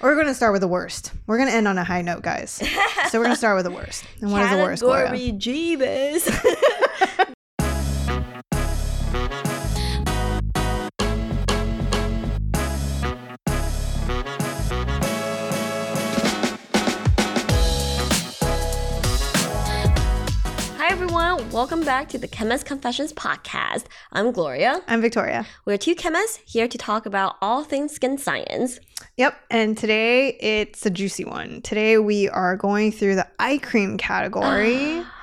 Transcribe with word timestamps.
We're 0.00 0.14
going 0.14 0.26
to 0.26 0.34
start 0.34 0.52
with 0.52 0.60
the 0.60 0.68
worst. 0.68 1.12
We're 1.26 1.38
going 1.38 1.48
to 1.48 1.54
end 1.54 1.66
on 1.66 1.78
a 1.78 1.84
high 1.84 2.02
note, 2.02 2.22
guys. 2.22 2.50
So 3.10 3.18
we're 3.18 3.24
going 3.24 3.30
to 3.30 3.36
start 3.36 3.56
with 3.56 3.64
the 3.64 3.70
worst. 3.70 4.04
And 4.20 4.30
what 4.30 4.42
is 4.42 4.50
the 4.50 4.56
worst, 4.56 4.82
Gloria? 4.82 5.06
Category 5.06 5.32
Jeebus. 5.32 6.26
welcome 21.76 21.84
back 21.86 22.08
to 22.08 22.16
the 22.16 22.26
Chemist 22.26 22.64
Confessions 22.64 23.12
podcast. 23.12 23.84
I'm 24.10 24.32
Gloria. 24.32 24.80
I'm 24.88 25.02
Victoria. 25.02 25.46
We're 25.66 25.76
two 25.76 25.94
chemists 25.94 26.40
here 26.46 26.66
to 26.66 26.78
talk 26.78 27.04
about 27.04 27.36
all 27.42 27.64
things 27.64 27.92
skin 27.92 28.16
science. 28.16 28.80
Yep. 29.18 29.38
And 29.50 29.76
today 29.76 30.38
it's 30.40 30.86
a 30.86 30.90
juicy 30.90 31.26
one. 31.26 31.60
Today 31.60 31.98
we 31.98 32.30
are 32.30 32.56
going 32.56 32.92
through 32.92 33.16
the 33.16 33.28
eye 33.38 33.58
cream 33.58 33.98
category 33.98 35.00
ah. 35.00 35.14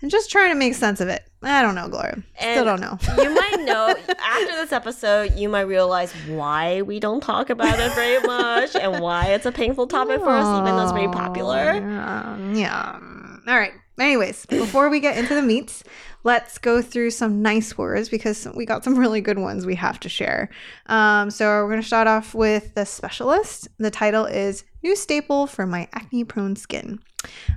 and 0.00 0.12
just 0.12 0.30
trying 0.30 0.52
to 0.52 0.54
make 0.54 0.74
sense 0.74 1.00
of 1.00 1.08
it. 1.08 1.28
I 1.42 1.60
don't 1.60 1.74
know, 1.74 1.88
Gloria. 1.88 2.22
Still 2.38 2.64
don't 2.64 2.80
know. 2.80 2.96
you 3.20 3.34
might 3.34 3.56
know 3.64 3.92
after 4.20 4.52
this 4.52 4.70
episode, 4.70 5.36
you 5.36 5.48
might 5.48 5.62
realize 5.62 6.12
why 6.28 6.82
we 6.82 7.00
don't 7.00 7.20
talk 7.20 7.50
about 7.50 7.80
it 7.80 7.92
very 7.94 8.20
much 8.28 8.76
and 8.76 9.02
why 9.02 9.24
it's 9.32 9.44
a 9.44 9.50
painful 9.50 9.88
topic 9.88 10.20
for 10.20 10.30
us, 10.30 10.60
even 10.60 10.76
though 10.76 10.84
it's 10.84 10.92
very 10.92 11.08
popular. 11.08 11.74
Yeah. 11.74 12.52
yeah. 12.52 13.00
All 13.48 13.58
right. 13.58 13.72
Anyways, 13.98 14.46
before 14.46 14.88
we 14.88 15.00
get 15.00 15.18
into 15.18 15.34
the 15.34 15.42
meats, 15.42 15.84
let's 16.24 16.58
go 16.58 16.80
through 16.80 17.10
some 17.10 17.42
nice 17.42 17.76
words 17.76 18.08
because 18.08 18.46
we 18.54 18.64
got 18.64 18.84
some 18.84 18.98
really 18.98 19.20
good 19.20 19.38
ones 19.38 19.66
we 19.66 19.74
have 19.74 20.00
to 20.00 20.08
share. 20.08 20.48
Um, 20.86 21.30
so 21.30 21.46
we're 21.46 21.70
going 21.70 21.82
to 21.82 21.86
start 21.86 22.06
off 22.06 22.34
with 22.34 22.74
the 22.74 22.86
specialist. 22.86 23.68
The 23.78 23.90
title 23.90 24.24
is 24.24 24.64
New 24.82 24.96
Staple 24.96 25.46
for 25.46 25.66
My 25.66 25.88
Acne 25.92 26.24
Prone 26.24 26.56
Skin. 26.56 27.00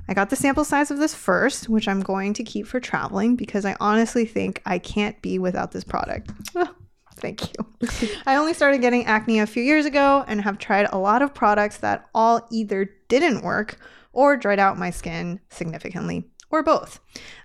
I 0.09 0.13
got 0.13 0.29
the 0.29 0.35
sample 0.35 0.65
size 0.65 0.91
of 0.91 0.97
this 0.97 1.13
first, 1.13 1.69
which 1.69 1.87
I'm 1.87 2.01
going 2.01 2.33
to 2.33 2.43
keep 2.43 2.67
for 2.67 2.81
traveling 2.81 3.35
because 3.37 3.65
I 3.65 3.77
honestly 3.79 4.25
think 4.25 4.61
I 4.65 4.79
can't 4.79 5.21
be 5.21 5.39
without 5.39 5.71
this 5.71 5.85
product. 5.85 6.31
Oh, 6.55 6.69
Thank 7.15 7.41
you. 7.41 8.09
I 8.25 8.35
only 8.35 8.53
started 8.53 8.81
getting 8.81 9.05
acne 9.05 9.39
a 9.39 9.47
few 9.47 9.63
years 9.63 9.85
ago 9.85 10.25
and 10.27 10.41
have 10.41 10.57
tried 10.57 10.87
a 10.91 10.97
lot 10.97 11.21
of 11.21 11.33
products 11.33 11.77
that 11.77 12.09
all 12.13 12.45
either 12.51 12.89
didn't 13.07 13.43
work 13.43 13.77
or 14.13 14.37
dried 14.37 14.59
out 14.59 14.77
my 14.77 14.89
skin 14.89 15.41
significantly, 15.49 16.29
or 16.49 16.63
both, 16.63 16.99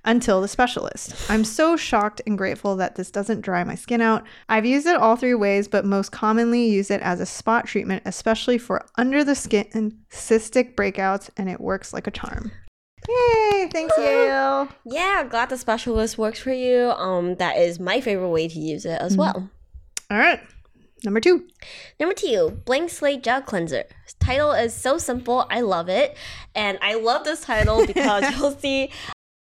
until 0.05 0.41
the 0.41 0.49
specialist. 0.49 1.31
I'm 1.31 1.43
so 1.43 1.77
shocked 1.77 2.21
and 2.27 2.39
grateful 2.39 2.77
that 2.77 2.95
this 2.95 3.11
doesn't 3.11 3.41
dry 3.41 3.65
my 3.65 3.75
skin 3.75 4.01
out. 4.01 4.25
I've 4.49 4.67
used 4.67 4.87
it 4.87 4.97
all 4.97 5.17
three 5.17 5.35
ways, 5.35 5.67
but 5.67 5.85
most 5.85 6.13
commonly 6.13 6.67
use 6.67 6.91
it 6.91 7.01
as 7.01 7.19
a 7.21 7.27
spot 7.27 7.67
treatment, 7.67 8.03
especially 8.05 8.59
for 8.59 8.87
under 8.97 9.25
the 9.25 9.35
skin 9.35 9.99
cystic 10.11 10.75
breakouts, 10.75 11.31
and 11.37 11.49
it 11.49 11.61
works 11.61 11.93
like 11.93 12.07
a 12.07 12.13
charm. 12.13 12.53
Yay! 13.09 13.69
Thanks, 13.73 13.95
Yale. 13.97 14.69
Yeah, 14.85 15.25
glad 15.25 15.49
the 15.49 15.57
specialist 15.57 16.19
works 16.19 16.41
for 16.41 16.53
you. 16.53 16.91
Um, 16.91 17.37
that 17.37 17.57
is 17.57 17.81
my 17.81 18.01
favorite 18.03 18.29
way 18.29 18.49
to 18.49 18.59
use 18.59 18.85
it 18.85 19.01
as 19.01 19.17
well. 19.17 19.51
All 20.11 20.19
right, 20.19 20.41
number 21.05 21.21
two. 21.21 21.47
Number 21.99 22.15
two, 22.15 22.61
Blank 22.65 22.91
Slate 22.91 23.23
Gel 23.23 23.43
Cleanser. 23.43 23.85
Title 24.21 24.53
is 24.53 24.75
so 24.75 24.99
simple. 24.99 25.47
I 25.51 25.61
love 25.61 25.89
it. 25.89 26.17
And 26.55 26.79
I 26.83 26.95
love 26.95 27.25
this 27.25 27.43
title 27.43 27.87
because 27.87 28.31
you'll 28.37 28.53
see 28.53 28.91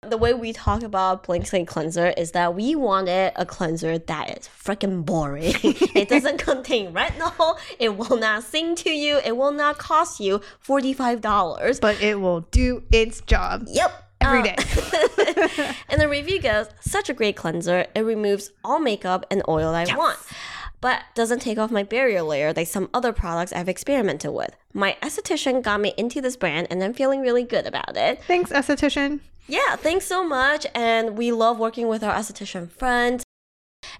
the 0.10 0.18
way 0.18 0.34
we 0.34 0.54
talk 0.54 0.84
about 0.84 1.24
Blank 1.24 1.48
Slate 1.48 1.68
Cleanser 1.68 2.08
is 2.18 2.32
that 2.32 2.56
we 2.56 2.76
wanted 2.76 3.34
a 3.36 3.46
cleanser 3.46 3.98
that 3.98 4.38
is 4.38 4.48
freaking 4.48 5.06
boring. 5.06 5.54
it 5.64 6.10
doesn't 6.10 6.38
contain 6.38 6.94
retinol. 6.94 7.58
It 7.80 7.98
will 7.98 8.18
not 8.18 8.44
sing 8.44 8.76
to 8.76 8.92
you. 8.92 9.20
It 9.26 9.36
will 9.36 9.52
not 9.52 9.78
cost 9.78 10.20
you 10.20 10.42
$45. 10.66 11.82
But 11.82 12.02
it 12.02 12.20
will 12.20 12.42
do 12.42 12.84
its 12.92 13.22
job 13.22 13.66
Yep. 13.68 14.04
Every 14.22 14.44
day. 14.44 14.56
Uh, 14.58 15.74
and 15.90 16.02
the 16.02 16.08
review 16.08 16.42
goes, 16.42 16.68
such 16.80 17.10
a 17.10 17.14
great 17.14 17.36
cleanser. 17.36 17.86
It 17.94 18.02
removes 18.02 18.52
all 18.64 18.80
makeup 18.80 19.26
and 19.30 19.44
oil 19.48 19.76
I 19.76 19.86
want, 19.96 20.18
but 20.86 21.02
doesn't 21.16 21.40
take 21.40 21.58
off 21.58 21.72
my 21.72 21.82
barrier 21.82 22.22
layer 22.22 22.54
like 22.54 22.68
some 22.68 22.92
other 22.94 23.12
products 23.12 23.52
I've 23.52 23.68
experimented 23.68 24.32
with. 24.32 24.56
My 24.72 24.96
esthetician 25.02 25.64
got 25.64 25.82
me 25.82 25.96
into 25.98 26.22
this 26.22 26.38
brand 26.38 26.68
and 26.70 26.84
I'm 26.84 26.94
feeling 26.94 27.22
really 27.22 27.42
good 27.42 27.66
about 27.66 27.98
it. 27.98 28.22
Thanks, 28.28 28.52
esthetician. 28.52 29.22
Yeah, 29.48 29.78
thanks 29.78 30.06
so 30.06 30.24
much. 30.24 30.68
And 30.76 31.18
we 31.18 31.32
love 31.32 31.58
working 31.58 31.88
with 31.88 32.04
our 32.04 32.14
esthetician 32.14 32.70
friends. 32.70 33.24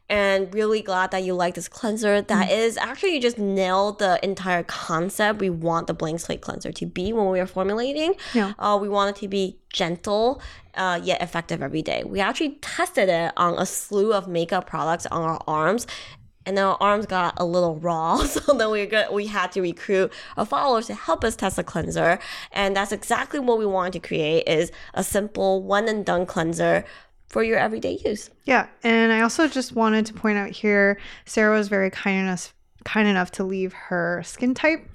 And 0.10 0.54
really 0.54 0.84
glad 0.84 1.10
that 1.10 1.24
you 1.24 1.34
like 1.34 1.56
this 1.56 1.68
cleanser. 1.68 2.22
That 2.22 2.52
is 2.52 2.78
actually 2.78 3.16
you 3.16 3.22
just 3.22 3.40
nailed 3.40 3.98
the 3.98 4.24
entire 4.24 4.62
concept. 4.62 5.40
We 5.40 5.50
want 5.50 5.88
the 5.88 5.96
blank 5.96 6.20
slate 6.20 6.42
cleanser 6.42 6.72
to 6.72 6.86
be 6.86 7.14
when 7.14 7.32
we 7.32 7.40
are 7.40 7.48
formulating. 7.48 8.14
Yeah. 8.36 8.54
Uh, 8.60 8.78
we 8.80 8.90
want 8.90 9.18
it 9.18 9.20
to 9.22 9.28
be 9.28 9.58
gentle 9.74 10.40
uh, 10.76 11.00
yet 11.04 11.24
effective 11.24 11.64
every 11.64 11.82
day. 11.82 12.04
We 12.06 12.20
actually 12.20 12.60
tested 12.62 13.10
it 13.10 13.34
on 13.38 13.58
a 13.58 13.66
slew 13.66 14.14
of 14.14 14.28
makeup 14.28 14.68
products 14.68 15.08
on 15.08 15.24
our 15.24 15.42
arms. 15.48 15.88
And 16.46 16.56
then 16.58 16.66
our 16.66 16.78
arms 16.80 17.06
got 17.06 17.34
a 17.38 17.46
little 17.46 17.78
raw, 17.78 18.18
so 18.26 18.54
then 18.54 18.70
we 18.72 18.86
got, 18.86 19.14
we 19.14 19.28
had 19.28 19.52
to 19.54 19.62
recruit 19.62 20.14
our 20.38 20.46
followers 20.46 20.88
to 20.88 20.94
help 20.94 21.24
us 21.24 21.36
test 21.36 21.56
the 21.56 21.64
cleanser, 21.64 22.20
and 22.52 22.76
that's 22.76 22.92
exactly 22.92 23.40
what 23.40 23.58
we 23.58 23.66
wanted 23.66 23.94
to 23.94 24.08
create: 24.08 24.48
is 24.48 24.72
a 24.94 25.04
simple 25.04 25.64
one 25.64 25.88
and 25.88 26.06
done 26.06 26.26
cleanser 26.26 26.86
for 27.28 27.44
your 27.44 27.58
everyday 27.58 28.00
use. 28.06 28.30
Yeah, 28.46 28.68
and 28.84 29.12
I 29.12 29.22
also 29.22 29.48
just 29.48 29.74
wanted 29.76 30.06
to 30.06 30.14
point 30.14 30.38
out 30.38 30.52
here, 30.52 31.00
Sarah 31.26 31.58
was 31.58 31.68
very 31.68 31.90
kind 31.90 32.20
enough 32.20 32.54
kind 32.84 33.08
enough 33.08 33.32
to 33.32 33.44
leave 33.44 33.74
her 33.74 34.22
skin 34.24 34.54
type. 34.54 34.88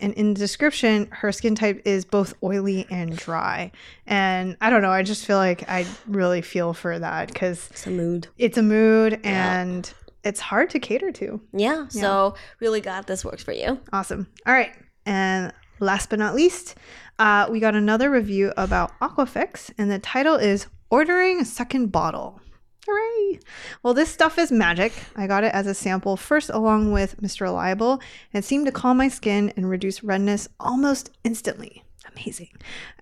And 0.00 0.12
in 0.14 0.34
the 0.34 0.38
description, 0.40 1.08
her 1.10 1.30
skin 1.32 1.54
type 1.54 1.80
is 1.84 2.04
both 2.04 2.34
oily 2.42 2.86
and 2.90 3.16
dry. 3.16 3.70
And 4.06 4.56
I 4.60 4.68
don't 4.68 4.82
know, 4.82 4.90
I 4.90 5.02
just 5.02 5.24
feel 5.24 5.36
like 5.36 5.68
I 5.68 5.86
really 6.06 6.42
feel 6.42 6.74
for 6.74 6.98
that 6.98 7.28
because 7.28 7.68
It's 7.70 7.86
a 7.86 7.90
mood. 7.90 8.28
it's 8.36 8.58
a 8.58 8.62
mood 8.62 9.20
and 9.24 9.90
it's 10.24 10.40
hard 10.40 10.70
to 10.70 10.78
cater 10.78 11.10
to. 11.12 11.40
Yeah, 11.52 11.88
so 11.88 12.34
really 12.60 12.80
glad 12.80 13.06
this 13.06 13.24
works 13.24 13.42
for 13.42 13.52
you. 13.52 13.80
Awesome. 13.92 14.28
All 14.46 14.54
right. 14.54 14.72
And 15.04 15.52
last 15.80 16.10
but 16.10 16.18
not 16.18 16.34
least, 16.34 16.76
uh, 17.18 17.48
we 17.50 17.60
got 17.60 17.74
another 17.74 18.10
review 18.10 18.52
about 18.56 18.98
Aquafix, 19.00 19.72
and 19.78 19.90
the 19.90 19.98
title 19.98 20.36
is 20.36 20.66
Ordering 20.90 21.40
a 21.40 21.44
Second 21.44 21.92
Bottle. 21.92 22.40
Hooray! 22.86 23.38
Well, 23.82 23.94
this 23.94 24.12
stuff 24.12 24.38
is 24.38 24.50
magic. 24.50 24.92
I 25.14 25.28
got 25.28 25.44
it 25.44 25.54
as 25.54 25.66
a 25.68 25.74
sample 25.74 26.16
first 26.16 26.50
along 26.50 26.92
with 26.92 27.20
Mr. 27.20 27.42
Reliable, 27.42 27.92
and 28.32 28.42
it 28.42 28.44
seemed 28.44 28.66
to 28.66 28.72
calm 28.72 28.96
my 28.96 29.08
skin 29.08 29.52
and 29.56 29.70
reduce 29.70 30.02
redness 30.02 30.48
almost 30.58 31.10
instantly. 31.22 31.84
Amazing. 32.16 32.50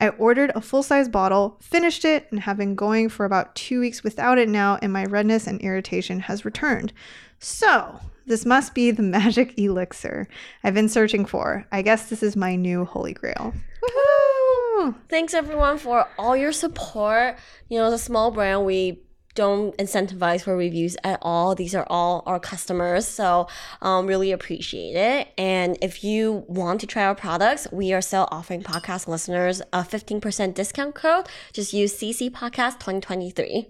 I 0.00 0.08
ordered 0.10 0.52
a 0.54 0.60
full 0.60 0.82
size 0.82 1.08
bottle, 1.08 1.56
finished 1.60 2.04
it, 2.04 2.26
and 2.30 2.40
have 2.40 2.56
been 2.56 2.74
going 2.74 3.08
for 3.08 3.24
about 3.24 3.54
two 3.54 3.80
weeks 3.80 4.02
without 4.02 4.38
it 4.38 4.48
now, 4.48 4.78
and 4.82 4.92
my 4.92 5.04
redness 5.04 5.46
and 5.46 5.60
irritation 5.60 6.20
has 6.20 6.44
returned. 6.44 6.92
So, 7.38 8.00
this 8.26 8.46
must 8.46 8.74
be 8.74 8.90
the 8.90 9.02
magic 9.18 9.58
elixir 9.58 10.28
I've 10.62 10.74
been 10.74 10.88
searching 10.88 11.24
for. 11.24 11.66
I 11.72 11.82
guess 11.82 12.08
this 12.08 12.22
is 12.22 12.36
my 12.36 12.56
new 12.56 12.84
holy 12.84 13.14
grail. 13.14 13.52
Woohoo! 13.82 14.94
Thanks 15.08 15.34
everyone 15.34 15.78
for 15.78 16.06
all 16.18 16.36
your 16.36 16.52
support. 16.52 17.36
You 17.68 17.78
know, 17.78 17.86
as 17.86 17.94
a 17.94 17.98
small 17.98 18.30
brand, 18.30 18.64
we 18.64 19.00
don't 19.34 19.76
incentivize 19.78 20.42
for 20.42 20.56
reviews 20.56 20.96
at 21.04 21.18
all. 21.22 21.54
These 21.54 21.74
are 21.74 21.86
all 21.88 22.22
our 22.26 22.40
customers, 22.40 23.06
so 23.06 23.46
um, 23.80 24.06
really 24.06 24.32
appreciate 24.32 24.96
it. 24.96 25.28
And 25.38 25.78
if 25.80 26.02
you 26.02 26.44
want 26.48 26.80
to 26.80 26.86
try 26.86 27.04
our 27.04 27.14
products, 27.14 27.68
we 27.72 27.92
are 27.92 28.00
still 28.00 28.28
offering 28.30 28.62
podcast 28.62 29.06
listeners 29.08 29.60
a 29.72 29.82
15% 29.82 30.54
discount 30.54 30.94
code. 30.94 31.28
Just 31.52 31.72
use 31.72 31.94
CC 31.94 32.30
Podcast 32.30 32.74
2023. 32.80 33.68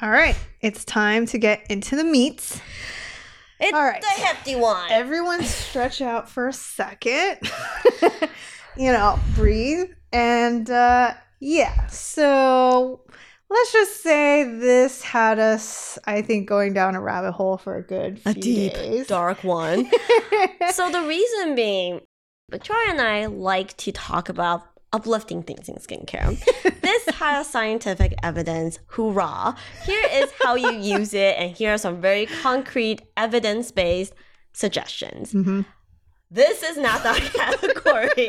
All 0.00 0.10
right, 0.10 0.36
it's 0.60 0.84
time 0.84 1.26
to 1.26 1.38
get 1.38 1.68
into 1.70 1.96
the 1.96 2.04
meats. 2.04 2.60
It's 3.60 3.72
All 3.72 3.82
right. 3.82 4.00
the 4.00 4.06
hefty 4.06 4.54
one. 4.54 4.90
Everyone 4.90 5.42
stretch 5.44 6.00
out 6.00 6.28
for 6.30 6.48
a 6.48 6.52
second. 6.52 7.38
you 8.76 8.92
know, 8.92 9.18
breathe. 9.34 9.90
And 10.12 10.70
uh 10.70 11.14
yeah, 11.40 11.86
so 11.88 13.00
let's 13.50 13.72
just 13.72 14.02
say 14.02 14.44
this 14.44 15.02
had 15.02 15.38
us, 15.38 15.98
I 16.04 16.22
think, 16.22 16.48
going 16.48 16.74
down 16.74 16.94
a 16.94 17.00
rabbit 17.00 17.32
hole 17.32 17.56
for 17.58 17.76
a 17.76 17.82
good 17.82 18.18
few 18.20 18.30
a 18.30 18.34
deep, 18.34 18.74
days. 18.74 19.06
dark 19.06 19.42
one. 19.44 19.90
so 20.72 20.90
the 20.90 21.02
reason 21.06 21.54
being, 21.54 22.00
Victoria 22.50 22.90
and 22.90 23.00
I 23.00 23.26
like 23.26 23.76
to 23.78 23.92
talk 23.92 24.28
about 24.28 24.62
uplifting 24.92 25.42
things 25.42 25.68
in 25.68 25.74
skincare. 25.76 26.38
this 26.80 27.06
has 27.16 27.46
scientific 27.48 28.14
evidence. 28.22 28.78
Hoorah! 28.86 29.54
Here 29.84 30.02
is 30.12 30.30
how 30.42 30.54
you 30.54 30.70
use 30.98 31.12
it, 31.14 31.36
and 31.38 31.54
here 31.54 31.74
are 31.74 31.78
some 31.78 32.00
very 32.00 32.26
concrete, 32.26 33.02
evidence-based 33.16 34.14
suggestions. 34.52 35.32
Mhm. 35.32 35.66
This 36.30 36.62
is 36.62 36.76
not 36.76 37.02
that 37.04 37.20
category. 37.34 38.28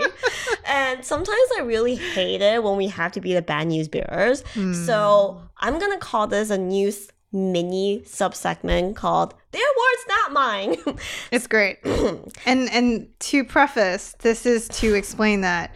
and 0.66 1.04
sometimes 1.04 1.50
I 1.58 1.62
really 1.62 1.96
hate 1.96 2.42
it 2.42 2.64
when 2.64 2.78
we 2.78 2.88
have 2.88 3.12
to 3.14 3.22
be 3.22 3.34
the 3.34 3.42
bad 3.42 3.68
news 3.68 3.88
bearers. 3.88 4.44
Hmm. 4.54 4.74
So 4.74 5.42
I'm 5.58 5.80
gonna 5.80 5.98
call 5.98 6.28
this 6.28 6.50
a 6.50 6.58
news 6.58 7.10
mini 7.32 8.02
subsegment 8.06 8.96
called 8.96 9.34
"Their 9.52 9.62
Words, 9.62 10.04
Not 10.08 10.32
Mine." 10.34 10.76
It's 11.32 11.48
great. 11.48 11.80
and 12.46 12.70
and 12.72 13.08
to 13.20 13.44
preface, 13.44 14.16
this 14.20 14.46
is 14.46 14.68
to 14.70 14.94
explain 14.94 15.42
that 15.42 15.76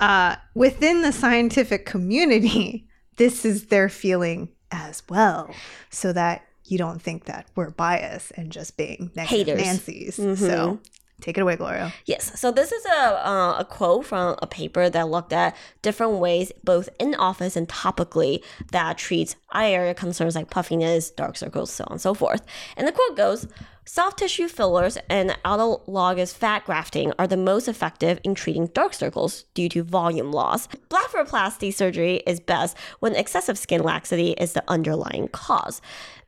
uh, 0.00 0.36
within 0.54 1.02
the 1.02 1.12
scientific 1.12 1.84
community, 1.84 2.88
this 3.16 3.44
is 3.44 3.66
their 3.66 3.88
feeling 3.90 4.48
as 4.72 5.02
well, 5.10 5.50
so 5.90 6.12
that 6.12 6.46
you 6.64 6.78
don't 6.78 7.02
think 7.02 7.24
that 7.26 7.46
we're 7.54 7.70
biased 7.70 8.30
and 8.36 8.50
just 8.50 8.76
being 8.76 9.10
negative 9.14 9.58
Haters. 9.58 9.66
Nancy's. 9.66 10.16
Mhm. 10.18 10.38
So 10.38 10.80
take 11.20 11.38
it 11.38 11.40
away, 11.40 11.56
Gloria. 11.56 11.92
Yes. 12.06 12.38
So 12.38 12.50
this 12.50 12.72
is 12.72 12.84
a 12.86 13.28
uh, 13.28 13.56
a 13.58 13.64
quote 13.64 14.06
from 14.06 14.36
a 14.42 14.46
paper 14.46 14.90
that 14.90 15.08
looked 15.08 15.32
at 15.32 15.56
different 15.82 16.14
ways, 16.14 16.52
both 16.64 16.88
in 16.98 17.14
office 17.14 17.56
and 17.56 17.68
topically, 17.68 18.42
that 18.72 18.98
treats 18.98 19.36
eye 19.50 19.70
area 19.72 19.94
concerns 19.94 20.34
like 20.34 20.50
puffiness, 20.50 21.10
dark 21.10 21.36
circles, 21.36 21.70
so 21.70 21.84
on 21.84 21.92
and 21.92 22.00
so 22.00 22.14
forth. 22.14 22.42
And 22.76 22.86
the 22.86 22.92
quote 22.92 23.16
goes. 23.16 23.46
Soft 23.86 24.18
tissue 24.18 24.46
fillers 24.46 24.98
and 25.08 25.36
autologous 25.44 26.32
fat 26.32 26.64
grafting 26.64 27.12
are 27.18 27.26
the 27.26 27.36
most 27.36 27.66
effective 27.66 28.20
in 28.22 28.36
treating 28.36 28.66
dark 28.68 28.94
circles 28.94 29.46
due 29.54 29.68
to 29.70 29.82
volume 29.82 30.30
loss. 30.30 30.68
Blepharoplasty 30.90 31.74
surgery 31.74 32.22
is 32.24 32.38
best 32.38 32.76
when 33.00 33.16
excessive 33.16 33.58
skin 33.58 33.82
laxity 33.82 34.32
is 34.32 34.52
the 34.52 34.62
underlying 34.68 35.26
cause. 35.28 35.80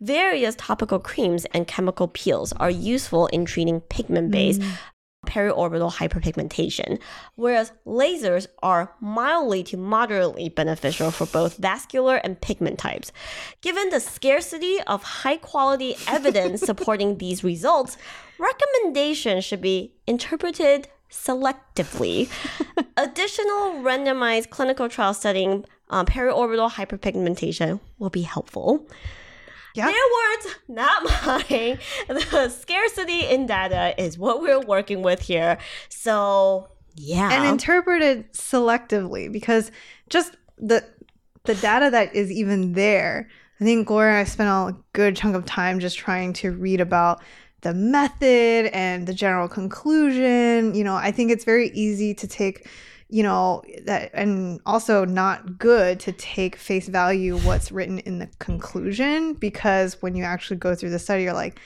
Various 0.03 0.57
topical 0.57 0.99
creams 0.99 1.45
and 1.55 1.69
chemical 1.69 2.09
peels 2.09 2.53
are 2.55 2.69
useful 2.69 3.29
in 3.29 3.45
treating 3.45 3.81
pigment-based 3.83 4.61
periorbital 5.29 5.93
hyperpigmentation, 5.95 6.99
whereas 7.37 7.71
lasers 7.87 8.49
are 8.65 8.93
mildly 9.01 9.63
to 9.63 9.77
moderately 9.77 10.49
beneficial 10.49 11.13
for 11.13 11.27
both 11.27 11.57
vascular 11.57 12.17
and 12.17 12.41
pigment 12.41 12.81
types. 12.81 13.13
Given 13.61 13.91
the 13.91 14.01
scarcity 14.01 14.81
of 14.89 15.05
high 15.05 15.37
quality 15.37 15.95
evidence 16.09 16.61
supporting 16.67 17.19
these 17.19 17.45
results, 17.45 17.97
recommendations 18.41 19.45
should 19.45 19.61
be 19.61 19.93
interpreted 20.09 20.89
selectively. 21.13 22.29
Additional 22.97 23.75
randomized 23.85 24.51
clinical 24.51 24.89
trial 24.89 25.15
studying 25.15 25.65
um, 25.91 26.07
periorbital 26.07 26.73
hyperpigmentation 26.73 27.79
will 28.01 28.11
be 28.11 28.23
helpful. 28.23 28.85
Yeah. 29.75 29.87
Their 29.87 29.95
words, 29.95 30.57
not 30.69 31.03
mine. 31.51 31.79
The 32.09 32.49
scarcity 32.49 33.27
in 33.27 33.47
data 33.47 33.95
is 34.01 34.19
what 34.19 34.43
we're 34.43 34.61
working 34.61 35.03
with 35.03 35.23
here. 35.23 35.59
So, 35.89 36.69
yeah. 36.97 37.33
and 37.33 37.47
interpreted 37.47 38.33
selectively 38.33 39.31
because 39.33 39.71
just 40.09 40.37
the 40.59 40.85
the 41.45 41.55
data 41.57 41.91
that 41.91 42.15
is 42.15 42.31
even 42.31 42.73
there 42.73 43.29
i 43.61 43.65
think 43.65 43.87
gloria 43.89 44.13
and 44.13 44.19
i 44.21 44.25
spent 44.25 44.49
a 44.49 44.77
good 44.93 45.17
chunk 45.17 45.35
of 45.35 45.45
time 45.45 45.81
just 45.81 45.99
trying 45.99 46.33
to 46.33 46.53
read 46.53 46.81
about 46.81 47.21
the 47.63 47.75
method 47.75 48.71
and 48.73 49.07
the 49.07 49.15
general 49.15 49.49
conclusion 49.49 50.75
you 50.75 50.85
know 50.85 50.95
i 50.95 51.11
think 51.11 51.31
it's 51.31 51.45
very 51.45 51.71
easy 51.71 52.15
to 52.15 52.27
take 52.27 52.69
you 53.13 53.23
know 53.23 53.63
that 53.85 54.11
and 54.15 54.59
also 54.65 55.05
not 55.05 55.59
good 55.59 56.01
to 56.01 56.13
take 56.13 56.57
face 56.57 56.89
value 56.89 57.37
what's 57.41 57.71
written 57.71 57.99
in 58.01 58.19
the 58.19 58.29
conclusion 58.39 59.35
because 59.35 60.01
when 60.01 60.15
you 60.15 60.25
actually 60.25 60.57
go 60.57 60.75
through 60.75 60.89
the 60.89 60.99
study 60.99 61.25
you're 61.25 61.35
like 61.35 61.61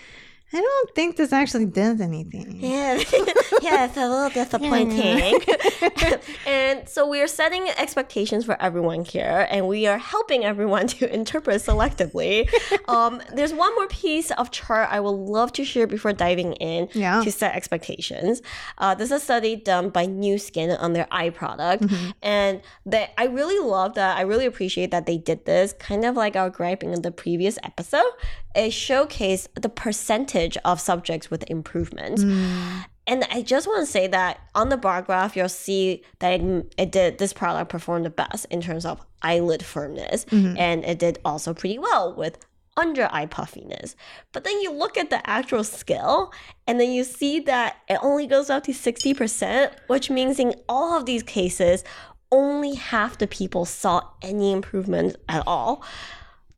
i 0.53 0.57
don't 0.61 0.95
think 0.95 1.17
this 1.17 1.33
actually 1.33 1.67
does 1.67 2.01
anything 2.01 2.57
Yeah, 2.61 2.95
yeah, 3.63 3.85
it's 3.87 3.97
a 3.97 4.09
little 4.09 4.31
disappointing. 4.31 5.41
and 6.47 6.89
so 6.89 7.09
we're 7.09 7.27
setting 7.27 7.69
expectations 7.79 8.45
for 8.45 8.61
everyone 8.63 9.05
here, 9.05 9.47
and 9.51 9.67
we 9.69 9.87
are 9.87 9.99
helping 9.99 10.45
everyone 10.45 10.87
to 10.99 11.13
interpret 11.13 11.63
selectively. 11.63 12.49
Um, 12.89 13.21
there's 13.35 13.53
one 13.53 13.75
more 13.75 13.89
piece 13.89 14.31
of 14.33 14.51
chart 14.51 14.89
I 14.91 15.01
would 15.01 15.11
love 15.11 15.53
to 15.55 15.65
share 15.65 15.87
before 15.87 16.13
diving 16.13 16.53
in 16.55 16.89
Yeah. 16.93 17.23
to 17.25 17.33
set 17.33 17.55
expectations. 17.55 18.43
Uh, 18.79 18.95
this 18.95 19.07
is 19.11 19.21
a 19.23 19.25
study 19.25 19.57
done 19.57 19.91
by 19.91 20.07
Nu 20.07 20.39
Skin 20.39 20.71
on 20.71 20.93
their 20.93 21.07
eye 21.11 21.31
product, 21.31 21.85
and 22.23 22.61
that 22.87 23.11
I 23.19 23.25
really 23.27 23.59
love 23.67 23.95
that. 23.95 24.17
I 24.17 24.23
really 24.23 24.47
appreciate 24.47 24.91
that 24.93 25.07
they 25.07 25.19
did 25.19 25.45
this. 25.45 25.73
Kind 25.79 26.05
of 26.05 26.15
like 26.17 26.37
our 26.37 26.51
griping 26.51 26.93
in 26.93 27.03
the 27.03 27.11
previous 27.11 27.59
episode, 27.65 28.11
it 28.57 28.73
showcased 28.73 29.49
the 29.61 29.69
percentage 29.69 30.57
of 30.65 30.81
subjects 30.81 31.31
with 31.31 31.49
improvement. 31.51 32.19
Mm. 32.19 32.85
And 33.07 33.25
I 33.31 33.43
just 33.43 33.69
want 33.69 33.87
to 33.87 33.91
say 33.91 34.09
that 34.09 34.41
on 34.55 34.69
the 34.69 34.77
bar 34.77 35.03
graph, 35.03 35.37
you'll 35.37 35.49
see 35.49 36.03
that 36.19 36.41
it, 36.41 36.75
it 36.77 36.91
did 36.91 37.19
this 37.19 37.33
product 37.33 37.71
performed 37.71 38.05
the 38.05 38.11
best 38.11 38.47
in 38.51 38.61
terms 38.61 38.85
of 38.85 39.01
eyelid 39.23 39.65
firmness, 39.65 40.25
mm-hmm. 40.25 40.57
and 40.57 40.85
it 40.85 40.99
did 40.99 41.19
also 41.25 41.55
pretty 41.55 41.79
well 41.79 42.15
with 42.15 42.39
under 42.77 43.09
eye 43.13 43.27
puffiness. 43.27 43.97
But 44.33 44.45
then 44.45 44.61
you 44.61 44.73
look 44.73 44.97
at 44.97 45.11
the 45.11 45.29
actual 45.29 45.65
scale, 45.65 46.33
and 46.67 46.81
then 46.81 46.91
you 46.91 47.05
see 47.05 47.41
that 47.41 47.77
it 47.89 47.99
only 48.03 48.27
goes 48.27 48.51
up 48.51 48.65
to 48.65 48.73
60%, 48.73 49.73
which 49.87 50.11
means 50.11 50.39
in 50.39 50.55
all 50.69 50.97
of 50.97 51.07
these 51.07 51.23
cases, 51.23 51.85
only 52.33 52.75
half 52.75 53.19
the 53.19 53.27
people 53.27 53.65
saw 53.65 54.03
any 54.21 54.53
improvement 54.53 55.17
at 55.29 55.45
all. 55.47 55.85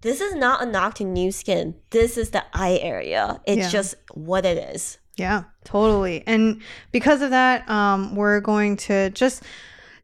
This 0.00 0.21
is 0.21 0.35
not 0.35 0.62
a 0.62 0.67
knock 0.67 0.95
to 0.97 1.05
Nu 1.05 1.33
Skin. 1.33 1.75
This 1.91 2.17
is 2.17 2.31
the 2.31 2.45
eye 2.53 2.79
area. 2.81 3.41
It's 3.47 3.59
Yeah. 3.62 3.69
just 3.69 3.95
what 4.15 4.47
it 4.47 4.59
is. 4.75 4.99
Yeah, 5.17 5.45
totally. 5.65 6.23
And 6.27 6.61
because 6.93 7.23
of 7.23 7.31
that, 7.31 7.69
um, 7.69 8.15
we're 8.15 8.41
going 8.41 8.77
to 8.77 9.11
just 9.11 9.43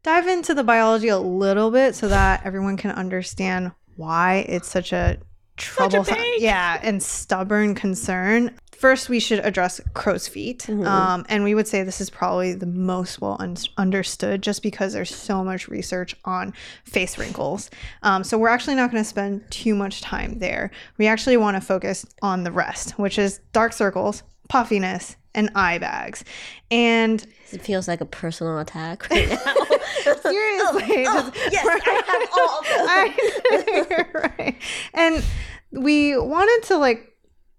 dive 0.03 0.27
into 0.27 0.55
the 0.55 0.65
biology 0.65 1.09
a 1.09 1.19
little 1.19 1.71
bit 1.71 1.95
so 1.95 2.09
that 2.09 2.45
everyone 2.45 2.77
can 2.77 2.91
understand 2.91 3.71
why 3.97 4.45
it's 4.49 4.69
such 4.69 4.93
a 4.93 5.19
troublesome, 5.57 6.17
big- 6.17 6.41
yeah, 6.43 6.81
and 6.83 7.01
stubborn 7.01 7.77
concern. 7.77 8.51
First, 8.79 9.09
we 9.09 9.21
should 9.21 9.39
address 9.41 9.81
crow's 9.95 10.29
feet, 10.29 10.65
Mm-hmm. 10.69 10.87
um, 10.87 11.25
and 11.29 11.45
we 11.45 11.55
would 11.55 11.67
say 11.69 11.83
this 11.83 12.01
is 12.01 12.11
probably 12.11 12.55
the 12.55 12.67
most 12.67 13.21
well 13.21 13.37
un- 13.41 13.57
understood, 13.79 14.43
just 14.43 14.63
because 14.63 14.93
there's 14.93 15.15
so 15.15 15.43
much 15.45 15.69
research 15.69 16.15
on 16.25 16.53
face 16.85 17.17
wrinkles. 17.19 17.71
Um, 18.03 18.25
so 18.25 18.37
we're 18.39 18.49
actually 18.49 18.75
not 18.75 18.91
going 18.91 19.03
to 19.03 19.09
spend 19.09 19.51
too 19.51 19.75
much 19.75 20.01
time 20.03 20.39
there. 20.39 20.71
We 20.99 21.07
actually 21.07 21.37
want 21.37 21.57
to 21.57 21.61
focus 21.61 22.05
on 22.23 22.45
the 22.45 22.53
rest, 22.53 22.99
which 22.99 23.19
is 23.19 23.41
dark 23.53 23.73
circles, 23.73 24.23
puffiness, 24.49 25.17
and 25.35 25.51
eye 25.55 25.79
bags. 25.79 26.25
And 26.71 27.27
It 27.53 27.63
feels 27.63 27.89
like 27.89 28.01
a 28.01 28.07
personal 28.07 28.59
attack 28.59 29.09
right 29.11 29.29
now. 29.29 29.37
seriously, 30.23 31.05
Oh, 31.09 31.31
just- 31.35 31.53
yes, 31.53 31.67
I 31.67 32.03
have 32.07 32.29
all 32.39 32.59
of 32.59 32.65
them. 34.15 34.15
I- 34.15 34.29
right. 34.39 34.57
And 34.93 35.25
we 35.73 36.17
wanted 36.17 36.67
to 36.69 36.77
like 36.77 37.11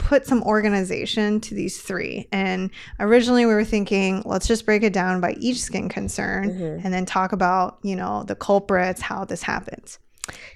put 0.06 0.28
some 0.28 0.44
organization 0.44 1.42
to 1.42 1.56
these 1.56 1.82
three. 1.82 2.28
And 2.32 2.70
originally 3.00 3.46
we 3.48 3.54
were 3.56 3.64
thinking, 3.66 4.22
let's 4.24 4.48
just 4.48 4.64
break 4.66 4.84
it 4.84 4.94
down 4.94 5.20
by 5.20 5.32
each 5.40 5.60
skin 5.60 5.90
concern 5.90 6.52
Mm-hmm. 6.52 6.86
and 6.86 6.94
then 6.94 7.06
talk 7.06 7.32
about, 7.32 7.80
you 7.82 7.96
know, 7.96 8.24
the 8.24 8.36
culprits, 8.36 9.02
how 9.02 9.26
this 9.26 9.42
happens. 9.42 9.98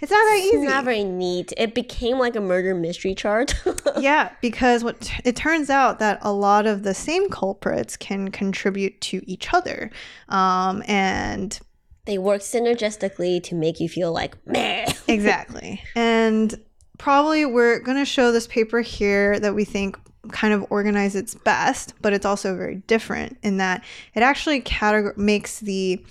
It's 0.02 0.12
not 0.12 0.24
that 0.24 0.40
easy. 0.40 0.58
It's 0.58 0.70
not 0.70 0.84
very 0.84 1.04
neat. 1.04 1.52
It 1.58 1.74
became 1.74 2.18
like 2.20 2.36
a 2.36 2.42
murder 2.42 2.74
mystery 2.76 3.16
chart. 3.16 3.54
yeah, 4.00 4.32
because 4.42 4.84
what 4.84 5.12
it 5.26 5.36
turns 5.36 5.70
out 5.70 5.98
that 6.00 6.20
a 6.22 6.32
lot 6.32 6.68
of 6.68 6.84
the 6.84 6.94
same 6.94 7.30
culprits 7.30 7.98
can 7.98 8.30
contribute 8.32 9.00
to 9.02 9.22
each 9.28 9.54
other. 9.54 9.90
Um, 10.28 10.84
and 10.88 11.60
they 12.06 12.18
work 12.18 12.42
synergistically 12.42 13.42
to 13.44 13.56
make 13.56 13.80
you 13.80 13.90
feel 13.90 14.12
like 14.12 14.36
meh. 14.48 14.92
Exactly. 15.08 15.82
and 15.96 16.60
probably 17.00 17.46
we're 17.46 17.80
going 17.80 17.98
to 17.98 18.06
show 18.06 18.32
this 18.32 18.46
paper 18.46 18.82
here 18.82 19.40
that 19.40 19.56
we 19.56 19.66
think 19.66 19.98
kind 20.32 20.54
of 20.54 20.66
organize 20.70 21.16
its 21.16 21.34
best, 21.34 21.96
but 22.02 22.14
it's 22.14 22.26
also 22.26 22.56
very 22.56 22.76
different 22.88 23.38
in 23.42 23.58
that 23.58 23.84
it 24.14 24.22
actually 24.22 24.62
categor- 24.62 25.18
makes 25.18 25.60
the 25.60 26.06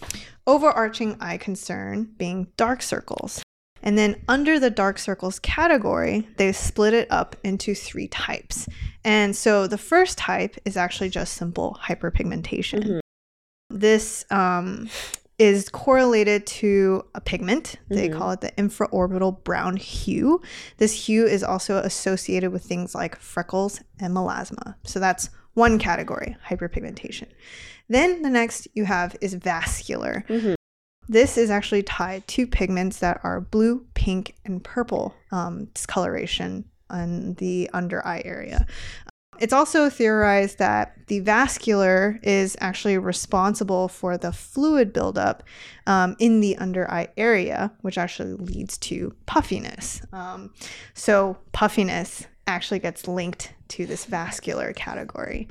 overarching 0.47 1.17
eye 1.21 1.37
concern 1.37 2.09
being 2.17 2.49
dark 2.57 2.83
circles. 2.83 3.43
And 3.83 3.97
then 3.97 4.21
under 4.27 4.59
the 4.59 4.71
dark 4.71 4.99
circles 4.99 5.39
category, 5.39 6.27
they 6.37 6.53
split 6.53 6.95
it 6.95 7.07
up 7.13 7.37
into 7.45 7.75
three 7.75 8.09
types. 8.09 8.67
And 9.05 9.37
so 9.37 9.69
the 9.69 9.79
first 9.79 10.19
type 10.19 10.57
is 10.65 10.77
actually 10.77 11.11
just 11.11 11.35
simple 11.35 11.79
hyperpigmentation. 11.85 12.99
This 13.71 14.25
um, 14.31 14.89
is 15.39 15.69
correlated 15.69 16.47
to 16.47 17.05
a 17.15 17.21
pigment. 17.21 17.77
They 17.89 18.09
call 18.09 18.33
it 18.33 18.41
the 18.41 18.51
infraorbital 18.53 19.45
brown 19.45 19.77
hue. 19.77 20.43
This 20.79 21.07
hue 21.07 21.27
is 21.27 21.45
also 21.45 21.77
associated 21.77 22.51
with 22.51 22.65
things 22.65 22.95
like 22.95 23.17
freckles 23.17 23.81
and 24.01 24.15
melasma. 24.15 24.75
So 24.85 24.99
that's 24.99 25.31
one 25.55 25.79
category, 25.79 26.37
hyperpigmentation. 26.49 27.29
Then 27.89 28.23
the 28.23 28.31
next 28.31 28.69
you 28.75 28.85
have 28.85 29.17
is 29.21 29.35
vascular. 29.35 30.25
This 31.09 31.39
is 31.39 31.51
actually 31.51 31.85
tied 31.85 32.27
to 32.29 32.47
pigments 32.47 32.99
that 32.99 33.21
are 33.23 33.41
blue, 33.41 33.87
pink, 33.95 34.35
and 34.45 34.63
purple 34.63 35.15
um, 35.33 35.67
discoloration 35.67 36.65
on 36.91 37.35
the 37.35 37.71
under 37.73 38.07
eye 38.07 38.23
area. 38.25 38.67
It's 39.39 39.53
also 39.53 39.89
theorized 39.89 40.59
that 40.59 40.95
the 41.07 41.21
vascular 41.21 42.19
is 42.23 42.57
actually 42.61 42.99
responsible 42.99 43.89
for 43.89 44.19
the 44.19 44.33
fluid 44.33 44.93
buildup 44.93 45.43
um, 45.87 46.17
in 46.19 46.41
the 46.41 46.57
under 46.57 46.91
eye 46.91 47.09
area, 47.17 47.73
which 47.83 47.99
actually 47.99 48.35
leads 48.35 48.77
to 48.79 49.15
puffiness. 49.27 50.03
Um, 50.13 50.53
so, 50.95 51.39
puffiness 51.53 52.27
actually 52.47 52.81
gets 52.81 53.07
linked 53.07 53.55
to 53.69 53.87
this 53.87 54.07
vascular 54.07 54.73
category. 54.73 55.49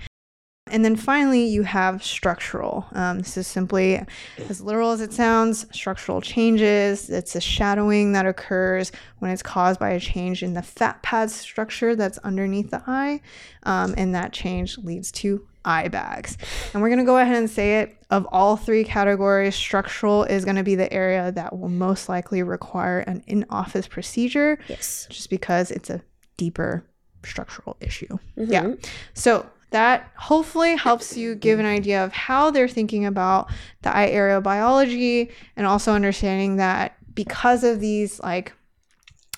And 0.72 0.84
then 0.86 0.96
finally, 0.96 1.46
you 1.46 1.64
have 1.64 2.04
structural. 2.04 2.86
Um, 2.94 3.20
this 3.20 3.38
is 3.38 3.48
simply 3.48 4.02
as 4.50 4.62
literal 4.62 4.92
as 4.92 5.02
it 5.02 5.14
sounds 5.14 5.66
structural 5.72 6.22
changes. 6.22 7.10
It's 7.10 7.36
a 7.36 7.42
shadowing 7.42 8.14
that 8.14 8.26
occurs 8.26 8.92
when 9.20 9.32
it's 9.32 9.44
caused 9.44 9.80
by 9.80 9.92
a 9.92 10.00
change 10.00 10.44
in 10.44 10.54
the 10.54 10.62
fat 10.62 11.02
pad 11.04 11.32
structure 11.32 11.96
that's 11.96 12.18
underneath 12.20 12.70
the 12.72 12.82
eye. 12.88 13.22
Um, 13.64 13.94
and 13.98 14.14
that 14.16 14.34
change 14.34 14.78
leads 14.78 15.12
to 15.14 15.46
eye 15.66 15.90
bags. 15.90 16.38
And 16.74 16.82
we're 16.82 16.88
going 16.90 17.00
to 17.00 17.06
go 17.06 17.18
ahead 17.18 17.36
and 17.36 17.50
say 17.50 17.80
it 17.82 17.98
of 18.10 18.26
all 18.32 18.56
three 18.56 18.86
categories, 18.86 19.54
structural 19.56 20.24
is 20.24 20.46
going 20.46 20.56
to 20.56 20.64
be 20.64 20.76
the 20.76 20.92
area 20.94 21.32
that 21.34 21.58
will 21.58 21.68
most 21.68 22.08
likely 22.08 22.42
require 22.42 23.00
an 23.00 23.22
in 23.28 23.46
office 23.50 23.86
procedure 23.88 24.58
Yes. 24.70 25.08
just 25.10 25.30
because 25.30 25.72
it's 25.72 25.90
a 25.90 26.02
deeper 26.38 26.86
structural 27.26 27.76
issue. 27.82 28.18
Mhm. 28.38 28.52
Yeah. 28.52 28.74
So 29.14 29.46
that 29.72 30.12
hopefully 30.16 30.76
helps 30.76 31.18
you 31.18 31.36
give 31.36 31.60
an 31.60 31.66
idea 31.66 32.04
of 32.04 32.14
how 32.14 32.52
they're 32.52 32.68
thinking 32.70 33.06
about 33.06 33.50
the 33.82 33.96
eye 33.96 34.08
area 34.08 34.40
biology 34.40 35.30
and 35.56 35.68
also 35.68 35.92
understanding 35.94 36.56
that 36.58 36.96
because 37.14 37.64
of 37.64 37.80
these 37.80 38.20
like 38.22 38.54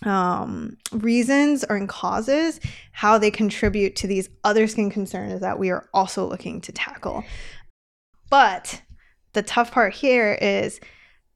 um, 0.05 0.77
reasons 0.91 1.65
or 1.67 1.86
causes, 1.88 2.59
how 2.91 3.17
they 3.17 3.31
contribute 3.31 3.95
to 3.98 4.07
these 4.07 4.29
other 4.43 4.67
skin 4.67 4.89
concerns 4.89 5.41
that 5.41 5.59
we 5.59 5.69
are 5.71 5.89
also 5.93 6.25
looking 6.27 6.62
to 6.62 6.71
tackle. 6.71 7.24
But 8.29 8.81
the 9.33 9.41
tough 9.41 9.71
part 9.71 9.93
here 9.93 10.38
is 10.41 10.79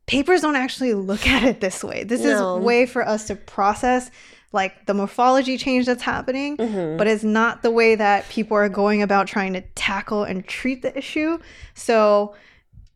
papers 0.06 0.42
don't 0.42 0.56
actually 0.56 0.94
look 0.94 1.28
at 1.36 1.44
it 1.44 1.62
this 1.62 1.84
way. 1.84 2.04
This 2.04 2.22
No. 2.22 2.58
is 2.58 2.64
way 2.64 2.86
for 2.86 3.08
us 3.08 3.28
to 3.28 3.36
process 3.36 4.12
like 4.54 4.86
the 4.86 4.94
morphology 4.94 5.58
change 5.58 5.86
that's 5.88 6.04
happening, 6.04 6.56
Mhm. 6.58 6.98
but 6.98 7.08
it's 7.08 7.24
not 7.24 7.62
the 7.64 7.72
way 7.72 7.96
that 7.96 8.30
people 8.30 8.56
are 8.56 8.70
going 8.70 9.02
about 9.02 9.28
trying 9.28 9.54
to 9.54 9.62
tackle 9.76 10.24
and 10.24 10.48
treat 10.48 10.82
the 10.84 10.96
issue. 10.98 11.40
So, 11.74 12.36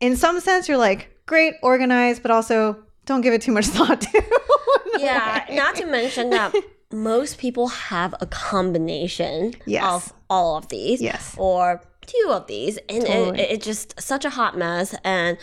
in 0.00 0.16
some 0.16 0.38
sense, 0.40 0.68
you're 0.68 0.78
like, 0.78 1.10
great, 1.26 1.54
organized, 1.62 2.22
but 2.22 2.30
also 2.30 2.76
don't 3.06 3.20
give 3.22 3.34
it 3.34 3.42
too 3.42 3.52
much 3.52 3.66
thought 3.76 4.00
to. 4.00 4.22
Yeah, 4.98 5.44
way. 5.48 5.54
not 5.56 5.74
to 5.76 5.86
mention 5.86 6.30
that 6.30 6.54
most 6.92 7.38
people 7.38 7.68
have 7.68 8.14
a 8.20 8.26
combination 8.26 9.54
Yes. 9.66 9.84
of 9.84 10.12
all 10.30 10.56
of 10.56 10.68
these. 10.68 11.00
Yes. 11.00 11.34
Or 11.36 11.80
two 12.06 12.28
of 12.30 12.46
these. 12.46 12.78
And 12.88 13.04
Totally. 13.06 13.40
it, 13.40 13.50
it's 13.50 13.64
just 13.66 14.00
such 14.00 14.24
a 14.24 14.30
hot 14.30 14.56
mess 14.56 14.94
and 15.04 15.36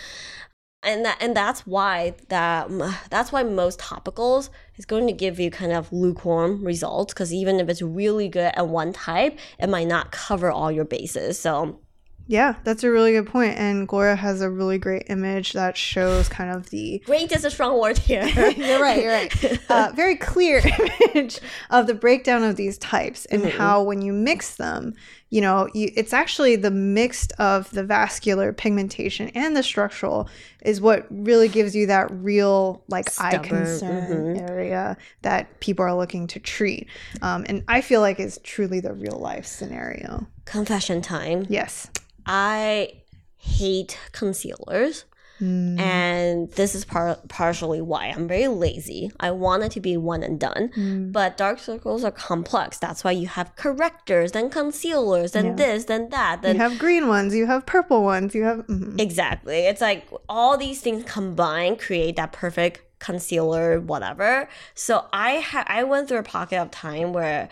and 0.85 1.03
that 1.05 1.17
and 1.21 1.35
that's 1.35 1.65
why 1.65 2.13
that 2.29 2.69
that's 3.09 3.31
why 3.31 3.43
most 3.43 3.79
topicals 3.79 4.49
is 4.77 4.85
going 4.85 5.07
to 5.07 5.13
give 5.13 5.39
you 5.39 5.49
kind 5.51 5.71
of 5.71 5.91
lukewarm 5.91 6.63
results 6.63 7.13
because 7.13 7.33
even 7.33 7.59
if 7.59 7.69
it's 7.69 7.81
really 7.81 8.27
good 8.29 8.51
at 8.55 8.67
one 8.67 8.93
type, 8.93 9.37
it 9.59 9.67
might 9.69 9.87
not 9.87 10.11
cover 10.11 10.51
all 10.51 10.71
your 10.71 10.85
bases. 10.85 11.39
So 11.39 11.79
Yeah, 12.27 12.55
that's 12.63 12.83
a 12.83 12.89
really 12.89 13.11
good 13.11 13.27
point. 13.27 13.55
And 13.57 13.87
Gloria 13.87 14.15
has 14.15 14.41
a 14.41 14.49
really 14.49 14.79
great 14.79 15.03
image 15.09 15.53
that 15.53 15.77
shows 15.77 16.27
kind 16.27 16.49
of 16.55 16.69
the 16.71 17.03
great 17.05 17.31
is 17.31 17.45
a 17.45 17.51
strong 17.51 17.79
word 17.79 17.99
here. 17.99 18.25
you're 18.57 18.81
right, 18.81 19.01
you're 19.01 19.11
right. 19.13 19.59
Uh, 19.69 19.91
very 19.95 20.15
clear 20.15 20.61
image 21.13 21.39
of 21.69 21.85
the 21.87 21.93
breakdown 21.93 22.43
of 22.43 22.55
these 22.55 22.77
types 22.79 23.25
and 23.25 23.43
Mhm. 23.43 23.51
how 23.51 23.83
when 23.83 24.01
you 24.01 24.11
mix 24.13 24.55
them, 24.55 24.93
you 25.29 25.41
know, 25.41 25.67
you, 25.73 25.91
it's 25.95 26.13
actually 26.13 26.55
the 26.55 26.71
mixed 26.71 27.33
of 27.39 27.69
the 27.71 27.83
vascular 27.83 28.53
pigmentation 28.53 29.29
and 29.29 29.55
the 29.55 29.63
structural 29.63 30.29
is 30.63 30.79
what 30.79 31.07
really 31.09 31.47
gives 31.47 31.75
you 31.75 31.87
that 31.87 32.09
real 32.11 32.83
like 32.87 33.07
eye 33.19 33.31
Stubborn, 33.31 33.65
concern 33.65 34.35
mhm. 34.35 34.49
area 34.49 34.97
that 35.23 35.59
people 35.59 35.83
are 35.83 35.95
looking 35.95 36.27
to 36.27 36.39
treat. 36.39 36.87
Um, 37.21 37.45
and 37.49 37.63
I 37.67 37.81
feel 37.81 38.01
like 38.01 38.19
is 38.19 38.39
truly 38.43 38.79
the 38.79 38.93
real 38.93 39.17
life 39.17 39.45
scenario. 39.45 40.27
Confession 40.45 41.01
time. 41.01 41.45
Yes. 41.49 41.89
I 42.25 42.93
hate 43.37 43.97
concealers. 44.11 45.05
Mm. 45.41 45.79
And 45.79 46.51
this 46.51 46.75
is 46.75 46.85
par- 46.85 47.19
partially 47.27 47.81
why 47.81 48.05
I'm 48.07 48.27
very 48.27 48.47
lazy. 48.47 49.11
I 49.19 49.31
want 49.31 49.63
it 49.63 49.71
to 49.73 49.79
be 49.81 49.97
one 49.97 50.23
and 50.23 50.39
done. 50.39 50.69
Mm. 50.77 51.11
But 51.11 51.37
dark 51.37 51.59
circles 51.59 52.03
are 52.03 52.11
complex. 52.11 52.77
That's 52.77 53.03
why 53.03 53.11
you 53.11 53.27
have 53.27 53.55
correctors, 53.55 54.31
then 54.31 54.49
concealers, 54.49 55.33
then 55.33 55.45
Yeah. 55.47 55.53
this, 55.55 55.85
then 55.85 56.09
that. 56.09 56.41
You 56.43 56.53
have 56.55 56.79
green 56.79 57.07
ones, 57.07 57.35
you 57.35 57.45
have 57.47 57.65
purple 57.65 58.03
ones, 58.03 58.33
you 58.33 58.43
have. 58.43 58.59
mhm. 58.67 58.99
exactly. 58.99 59.65
It's 59.67 59.81
like 59.81 60.07
all 60.29 60.57
these 60.57 60.81
things 60.81 61.03
combined 61.05 61.79
create 61.79 62.15
that 62.15 62.31
perfect 62.31 62.81
concealer, 62.99 63.79
whatever. 63.81 64.47
So 64.73 65.05
I 65.11 65.39
ha- 65.39 65.65
I 65.67 65.83
went 65.83 66.07
through 66.07 66.19
a 66.19 66.23
pocket 66.23 66.57
of 66.61 66.71
time 66.71 67.13
where 67.13 67.49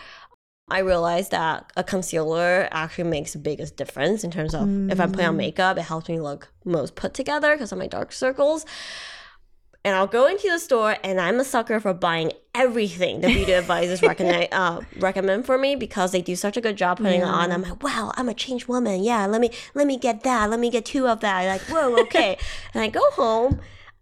I 0.69 0.79
realized 0.79 1.31
that 1.31 1.71
a 1.75 1.83
concealer 1.83 2.67
actually 2.71 3.03
makes 3.09 3.33
the 3.33 3.39
biggest 3.39 3.75
difference 3.75 4.23
in 4.23 4.31
terms 4.31 4.55
of 4.55 4.67
if 4.89 4.99
I'm 4.99 5.11
putting 5.11 5.27
on 5.27 5.33
Mm. 5.35 5.37
makeup, 5.37 5.77
it 5.77 5.81
helps 5.83 6.07
me 6.09 6.19
look 6.19 6.49
most 6.65 6.95
put 6.95 7.13
together 7.13 7.53
because 7.53 7.71
of 7.71 7.77
my 7.77 7.87
dark 7.87 8.11
circles. 8.11 8.65
And 9.85 9.93
I'll 9.93 10.07
go 10.07 10.27
into 10.27 10.49
the 10.49 10.59
store, 10.59 10.95
and 11.03 11.19
I'm 11.19 11.41
a 11.41 11.43
sucker 11.43 11.81
for 11.81 11.93
buying 11.93 12.31
everything 12.55 13.19
the 13.19 13.27
beauty 13.27 13.51
advisors 13.63 14.01
recommend 14.01 14.47
uh, 14.53 14.79
recommend 14.97 15.45
for 15.45 15.57
me 15.57 15.75
because 15.75 16.13
they 16.13 16.21
do 16.21 16.37
such 16.37 16.55
a 16.55 16.61
good 16.61 16.77
job 16.77 16.99
putting 16.99 17.19
it 17.19 17.25
on. 17.25 17.51
I'm 17.51 17.63
like, 17.63 17.83
wow, 17.83 18.13
I'm 18.15 18.29
a 18.29 18.33
changed 18.33 18.69
woman. 18.69 19.03
Yeah, 19.03 19.25
let 19.25 19.41
me 19.41 19.49
let 19.73 19.85
me 19.85 19.97
get 19.97 20.23
that. 20.23 20.49
Let 20.49 20.61
me 20.61 20.69
get 20.69 20.85
two 20.85 21.05
of 21.09 21.19
that. 21.19 21.45
Like, 21.47 21.61
whoa, 21.63 21.99
okay. 22.03 22.37
and 22.73 22.81
I 22.81 22.87
go 22.87 23.01
home. 23.11 23.59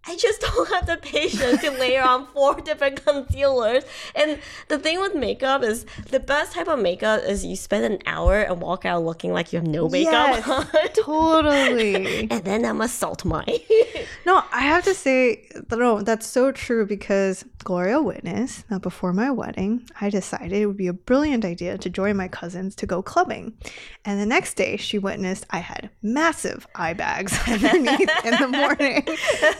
I 0.08 0.16
just 0.18 0.42
don't 0.56 0.68
have 0.74 0.88
the 0.88 0.98
patience 0.98 1.62
to 1.62 1.72
layer 1.72 2.02
on 2.02 2.26
four 2.28 2.60
different 2.62 3.04
concealers. 3.06 3.84
And 4.16 4.40
the 4.68 4.80
thing 4.80 5.00
with 5.00 5.14
makeup 5.16 5.64
is 5.64 5.86
the 6.10 6.20
best 6.20 6.54
type 6.54 6.68
of 6.68 6.80
makeup 6.80 7.22
is 7.24 7.46
you 7.46 7.56
spend 7.56 7.86
an 7.86 8.00
hour 8.06 8.42
and 8.42 8.60
walk 8.62 8.84
out 8.86 9.04
looking 9.04 9.32
like 9.32 9.54
you 9.54 9.60
have 9.60 9.68
no 9.68 9.88
makeup 9.90 10.12
Yes. 10.12 10.48
on. 10.50 10.66
Totally. 11.06 12.28
and 12.32 12.44
then 12.44 12.66
I'm 12.66 12.82
a 12.82 12.88
salt 12.88 13.24
mine. 13.26 13.46
No, 14.26 14.44
I 14.52 14.62
have 14.62 14.84
to 14.86 14.94
say, 14.94 15.48
no, 15.72 16.02
that's 16.02 16.26
so 16.28 16.52
true 16.52 16.86
because 16.86 17.46
Gloria 17.64 18.02
witnessed 18.02 18.68
that 18.70 18.82
before 18.82 19.14
my 19.14 19.30
wedding, 19.30 19.88
I 20.00 20.10
decided 20.10 20.54
it 20.54 20.66
would 20.66 20.78
be 20.78 20.88
a 20.88 20.94
brilliant 20.94 21.46
idea 21.46 21.78
to 21.78 21.90
join 21.90 22.18
my 22.18 22.28
cousins 22.28 22.76
to 22.76 22.86
go 22.88 23.02
clubbing. 23.04 23.54
And 24.06 24.20
the 24.20 24.26
next 24.26 24.56
day, 24.56 24.78
she 24.78 24.98
witnessed 24.98 25.46
I 25.52 25.60
had 25.60 25.90
massive 26.02 26.66
eye 26.76 26.94
bags 26.94 27.38
underneath 27.48 28.10
in 28.26 28.36
the 28.40 28.48
morning. 28.48 29.08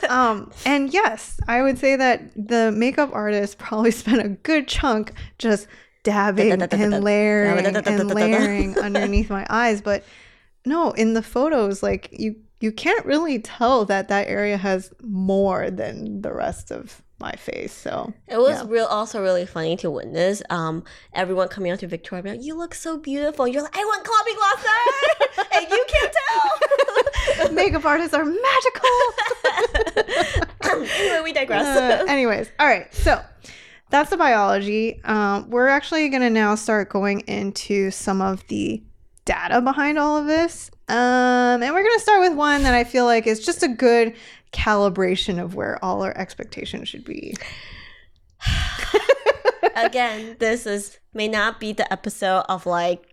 Um, 0.10 0.31
Um, 0.32 0.52
and 0.66 0.94
yes, 0.94 1.40
I 1.48 1.62
would 1.62 1.78
say 1.78 1.96
that 1.96 2.22
the 2.36 2.72
makeup 2.72 3.10
artist 3.14 3.58
probably 3.58 3.92
spent 4.04 4.26
a 4.26 4.30
good 4.30 4.68
chunk 4.68 5.14
just 5.38 5.68
dabbing 6.04 6.62
and 6.62 7.04
layering 7.04 7.76
and 7.76 8.10
layering 8.10 8.78
underneath 8.78 9.30
my 9.30 9.46
eyes. 9.50 9.82
But 9.82 10.04
no, 10.66 10.92
in 10.92 11.14
the 11.14 11.22
photos, 11.22 11.84
like 11.84 12.10
you 12.12 12.36
you 12.60 12.72
can't 12.72 13.06
really 13.06 13.40
tell 13.40 13.86
that 13.86 14.08
that 14.10 14.28
area 14.28 14.58
has 14.58 14.94
more 15.02 15.72
than 15.72 16.22
the 16.22 16.32
rest 16.32 16.72
of 16.72 17.02
my 17.22 17.32
face. 17.34 17.72
So 17.72 18.14
It 18.28 18.38
was 18.38 18.58
Yeah. 18.58 18.66
real, 18.68 18.86
also 18.86 19.22
really 19.22 19.46
funny 19.46 19.78
to 19.78 19.90
witness. 19.90 20.42
Um, 20.50 20.84
everyone 21.14 21.48
coming 21.48 21.72
out 21.72 21.80
to 21.80 21.88
Victoria, 21.88 22.24
like, 22.34 22.44
"You 22.44 22.56
look 22.56 22.74
so 22.76 22.98
beautiful." 22.98 23.48
You're 23.48 23.62
like, 23.62 23.78
"I 23.78 23.86
want 23.86 24.02
last 24.40 24.66
night, 24.66 25.48
and 25.62 25.70
you 25.70 25.86
can't 25.88 26.14
tell." 26.28 27.52
makeup 27.52 27.86
artists 27.86 28.14
are 28.14 28.26
magical. 28.26 28.90
anyway, 30.64 31.22
we 31.24 31.34
digress. 31.34 31.66
Uh, 31.66 32.06
anyways, 32.10 32.50
all 32.60 32.68
right. 32.68 32.94
So 32.94 33.22
that's 33.90 34.10
the 34.10 34.18
biology. 34.18 35.02
Um, 35.04 35.50
we're 35.50 35.68
actually 35.68 36.10
going 36.10 36.22
to 36.22 36.30
now 36.30 36.56
start 36.56 36.90
going 36.90 37.22
into 37.22 37.92
some 37.92 38.22
of 38.22 38.46
the 38.48 38.82
data 39.26 39.62
behind 39.62 39.98
all 40.00 40.18
of 40.18 40.26
this. 40.26 40.72
Um, 40.88 41.64
and 41.64 41.74
we're 41.74 41.84
going 41.84 41.96
to 41.98 42.02
start 42.02 42.22
with 42.22 42.34
one 42.34 42.64
that 42.64 42.74
I 42.74 42.84
feel 42.84 43.06
like 43.06 43.28
is 43.28 43.46
just 43.46 43.64
a 43.64 43.68
good 43.68 44.14
calibration 44.52 45.42
of 45.42 45.56
where 45.56 45.84
all 45.84 46.04
our 46.04 46.16
expectations 46.18 46.90
should 46.90 47.06
be. 47.06 47.36
Again, 49.76 50.36
this 50.40 50.66
is 50.66 51.00
may 51.14 51.28
not 51.28 51.60
be 51.60 51.74
the 51.74 51.92
episode 51.92 52.44
of 52.50 52.66
like. 52.66 53.08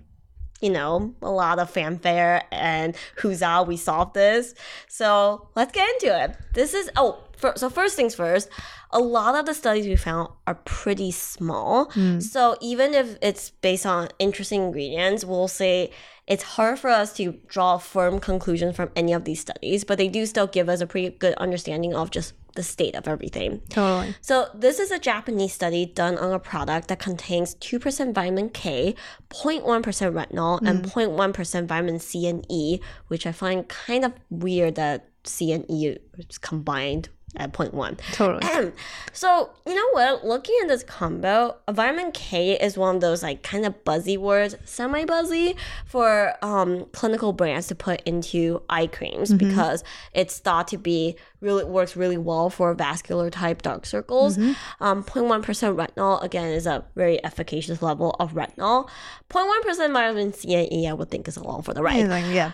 You 0.61 0.71
know, 0.71 1.15
a 1.23 1.31
lot 1.31 1.59
of 1.59 1.71
fanfare 1.71 2.43
and 2.51 2.97
huzzah, 3.21 3.65
we 3.67 3.77
solved 3.77 4.15
this. 4.15 4.55
So 4.89 5.49
let's 5.55 5.73
get 5.73 5.89
into 5.95 6.25
it. 6.25 6.37
This 6.53 6.75
is, 6.75 6.91
oh, 6.97 7.23
fir- 7.37 7.55
so 7.57 7.71
first 7.71 7.97
things 7.97 8.15
first, 8.15 8.49
a 8.91 8.99
lot 8.99 9.35
of 9.35 9.47
the 9.47 9.55
studies 9.55 9.87
we 9.87 9.97
found 9.97 10.31
are 10.47 10.57
pretty 10.57 11.11
small. 11.11 11.87
Mm. 11.93 12.23
So 12.23 12.57
even 12.61 12.95
if 12.95 13.17
it's 13.23 13.51
based 13.51 13.87
on 13.87 14.09
interesting 14.19 14.65
ingredients, 14.65 15.25
we'll 15.25 15.49
say 15.49 15.91
it's 16.27 16.43
hard 16.43 16.79
for 16.79 16.91
us 16.91 17.15
to 17.15 17.39
draw 17.47 17.79
firm 17.79 18.19
conclusions 18.19 18.77
from 18.77 18.91
any 18.95 19.13
of 19.13 19.25
these 19.25 19.41
studies, 19.41 19.85
but 19.85 19.97
they 19.97 20.09
do 20.09 20.27
still 20.27 20.47
give 20.47 20.69
us 20.69 20.81
a 20.81 20.87
pretty 20.87 21.11
good 21.11 21.35
understanding 21.35 21.95
of 21.95 22.11
just 22.11 22.35
the 22.59 22.65
state 22.65 22.97
of 22.97 23.07
everything. 23.07 23.63
Totally. 23.69 24.17
So 24.21 24.49
this 24.53 24.81
is 24.81 24.91
a 24.91 24.99
Japanese 24.99 25.53
study 25.53 25.87
done 25.87 26.19
on 26.19 26.33
a 26.33 26.41
product 26.41 26.89
that 26.89 26.99
contains 26.99 27.55
2% 27.55 28.13
vitamin 28.13 28.51
K, 28.51 28.97
0.1% 29.31 29.63
retinol, 29.63 30.61
and 30.67 30.85
0.1% 30.85 31.67
vitamin 31.67 32.01
C 32.01 32.27
and 32.27 32.45
E, 32.51 32.81
which 33.07 33.29
I 33.29 33.33
find 33.33 33.69
kind 33.69 34.05
of 34.05 34.13
weird 34.29 34.75
that 34.75 35.09
C 35.23 35.53
and 35.53 35.65
E 35.71 35.99
is 36.19 36.39
combined 36.39 37.11
at 37.37 37.53
0.1. 37.53 37.99
Totally. 38.13 38.73
so 39.13 39.51
you 39.67 39.75
know 39.75 39.89
what? 39.93 40.25
Looking 40.25 40.57
at 40.63 40.69
this 40.69 40.83
combo, 40.83 41.57
vitamin 41.71 42.13
K 42.13 42.59
is 42.59 42.79
one 42.79 42.97
of 42.97 43.01
those 43.01 43.23
like 43.23 43.43
kind 43.43 43.67
of 43.67 43.85
buzzy 43.85 44.17
words, 44.17 44.57
semi 44.65 45.05
buzzy 45.05 45.57
for 45.87 46.35
um, 46.43 46.87
clinical 46.93 47.33
brands 47.33 47.67
to 47.69 47.75
put 47.75 48.03
into 48.03 48.63
eye 48.69 48.87
creams 48.87 49.33
because 49.33 49.85
it's 50.13 50.39
thought 50.39 50.69
to 50.69 50.79
be 50.79 51.17
really 51.41 51.65
works 51.65 51.97
really 51.97 52.19
well 52.19 52.51
for 52.51 52.73
vascular 52.75 53.31
type 53.31 53.63
dark 53.63 53.85
circles. 53.85 54.39
Um, 54.81 55.03
0.1% 55.03 55.43
retinol 55.75 56.23
again 56.23 56.53
is 56.53 56.67
a 56.67 56.85
very 56.95 57.23
efficacious 57.25 57.83
level 57.83 58.15
of 58.21 58.35
retinol. 58.35 58.89
0.1% 59.31 59.93
vitamin 59.93 60.33
C 60.33 60.55
and 60.55 60.73
E 60.73 60.87
I 60.87 60.93
would 60.93 61.11
think 61.11 61.27
is 61.27 61.37
a 61.37 61.49
along 61.49 61.63
for 61.63 61.75
the 61.75 61.83
ride. 61.83 61.97
Anything, 61.97 62.33
yeah. 62.35 62.53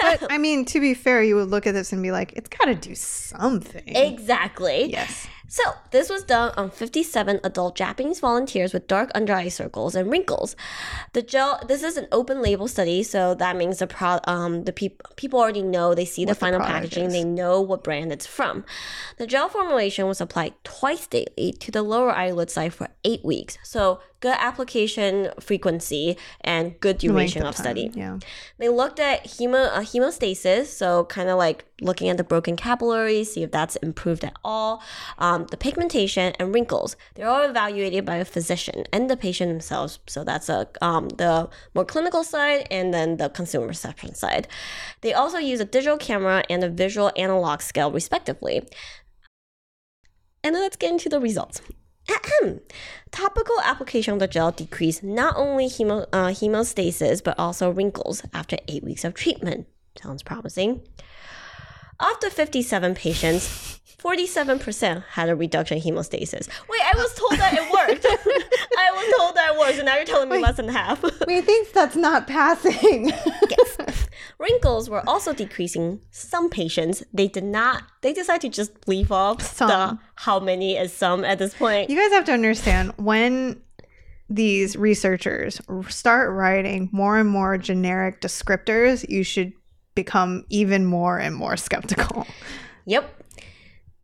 but 0.00 0.32
I 0.32 0.38
mean, 0.38 0.64
to 0.66 0.80
be 0.80 0.94
fair, 0.94 1.22
you 1.22 1.36
would 1.36 1.48
look 1.48 1.66
at 1.66 1.74
this 1.74 1.92
and 1.92 2.02
be 2.02 2.10
like, 2.10 2.32
it's 2.34 2.48
got 2.48 2.66
to 2.66 2.74
do 2.74 2.94
something. 2.94 3.82
Exactly. 3.86 4.90
yes. 4.90 5.28
So, 5.46 5.62
this 5.90 6.08
was 6.08 6.24
done 6.24 6.52
on 6.56 6.70
57 6.70 7.40
adult 7.44 7.76
Japanese 7.76 8.18
volunteers 8.18 8.72
with 8.72 8.88
dark 8.88 9.10
under 9.14 9.34
eye 9.34 9.48
circles 9.48 9.94
and 9.94 10.10
wrinkles. 10.10 10.56
The 11.12 11.22
gel, 11.22 11.60
this 11.68 11.82
is 11.82 11.96
an 11.96 12.08
open 12.10 12.42
label 12.42 12.66
study, 12.66 13.02
so 13.02 13.34
that 13.34 13.54
means 13.56 13.78
the 13.78 13.86
pro, 13.86 14.18
um, 14.24 14.64
the 14.64 14.72
peop, 14.72 15.02
people 15.16 15.38
already 15.38 15.62
know, 15.62 15.94
they 15.94 16.06
see 16.06 16.24
the 16.24 16.30
What 16.30 16.34
the 16.36 16.40
final 16.40 16.60
product 16.60 16.74
packaging, 16.74 17.04
is. 17.06 17.12
they 17.12 17.24
know 17.24 17.60
what 17.60 17.84
brand 17.84 18.10
it's 18.10 18.26
from. 18.26 18.64
The 19.18 19.26
gel 19.26 19.48
formulation 19.48 20.06
was 20.06 20.20
applied 20.20 20.54
twice 20.64 21.06
daily 21.06 21.52
to 21.60 21.70
the 21.70 21.82
lower 21.82 22.10
eyelid 22.10 22.50
side 22.50 22.72
for 22.74 22.88
eight 23.04 23.24
weeks. 23.24 23.58
So, 23.62 24.00
good 24.24 24.36
application 24.38 25.30
frequency 25.38 26.16
and 26.40 26.80
good 26.80 26.96
duration 26.96 27.42
of, 27.42 27.54
time, 27.54 27.62
study. 27.62 27.90
Yeah. 27.92 28.18
They 28.56 28.70
looked 28.70 28.98
at 28.98 29.24
hemo, 29.24 29.68
uh, 29.68 29.80
hemostasis, 29.80 30.68
so 30.68 31.04
kind 31.04 31.28
of 31.28 31.36
like 31.36 31.66
looking 31.82 32.08
at 32.08 32.16
the 32.16 32.24
broken 32.24 32.56
capillaries, 32.56 33.34
see 33.34 33.42
if 33.42 33.50
that's 33.50 33.76
improved 33.76 34.24
at 34.24 34.34
all. 34.42 34.82
Um, 35.18 35.44
the 35.50 35.58
pigmentation 35.58 36.32
and 36.38 36.54
wrinkles, 36.54 36.96
they're 37.14 37.28
all 37.28 37.42
evaluated 37.42 38.06
by 38.06 38.16
a 38.16 38.24
physician 38.24 38.84
and 38.94 39.10
the 39.10 39.16
patient 39.18 39.50
themselves. 39.50 39.98
So 40.06 40.24
that's 40.24 40.48
a 40.48 40.68
um, 40.80 41.10
the 41.10 41.50
more 41.74 41.84
clinical 41.84 42.24
side 42.24 42.66
and 42.70 42.94
then 42.94 43.18
the 43.18 43.28
consumer 43.28 43.66
perception 43.66 44.14
side. 44.14 44.48
They 45.02 45.12
also 45.12 45.36
use 45.36 45.60
a 45.60 45.66
digital 45.66 45.98
camera 45.98 46.44
and 46.48 46.64
a 46.64 46.70
visual 46.70 47.12
analog 47.14 47.60
scale, 47.60 47.92
respectively. 47.92 48.66
And 50.42 50.54
then 50.54 50.62
let's 50.62 50.76
get 50.76 50.92
into 50.92 51.10
the 51.10 51.20
results. 51.20 51.60
Ahem. 52.08 52.60
Topical 53.10 53.60
application 53.62 54.14
of 54.14 54.20
the 54.20 54.26
gel 54.26 54.52
decreased 54.52 55.02
not 55.02 55.34
only 55.36 55.66
hemo, 55.66 56.06
uh, 56.12 56.28
hemostasis 56.28 57.22
but 57.22 57.38
also 57.38 57.70
wrinkles 57.70 58.22
after 58.32 58.56
eight 58.68 58.84
weeks 58.84 59.04
of 59.04 59.14
treatment. 59.14 59.66
Sounds 60.00 60.22
promising. 60.22 60.82
Of 62.00 62.20
the 62.20 62.30
57 62.30 62.94
patients, 62.96 63.80
47% 64.04 65.04
had 65.10 65.28
a 65.30 65.36
reduction 65.36 65.78
in 65.78 65.82
hemostasis. 65.82 66.48
Wait, 66.68 66.80
I 66.82 66.92
was 66.96 67.14
told 67.14 67.32
that 67.38 67.54
it 67.54 67.62
worked. 67.72 68.04
I 68.78 68.90
was 68.92 69.14
told 69.16 69.36
that 69.36 69.54
it 69.54 69.58
worked, 69.58 69.78
and 69.78 69.86
now 69.86 69.96
you're 69.96 70.04
telling 70.04 70.28
me 70.28 70.38
less 70.38 70.56
than 70.56 70.68
half. 70.68 71.02
Methinks 71.26 71.70
that's 71.70 71.96
not 71.96 72.26
passing. 72.26 73.06
yes. 73.48 73.73
Wrinkles 74.38 74.90
were 74.90 75.08
also 75.08 75.32
decreasing. 75.32 76.00
Some 76.10 76.50
patients, 76.50 77.04
they 77.12 77.28
did 77.28 77.44
not, 77.44 77.84
they 78.02 78.12
decided 78.12 78.42
to 78.42 78.56
just 78.56 78.88
leave 78.88 79.12
off 79.12 79.58
the 79.58 79.98
how 80.16 80.40
many 80.40 80.76
is 80.76 80.92
some 80.92 81.24
at 81.24 81.38
this 81.38 81.54
point. 81.54 81.90
You 81.90 81.96
guys 81.96 82.12
have 82.12 82.24
to 82.26 82.32
understand 82.32 82.92
when 82.96 83.60
these 84.28 84.76
researchers 84.76 85.60
start 85.88 86.32
writing 86.32 86.88
more 86.92 87.18
and 87.18 87.28
more 87.28 87.58
generic 87.58 88.20
descriptors, 88.20 89.08
you 89.08 89.22
should 89.22 89.52
become 89.94 90.44
even 90.48 90.84
more 90.84 91.18
and 91.18 91.34
more 91.34 91.56
skeptical. 91.56 92.26
Yep. 92.86 93.22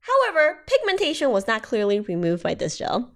However, 0.00 0.58
pigmentation 0.66 1.30
was 1.30 1.46
not 1.46 1.62
clearly 1.62 2.00
removed 2.00 2.42
by 2.42 2.54
this 2.54 2.78
gel. 2.78 3.12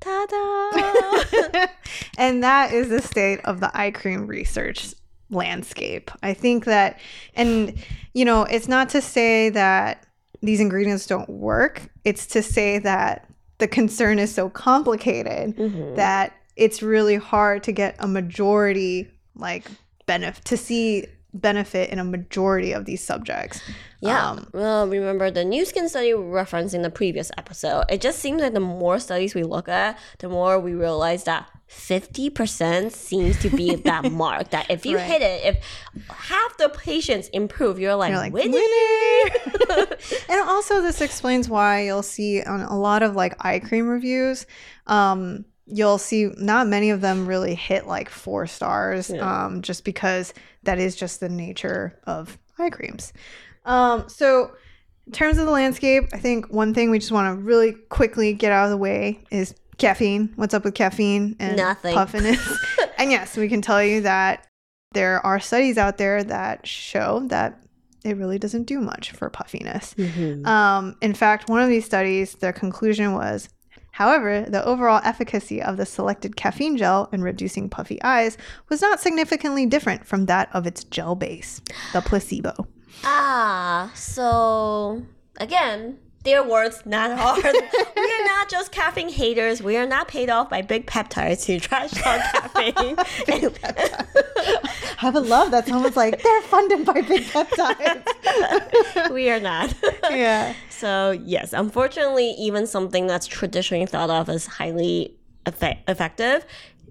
Ta-da! 0.00 1.66
and 2.18 2.42
that 2.42 2.72
is 2.72 2.88
the 2.88 3.00
state 3.00 3.40
of 3.44 3.60
the 3.60 3.70
eye 3.78 3.90
cream 3.90 4.26
research 4.26 4.94
landscape. 5.34 6.10
I 6.22 6.32
think 6.34 6.64
that, 6.64 6.98
and 7.34 7.74
you 8.12 8.24
know, 8.24 8.44
it's 8.44 8.68
not 8.68 8.88
to 8.90 9.00
say 9.00 9.50
that 9.50 10.06
these 10.40 10.60
ingredients 10.60 11.06
don't 11.06 11.28
work, 11.28 11.82
it's 12.04 12.26
to 12.26 12.42
say 12.42 12.78
that 12.78 13.28
the 13.58 13.68
concern 13.68 14.18
is 14.18 14.34
so 14.34 14.48
complicated 14.50 15.56
Mhm. 15.56 15.96
that 15.96 16.32
it's 16.56 16.82
really 16.82 17.16
hard 17.16 17.62
to 17.64 17.72
get 17.72 17.96
a 17.98 18.06
majority, 18.06 19.08
like, 19.36 19.64
benefit, 20.06 20.44
to 20.44 20.56
see 20.56 21.06
benefit 21.34 21.90
in 21.90 21.98
a 21.98 22.04
majority 22.04 22.72
of 22.72 22.84
these 22.84 23.02
subjects. 23.02 23.60
Yeah. 24.00 24.30
Um, 24.30 24.46
well, 24.52 24.86
remember 24.88 25.30
the 25.30 25.44
Nu 25.44 25.64
Skin 25.64 25.88
study 25.88 26.14
we 26.14 26.22
referenced 26.24 26.74
in 26.74 26.82
the 26.82 26.90
previous 26.90 27.30
episode. 27.36 27.84
It 27.90 28.00
just 28.00 28.20
seems 28.20 28.40
like 28.40 28.54
the 28.54 28.60
more 28.60 28.98
studies 28.98 29.34
we 29.34 29.42
look 29.42 29.68
at, 29.68 29.98
the 30.18 30.28
more 30.28 30.58
we 30.60 30.74
realize 30.74 31.24
that 31.24 31.48
50% 31.68 32.92
seems 32.92 33.38
to 33.40 33.48
be 33.50 33.74
that 33.74 34.10
mark. 34.12 34.50
That 34.50 34.70
if 34.70 34.86
you 34.86 34.96
Right. 34.96 35.06
hit 35.10 35.22
it, 35.22 35.44
if 35.44 36.08
half 36.10 36.56
the 36.58 36.68
patients 36.68 37.28
improve, 37.28 37.78
you're 37.78 37.94
like, 37.96 38.10
You're 38.10 38.18
like, 38.20 38.32
winning. 38.32 38.54
and 40.28 40.40
also 40.48 40.82
this 40.82 41.00
explains 41.00 41.48
why 41.48 41.82
you'll 41.84 42.02
see 42.02 42.42
on 42.42 42.60
a 42.60 42.78
lot 42.78 43.02
of 43.02 43.16
like 43.16 43.34
eye 43.44 43.58
cream 43.58 43.88
reviews 43.88 44.46
um 44.86 45.44
you'll 45.66 45.96
see 45.96 46.26
not 46.36 46.66
many 46.66 46.90
of 46.90 47.00
them 47.00 47.26
really 47.26 47.54
hit 47.54 47.86
like 47.86 48.10
four 48.10 48.46
stars 48.46 49.08
Yeah. 49.08 49.46
um 49.46 49.62
just 49.62 49.82
because 49.84 50.34
that 50.64 50.78
is 50.78 50.94
just 50.96 51.20
the 51.20 51.28
nature 51.28 51.98
of 52.04 52.38
eye 52.58 52.70
creams 52.70 53.12
um 53.64 54.08
so 54.08 54.52
in 55.06 55.12
terms 55.12 55.38
of 55.38 55.46
the 55.46 55.52
landscape 55.52 56.04
i 56.12 56.18
think 56.18 56.46
one 56.52 56.72
thing 56.74 56.90
we 56.90 56.98
just 56.98 57.12
want 57.12 57.26
to 57.36 57.42
really 57.42 57.72
quickly 57.90 58.32
get 58.32 58.52
out 58.52 58.64
of 58.64 58.70
the 58.70 58.76
way 58.76 59.22
is 59.30 59.54
caffeine 59.78 60.32
what's 60.36 60.54
up 60.54 60.64
with 60.64 60.74
caffeine 60.74 61.34
and 61.40 61.56
Nothing. 61.56 61.94
puffiness 61.94 62.58
and 62.98 63.10
yes 63.10 63.36
we 63.36 63.48
can 63.48 63.60
tell 63.60 63.82
you 63.82 64.02
that 64.02 64.46
there 64.92 65.24
are 65.26 65.40
studies 65.40 65.76
out 65.76 65.98
there 65.98 66.22
that 66.22 66.66
show 66.66 67.26
that 67.26 67.60
it 68.04 68.16
really 68.16 68.38
doesn't 68.38 68.64
do 68.64 68.80
much 68.80 69.12
for 69.12 69.30
puffiness. 69.30 69.94
Mhm. 69.94 70.46
Um, 70.46 70.94
in 71.00 71.14
fact, 71.14 71.48
one 71.48 71.62
of 71.62 71.70
these 71.70 71.86
studies, 71.86 72.34
their 72.34 72.52
conclusion 72.52 73.14
was, 73.14 73.48
however, 73.94 74.44
the 74.48 74.64
overall 74.64 75.00
efficacy 75.04 75.62
of 75.62 75.76
the 75.76 75.86
selected 75.86 76.36
caffeine 76.36 76.76
gel 76.76 77.08
in 77.12 77.22
reducing 77.22 77.68
puffy 77.68 78.02
eyes 78.02 78.36
was 78.68 78.82
not 78.82 79.00
significantly 79.00 79.66
different 79.66 80.04
from 80.04 80.26
that 80.26 80.48
of 80.52 80.66
its 80.66 80.84
gel 80.84 81.14
base, 81.14 81.60
the 81.92 82.00
placebo. 82.00 82.66
Ah, 83.04 83.90
so 83.94 85.02
again, 85.38 85.98
their 86.24 86.42
words, 86.42 86.82
not 86.84 87.10
ours. 87.18 87.42
we 87.44 88.02
are 88.02 88.24
not 88.24 88.48
just 88.50 88.72
caffeine 88.72 89.08
haters. 89.10 89.62
We 89.62 89.76
are 89.76 89.86
not 89.86 90.08
paid 90.08 90.30
off 90.30 90.50
by 90.50 90.62
big 90.62 90.86
peptides 90.86 91.44
to 91.46 91.60
trash 91.60 91.90
talk 91.92 92.20
caffeine. 92.54 92.96
I 95.02 95.10
would 95.10 95.26
love 95.26 95.50
that 95.50 95.66
someone's 95.68 95.96
like, 95.96 96.22
they're 96.22 96.42
funded 96.42 96.84
by 96.86 97.00
big 97.02 97.22
peptides. 97.24 99.10
we 99.12 99.30
are 99.30 99.40
not. 99.40 99.74
yeah. 100.10 100.54
So 100.70 101.10
yes, 101.12 101.52
unfortunately, 101.52 102.30
even 102.38 102.66
something 102.66 103.06
that's 103.06 103.26
traditionally 103.26 103.86
thought 103.86 104.10
of 104.10 104.28
as 104.28 104.46
highly 104.46 105.14
effe- 105.46 105.78
effective 105.88 106.44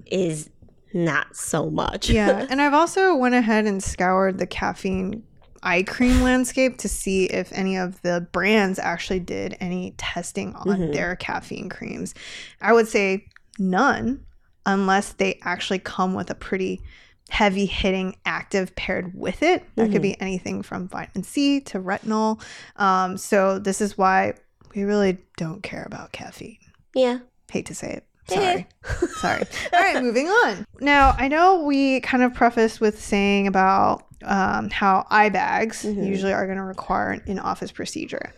is 0.06 0.50
not 0.96 1.36
so 1.36 1.72
much. 1.72 2.08
yeah 2.08 2.46
and 2.52 2.62
i've 2.62 2.76
also 2.76 3.16
went 3.16 3.34
ahead 3.34 3.66
and 3.66 3.82
scoured 3.82 4.38
the 4.38 4.46
caffeine 4.46 5.24
eye 5.64 5.84
cream 5.84 6.22
landscape 6.22 6.78
to 6.80 6.88
see 6.90 7.26
if 7.26 7.52
any 7.54 7.78
of 7.78 8.02
the 8.04 8.28
brands 8.32 8.78
actually 8.78 9.20
did 9.20 9.56
any 9.60 9.94
testing 9.98 10.54
on 10.56 10.68
Mhm. 10.68 10.94
their 10.94 11.16
caffeine 11.16 11.70
creams. 11.70 12.14
I 12.62 12.74
would 12.74 12.88
say 12.88 13.26
none 13.58 14.26
unless 14.66 15.14
they 15.14 15.40
actually 15.44 15.80
come 15.80 16.14
with 16.14 16.30
a 16.30 16.36
pretty 16.36 16.82
heavy 17.30 17.66
hitting 17.66 18.16
active 18.26 18.76
paired 18.76 19.12
with 19.16 19.42
it. 19.42 19.64
That 19.76 19.92
could 19.92 20.02
be 20.02 20.20
anything 20.22 20.62
from 20.62 20.88
vitamin 20.88 21.24
c 21.24 21.60
to 21.62 21.80
retinol. 21.80 22.42
Um, 22.76 23.18
so 23.18 23.58
this 23.60 23.82
is 23.82 23.98
why 23.98 24.34
we 24.76 24.84
really 24.84 25.18
don't 25.38 25.64
care 25.64 25.84
about 25.86 26.12
caffeine. 26.12 26.58
Yeah. 26.94 27.20
hate 27.52 27.66
to 27.68 27.76
say 27.76 27.92
it 27.92 28.06
sorry 28.28 28.68
Sorry. 29.18 29.44
All 29.74 29.80
right, 29.80 30.02
moving 30.04 30.28
on. 30.28 30.66
Now, 30.82 31.16
I 31.18 31.28
know 31.30 31.64
we 31.64 32.00
kind 32.02 32.24
of 32.24 32.34
prefaced 32.34 32.82
with 32.82 33.02
saying 33.02 33.48
about 33.48 34.06
um, 34.24 34.70
how 34.70 35.06
eye 35.10 35.30
bags 35.30 35.84
Mhm. 35.84 36.06
usually 36.08 36.34
are 36.34 36.46
going 36.46 36.58
to 36.58 36.64
require 36.64 37.12
an 37.12 37.22
in 37.26 37.40
office 37.40 37.72
procedure. 37.72 38.34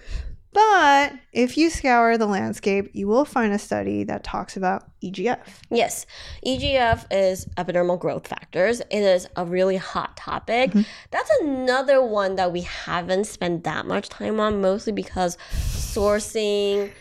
But 0.54 1.12
if 1.34 1.58
you 1.58 1.70
scour 1.70 2.18
the 2.18 2.28
landscape, 2.28 2.90
you 2.94 3.08
will 3.08 3.26
find 3.26 3.52
a 3.54 3.60
study 3.60 4.06
that 4.06 4.24
talks 4.24 4.56
about 4.56 4.86
EGF. 5.04 5.38
Yes, 5.70 6.06
EGF 6.46 7.06
is 7.12 7.46
epidermal 7.58 8.00
growth 8.00 8.28
factors. 8.28 8.80
It 8.80 9.00
is 9.02 9.28
a 9.36 9.44
really 9.46 9.76
hot 9.78 10.16
topic. 10.16 10.72
That's 11.12 11.30
another 11.42 12.02
one 12.02 12.36
that 12.38 12.54
we 12.54 12.62
haven't 12.62 13.26
spent 13.26 13.66
that 13.66 13.86
much 13.86 14.08
time 14.10 14.40
on, 14.40 14.62
mostly 14.62 14.94
because 14.94 15.38
sourcing, 15.96 16.92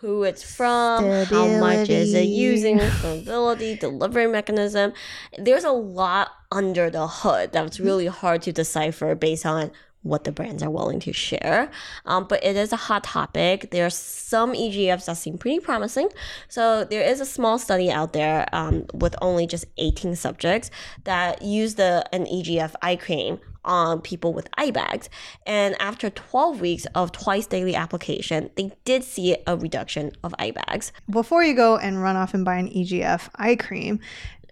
who 0.00 0.22
it's 0.22 0.44
from, 0.44 1.24
how 1.24 1.58
much 1.58 1.88
is 1.88 2.14
it 2.14 2.28
using, 2.28 2.78
stability, 2.78 3.76
delivery 3.76 4.28
mechanism. 4.28 4.92
There's 5.36 5.64
a 5.64 5.72
lot 5.72 6.30
under 6.52 6.88
the 6.88 7.08
hood 7.08 7.50
that's 7.52 7.78
mm-hmm. 7.78 7.86
really 7.86 8.06
hard 8.06 8.42
to 8.42 8.52
decipher 8.52 9.16
based 9.16 9.44
on 9.44 9.72
what 10.02 10.24
the 10.24 10.32
brands 10.32 10.62
are 10.62 10.70
willing 10.70 11.00
to 11.00 11.12
share. 11.12 11.70
Um, 12.06 12.26
but 12.28 12.44
it 12.44 12.56
is 12.56 12.72
a 12.72 12.76
hot 12.76 13.04
topic. 13.04 13.70
There 13.70 13.86
are 13.86 13.90
some 13.90 14.52
EGFs 14.52 15.06
that 15.06 15.16
seem 15.16 15.38
pretty 15.38 15.60
promising. 15.60 16.08
So 16.48 16.84
there 16.84 17.02
is 17.02 17.20
a 17.20 17.26
small 17.26 17.58
study 17.58 17.90
out 17.90 18.12
there 18.12 18.48
um, 18.52 18.86
with 18.94 19.14
only 19.20 19.46
just 19.46 19.66
18 19.76 20.14
subjects 20.16 20.70
that 21.04 21.42
use 21.42 21.74
the 21.74 22.04
an 22.12 22.26
EGF 22.26 22.74
eye 22.82 22.96
cream 22.96 23.40
on 23.64 24.00
people 24.00 24.32
with 24.32 24.48
eye 24.56 24.70
bags. 24.70 25.08
And 25.46 25.80
after 25.80 26.10
12 26.10 26.60
weeks 26.60 26.86
of 26.94 27.12
twice 27.12 27.46
daily 27.46 27.74
application, 27.74 28.50
they 28.56 28.72
did 28.84 29.04
see 29.04 29.36
a 29.46 29.56
reduction 29.56 30.12
of 30.24 30.34
eye 30.38 30.52
bags. 30.52 30.92
Before 31.10 31.44
you 31.44 31.54
go 31.54 31.76
and 31.76 32.02
run 32.02 32.16
off 32.16 32.34
and 32.34 32.44
buy 32.44 32.56
an 32.56 32.68
EGF 32.68 33.28
eye 33.36 33.56
cream, 33.56 34.00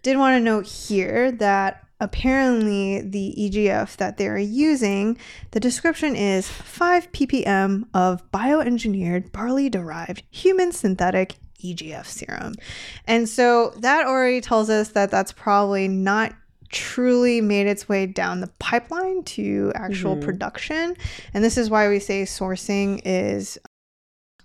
did 0.02 0.18
want 0.18 0.36
to 0.36 0.40
note 0.40 0.66
here 0.66 1.32
that 1.32 1.85
apparently 2.00 3.00
the 3.00 3.34
EGF 3.38 3.96
that 3.96 4.16
they're 4.16 4.38
using, 4.38 5.18
the 5.52 5.60
description 5.60 6.14
is 6.14 6.48
5 6.48 7.12
ppm 7.12 7.84
of 7.94 8.30
bioengineered 8.30 9.32
barley 9.32 9.68
derived 9.68 10.22
human 10.30 10.72
synthetic 10.72 11.36
EGF 11.64 12.06
serum. 12.06 12.54
And 13.06 13.28
so 13.28 13.72
that 13.78 14.06
already 14.06 14.40
tells 14.40 14.68
us 14.70 14.90
that 14.90 15.10
that's 15.10 15.32
probably 15.32 15.88
not 15.88 16.34
truly 16.70 17.40
made 17.40 17.66
its 17.66 17.88
way 17.88 18.06
down 18.06 18.40
the 18.40 18.50
pipeline 18.58 19.22
to 19.22 19.72
actual 19.74 20.14
mm-hmm. 20.14 20.24
production. 20.24 20.96
And 21.32 21.42
this 21.42 21.56
is 21.56 21.70
why 21.70 21.88
we 21.88 21.98
say 22.00 22.22
sourcing 22.22 23.00
is 23.04 23.58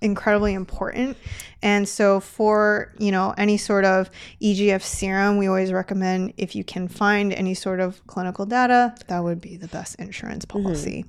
incredibly 0.02 0.54
important. 0.54 1.18
And 1.62 1.88
so 1.88 2.20
for, 2.20 2.94
you 2.98 3.12
know, 3.12 3.34
any 3.38 3.58
sort 3.58 3.86
of 3.86 4.10
EGF 4.42 4.82
serum, 4.82 5.38
we 5.38 5.48
always 5.48 5.72
recommend 5.72 6.34
if 6.38 6.56
you 6.56 6.64
can 6.64 6.88
find 6.88 7.32
any 7.34 7.54
sort 7.54 7.80
of 7.80 8.06
clinical 8.08 8.46
data, 8.46 8.96
that 9.08 9.24
would 9.24 9.40
be 9.40 9.58
the 9.58 9.68
best 9.68 9.96
insurance 9.96 10.46
mm-hmm. 10.46 10.64
policy. 10.64 11.06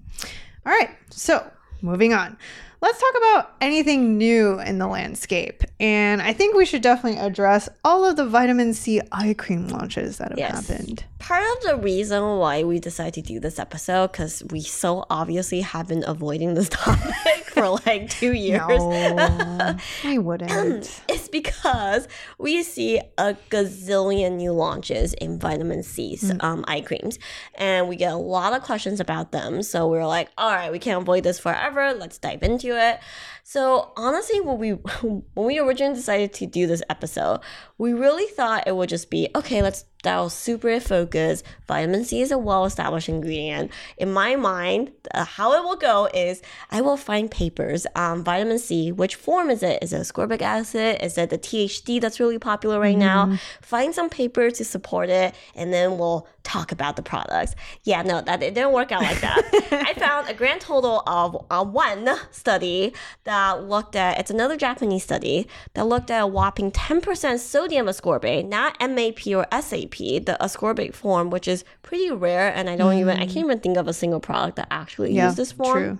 All 0.66 0.72
right. 0.72 0.90
So, 1.10 1.50
moving 1.80 2.12
on. 2.12 2.36
Let's 2.82 2.98
talk 3.00 3.14
about 3.16 3.54
anything 3.60 4.18
new 4.18 4.58
in 4.58 4.78
the 4.78 4.88
landscape. 4.88 5.62
And 5.78 6.20
I 6.20 6.32
think 6.32 6.56
we 6.56 6.66
should 6.66 6.82
definitely 6.82 7.20
address 7.20 7.68
all 7.84 8.04
of 8.04 8.16
the 8.16 8.26
vitamin 8.26 8.74
C 8.74 9.00
eye 9.12 9.34
cream 9.38 9.68
launches 9.68 10.18
that 10.18 10.30
have 10.30 10.38
Yes. 10.38 10.68
happened. 10.68 11.04
Part 11.20 11.44
of 11.56 11.62
the 11.62 11.76
reason 11.76 12.38
why 12.38 12.64
we 12.64 12.80
decided 12.80 13.14
to 13.14 13.22
do 13.34 13.38
this 13.38 13.60
episode, 13.60 14.10
because 14.10 14.42
we 14.50 14.60
so 14.62 15.04
obviously 15.08 15.60
have 15.60 15.86
been 15.86 16.02
avoiding 16.04 16.54
this 16.54 16.68
topic 16.70 17.44
for 17.52 17.68
like 17.86 18.10
two 18.10 18.32
years. 18.32 18.66
No, 18.66 19.76
we 20.04 20.18
wouldn't. 20.18 21.00
It's 21.08 21.28
because 21.28 22.08
we 22.38 22.62
see 22.64 23.00
a 23.16 23.36
gazillion 23.50 24.32
new 24.32 24.52
launches 24.52 25.14
in 25.14 25.38
vitamin 25.38 25.82
C 25.84 26.18
um, 26.40 26.64
eye 26.66 26.80
creams, 26.80 27.18
and 27.54 27.88
we 27.88 27.94
get 27.96 28.12
a 28.12 28.16
lot 28.16 28.54
of 28.54 28.62
questions 28.62 28.98
about 28.98 29.30
them. 29.30 29.62
So 29.62 29.86
we're 29.88 30.06
like, 30.06 30.28
all 30.36 30.50
right, 30.50 30.72
we 30.72 30.78
can't 30.80 31.02
avoid 31.02 31.22
this 31.22 31.38
forever. 31.38 31.94
Let's 31.94 32.18
dive 32.18 32.42
into 32.42 32.71
it. 32.76 33.00
So 33.42 33.92
honestly, 33.96 34.40
when 34.40 34.58
we 34.58 34.70
when 35.02 35.46
we 35.46 35.58
originally 35.58 35.94
decided 35.94 36.32
to 36.34 36.46
do 36.46 36.66
this 36.66 36.82
episode, 36.88 37.40
we 37.78 37.92
really 37.92 38.26
thought 38.26 38.66
it 38.66 38.76
would 38.76 38.88
just 38.88 39.10
be 39.10 39.28
okay. 39.34 39.62
Let's 39.62 39.84
dial 40.02 40.28
super 40.28 40.80
focus. 40.80 41.42
Vitamin 41.68 42.04
C 42.04 42.20
is 42.20 42.32
a 42.32 42.38
well-established 42.38 43.08
ingredient. 43.08 43.70
In 43.96 44.12
my 44.12 44.34
mind, 44.34 44.90
uh, 45.14 45.24
how 45.24 45.52
it 45.52 45.62
will 45.62 45.76
go 45.76 46.08
is 46.12 46.42
I 46.70 46.80
will 46.80 46.96
find 46.96 47.30
papers 47.30 47.86
on 47.94 48.24
vitamin 48.24 48.58
C. 48.58 48.90
Which 48.90 49.14
form 49.14 49.48
is 49.48 49.62
it? 49.62 49.82
Is 49.82 49.92
it 49.92 50.02
ascorbic 50.02 50.42
acid? 50.42 51.02
Is 51.02 51.16
it 51.16 51.30
the 51.30 51.38
THD 51.38 52.00
that's 52.00 52.18
really 52.18 52.38
popular 52.38 52.80
right 52.80 52.98
now? 52.98 53.38
Find 53.62 53.94
some 53.94 54.10
papers 54.10 54.54
to 54.54 54.64
support 54.64 55.08
it, 55.08 55.34
and 55.54 55.72
then 55.72 55.98
we'll 55.98 56.26
talk 56.42 56.72
about 56.72 56.96
the 56.96 57.02
products. 57.02 57.54
Yeah, 57.84 58.02
no, 58.02 58.20
that 58.20 58.42
it 58.42 58.54
didn't 58.54 58.72
work 58.72 58.90
out 58.90 59.02
like 59.02 59.20
that. 59.20 59.42
I 59.88 59.94
found 59.94 60.28
a 60.28 60.34
grand 60.34 60.60
total 60.60 61.02
of 61.06 61.46
uh, 61.50 61.64
one 61.64 62.08
study 62.32 62.92
that 63.24 63.31
looked 63.60 63.96
at. 63.96 64.18
It's 64.18 64.30
another 64.30 64.56
Japanese 64.56 65.04
study 65.04 65.46
that 65.74 65.86
looked 65.86 66.10
at 66.10 66.22
a 66.22 66.26
whopping 66.26 66.70
10% 66.70 67.38
sodium 67.38 67.86
ascorbate, 67.86 68.48
not 68.48 68.76
MAP 68.80 69.26
or 69.28 69.46
SAP, 69.52 69.96
the 70.26 70.36
ascorbate 70.40 70.94
form, 70.94 71.30
which 71.30 71.48
is 71.48 71.64
pretty 71.82 72.10
rare, 72.10 72.52
and 72.54 72.68
I 72.68 72.76
don't 72.76 72.94
even 72.98 73.16
I 73.16 73.26
can't 73.26 73.46
mm. 73.46 73.50
even 73.50 73.60
think 73.60 73.76
of 73.76 73.88
a 73.88 73.92
single 73.92 74.20
product 74.20 74.56
that 74.56 74.68
actually 74.70 75.12
Yeah, 75.14 75.24
uses 75.24 75.36
this 75.36 75.52
form. 75.52 75.82
true. 75.82 75.98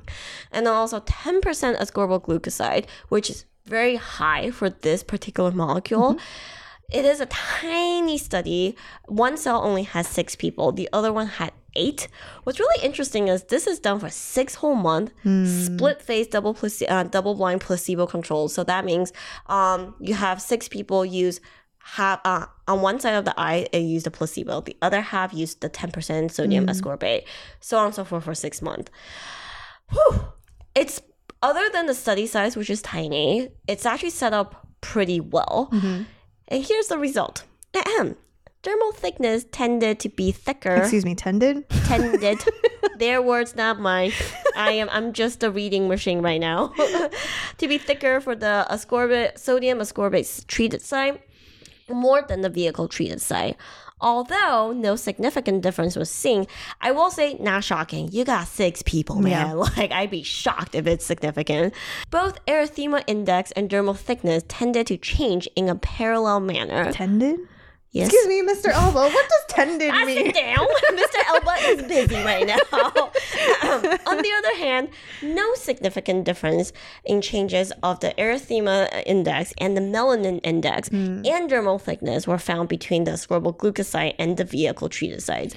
And 0.50 0.66
then 0.66 0.74
also 0.74 1.00
10% 1.00 1.42
ascorbyl 1.78 2.22
glucoside, 2.22 2.86
which 3.08 3.30
is 3.30 3.44
very 3.64 3.96
high 3.96 4.50
for 4.50 4.70
this 4.70 5.02
particular 5.02 5.50
molecule. 5.50 6.14
Mm-hmm. 6.14 6.98
It 6.98 7.04
is 7.06 7.20
a 7.20 7.26
tiny 7.26 8.18
study. 8.18 8.76
One 9.06 9.36
cell 9.38 9.62
only 9.62 9.84
has 9.84 10.06
six 10.06 10.36
people, 10.36 10.72
the 10.72 10.88
other 10.92 11.12
one 11.12 11.26
had 11.26 11.52
eight. 11.76 12.08
What's 12.44 12.58
really 12.60 12.84
interesting 12.84 13.28
is 13.28 13.44
this 13.44 13.66
is 13.66 13.78
done 13.78 13.98
for 14.00 14.08
six 14.10 14.54
whole 14.56 14.74
months, 14.74 15.12
split 15.66 16.00
phase, 16.02 16.26
double 16.28 16.54
place- 16.54 16.82
uh, 16.88 17.04
double 17.04 17.34
blind 17.34 17.60
placebo 17.60 18.06
controlled. 18.06 18.50
So 18.52 18.64
that 18.64 18.84
means 18.84 19.12
um, 19.46 19.94
you 20.00 20.14
have 20.14 20.40
six 20.42 20.68
people 20.68 21.04
use 21.04 21.40
half 21.84 22.20
uh, 22.24 22.46
on 22.68 22.80
one 22.80 23.00
side 23.00 23.14
of 23.14 23.24
the 23.24 23.34
eye 23.40 23.66
it 23.72 23.80
used 23.80 24.06
a 24.06 24.10
placebo, 24.10 24.60
the 24.60 24.76
other 24.82 25.00
half 25.00 25.34
used 25.34 25.60
the 25.62 25.68
10% 25.68 26.30
sodium 26.30 26.66
ascorbate, 26.66 27.24
so 27.60 27.76
on 27.78 27.86
and 27.86 27.94
so 27.94 28.04
forth 28.04 28.22
for 28.24 28.34
six 28.34 28.62
months. 28.62 28.90
Whew. 29.90 30.20
It's 30.74 31.02
other 31.42 31.68
than 31.72 31.86
the 31.86 31.94
study 31.94 32.26
size, 32.26 32.56
which 32.56 32.70
is 32.70 32.80
tiny, 32.82 33.48
it's 33.66 33.84
actually 33.84 34.10
set 34.10 34.32
up 34.32 34.66
pretty 34.80 35.20
well. 35.20 35.68
And 36.48 36.64
here's 36.64 36.86
the 36.88 36.98
result. 36.98 37.44
Ahem. 37.74 38.16
Dermal 38.62 38.94
thickness 38.94 39.44
tended 39.50 39.98
to 40.00 40.08
be 40.08 40.30
thicker. 40.30 40.76
Excuse 40.76 41.04
me, 41.04 41.16
tended? 41.16 41.68
Tended. 41.68 42.38
Their 42.98 43.20
words, 43.20 43.56
not 43.56 43.80
mine. 43.80 44.12
I 44.56 44.72
am. 44.72 44.88
I'm 44.92 45.12
just 45.12 45.42
a 45.42 45.50
reading 45.50 45.88
machine 45.88 46.22
right 46.22 46.40
now. 46.40 46.68
to 47.58 47.68
be 47.68 47.76
thicker 47.78 48.20
for 48.20 48.36
the 48.36 48.64
ascorbate, 48.70 49.38
sodium 49.38 49.78
ascorbate 49.78 50.46
treated 50.46 50.80
site, 50.80 51.20
more 51.90 52.22
than 52.22 52.42
the 52.42 52.48
vehicle 52.48 52.86
treated 52.86 53.20
site. 53.20 53.56
Although 54.00 54.72
no 54.72 54.94
significant 54.94 55.62
difference 55.62 55.96
was 55.96 56.10
seen, 56.10 56.46
I 56.80 56.90
will 56.90 57.10
say 57.10 57.34
not 57.34 57.64
shocking. 57.64 58.10
You 58.12 58.24
got 58.24 58.48
six 58.48 58.82
people, 58.82 59.20
man. 59.20 59.30
Yeah. 59.30 59.52
Like 59.76 59.90
I'd 59.90 60.10
be 60.10 60.22
shocked 60.22 60.74
if 60.74 60.86
it's 60.86 61.04
significant. 61.04 61.74
Both 62.10 62.44
erythema 62.46 63.02
index 63.06 63.52
and 63.52 63.70
dermal 63.70 63.96
thickness 63.96 64.44
tended 64.46 64.86
to 64.88 64.96
change 64.96 65.48
in 65.56 65.68
a 65.68 65.74
parallel 65.76 66.40
manner. 66.40 66.92
Tended? 66.92 67.40
Yes. 67.92 68.08
Excuse 68.08 68.26
me, 68.26 68.40
Mr. 68.42 68.70
Elbow. 68.72 69.02
What 69.02 69.28
does 69.28 69.44
tended 69.48 69.90
I 69.90 70.04
mean? 70.06 70.24
sit 70.24 70.34
down. 70.34 70.66
Mr. 70.92 71.28
Elba 71.28 71.54
is 71.68 71.82
busy 71.82 72.14
right 72.24 72.46
now. 72.46 72.56
On 74.06 74.16
the 74.16 74.32
other 74.38 74.56
hand, 74.56 74.88
no 75.22 75.54
significant 75.56 76.24
difference 76.24 76.72
in 77.04 77.20
changes 77.20 77.70
of 77.82 78.00
the 78.00 78.14
erythema 78.16 79.02
index 79.04 79.52
and 79.58 79.76
the 79.76 79.82
melanin 79.82 80.40
index 80.42 80.88
and 80.88 81.22
dermal 81.50 81.78
thickness 81.80 82.26
were 82.26 82.38
found 82.38 82.70
between 82.70 83.04
the 83.04 83.10
ascorbyl 83.12 83.54
glucoside 83.58 84.14
and 84.18 84.38
the 84.38 84.44
vehicle 84.44 84.88
treated 84.88 85.22
sites. 85.22 85.54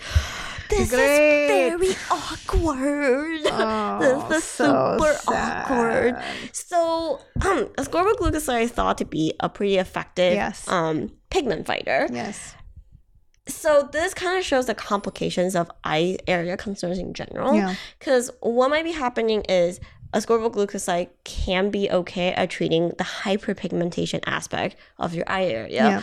This 0.69 0.89
Great. 0.89 1.45
is 1.45 1.79
very 1.79 1.95
awkward. 2.11 3.41
Oh, 3.57 4.25
this 4.29 4.39
is 4.39 4.49
so 4.49 4.97
super 4.99 5.13
sad. 5.13 5.63
awkward. 5.71 6.23
So, 6.51 7.21
um, 7.45 7.65
ascorbyl 7.77 8.15
glucoside 8.15 8.63
is 8.63 8.71
thought 8.71 8.97
to 8.97 9.05
be 9.05 9.33
a 9.39 9.47
pretty 9.47 9.77
effective 9.77 10.33
Yes. 10.33 10.67
um, 10.67 11.11
pigment 11.35 11.65
fighter. 11.65 12.07
Yes. 12.11 12.55
So 13.47 13.89
this 13.91 14.13
kind 14.13 14.37
of 14.39 14.45
shows 14.45 14.67
the 14.67 14.73
complications 14.73 15.53
of 15.53 15.69
eye 15.83 16.17
area 16.27 16.55
concerns 16.55 16.97
in 16.97 17.13
general. 17.13 17.53
Yeah. 17.53 17.75
Because 17.99 18.31
what 18.39 18.69
might 18.69 18.85
be 18.85 18.93
happening 18.93 19.41
is 19.49 19.81
ascorbyl 20.13 20.53
glucoside 20.53 21.09
can 21.25 21.71
be 21.71 21.91
okay 21.91 22.31
at 22.31 22.49
treating 22.49 22.89
the 22.97 23.03
hyperpigmentation 23.03 24.21
aspect 24.25 24.77
of 24.97 25.13
your 25.13 25.25
eye 25.27 25.43
area. 25.43 25.83
Yeah. 25.83 26.01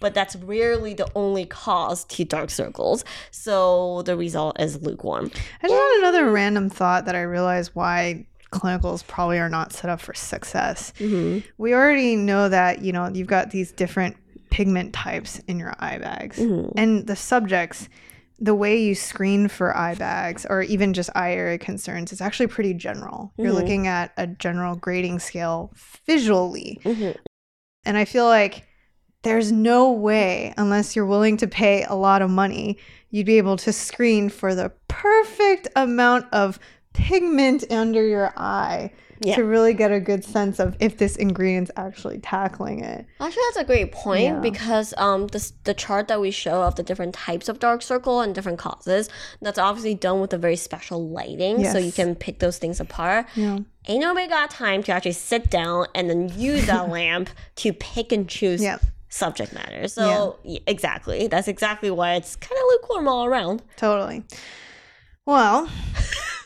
But 0.00 0.14
that's 0.14 0.34
rarely 0.36 0.94
the 0.94 1.08
only 1.14 1.46
cause 1.46 2.04
to 2.06 2.24
dark 2.24 2.50
circles. 2.50 3.04
So 3.30 4.02
the 4.02 4.16
result 4.16 4.60
is 4.60 4.82
lukewarm. 4.82 5.30
I 5.62 5.68
just 5.68 5.72
had 5.72 5.98
another 6.00 6.30
random 6.30 6.68
thought 6.68 7.04
that 7.04 7.14
I 7.14 7.22
realized 7.22 7.70
why 7.74 8.26
clinicals 8.50 9.06
probably 9.06 9.38
are 9.38 9.48
not 9.48 9.72
set 9.72 9.88
up 9.88 10.00
for 10.00 10.12
success. 10.12 10.92
Mm-hmm. 10.98 11.46
We 11.56 11.72
already 11.72 12.16
know 12.16 12.48
that, 12.48 12.82
you 12.82 12.92
know, 12.92 13.08
you've 13.08 13.28
got 13.28 13.50
these 13.50 13.72
different 13.72 14.16
pigment 14.54 14.92
types 14.92 15.40
in 15.48 15.58
your 15.58 15.74
eye 15.80 15.98
bags. 15.98 16.38
Mm-hmm. 16.38 16.78
And 16.78 17.06
the 17.08 17.16
subjects 17.16 17.88
the 18.38 18.54
way 18.54 18.80
you 18.80 18.94
screen 18.94 19.48
for 19.48 19.76
eye 19.76 19.94
bags 19.94 20.46
or 20.48 20.62
even 20.62 20.92
just 20.92 21.10
eye 21.14 21.32
area 21.32 21.58
concerns 21.58 22.12
is 22.12 22.20
actually 22.20 22.46
pretty 22.48 22.74
general. 22.74 23.32
You're 23.36 23.52
Mhm. 23.52 23.54
looking 23.60 23.86
at 23.88 24.12
a 24.16 24.26
general 24.26 24.76
grading 24.76 25.18
scale 25.20 25.72
visually. 26.06 26.80
Mhm. 26.84 27.16
And 27.84 27.96
I 27.96 28.04
feel 28.04 28.26
like 28.26 28.64
there's 29.22 29.50
no 29.50 29.90
way, 29.92 30.52
unless 30.56 30.94
you're 30.94 31.06
willing 31.06 31.36
to 31.38 31.46
pay 31.48 31.84
a 31.84 31.94
lot 31.94 32.22
of 32.22 32.30
money, 32.30 32.76
you'd 33.10 33.26
be 33.26 33.38
able 33.38 33.56
to 33.58 33.72
screen 33.72 34.28
for 34.28 34.54
the 34.54 34.70
perfect 34.88 35.66
amount 35.76 36.26
of 36.32 36.58
pigment 36.92 37.64
under 37.70 38.06
your 38.06 38.32
eye 38.36 38.90
Yeah. 39.20 39.36
to 39.36 39.44
really 39.44 39.74
get 39.74 39.92
a 39.92 40.00
good 40.00 40.24
sense 40.24 40.58
of 40.58 40.76
if 40.80 40.98
this 40.98 41.16
ingredient's 41.16 41.70
actually 41.76 42.18
tackling 42.18 42.82
it. 42.84 43.06
Actually, 43.20 43.42
that's 43.48 43.56
a 43.58 43.64
great 43.64 43.92
point 43.92 44.22
Yeah. 44.24 44.40
because 44.40 44.92
um, 44.96 45.28
this, 45.28 45.52
the 45.64 45.74
chart 45.74 46.08
that 46.08 46.20
we 46.20 46.30
show 46.30 46.62
of 46.62 46.74
the 46.74 46.82
different 46.82 47.14
types 47.14 47.48
of 47.48 47.58
dark 47.58 47.82
circle 47.82 48.20
and 48.20 48.34
different 48.34 48.58
causes, 48.58 49.08
that's 49.40 49.58
obviously 49.58 49.94
done 49.94 50.20
with 50.20 50.32
a 50.32 50.38
very 50.38 50.56
special 50.56 51.08
lighting, 51.08 51.64
so 51.64 51.78
you 51.78 51.92
can 51.92 52.14
pick 52.14 52.38
those 52.40 52.58
things 52.58 52.80
apart. 52.80 53.26
Yeah. 53.34 53.58
Ain't 53.86 54.00
nobody 54.00 54.26
got 54.28 54.50
time 54.50 54.82
to 54.84 54.92
actually 54.92 55.12
sit 55.12 55.50
down 55.50 55.86
and 55.94 56.08
then 56.10 56.32
use 56.38 56.66
that 56.66 56.88
lamp 56.96 57.30
to 57.56 57.72
pick 57.72 58.12
and 58.12 58.28
choose 58.28 58.62
Yeah. 58.62 58.78
subject 59.10 59.52
matter. 59.52 59.86
So, 59.88 60.38
y- 60.42 60.60
exactly. 60.66 61.28
That's 61.28 61.48
exactly 61.48 61.90
why 61.90 62.14
it's 62.14 62.34
kind 62.36 62.52
of 62.58 62.64
lukewarm 62.70 63.06
all 63.08 63.26
around. 63.26 63.62
Totally. 63.76 64.24
Well, 65.26 65.68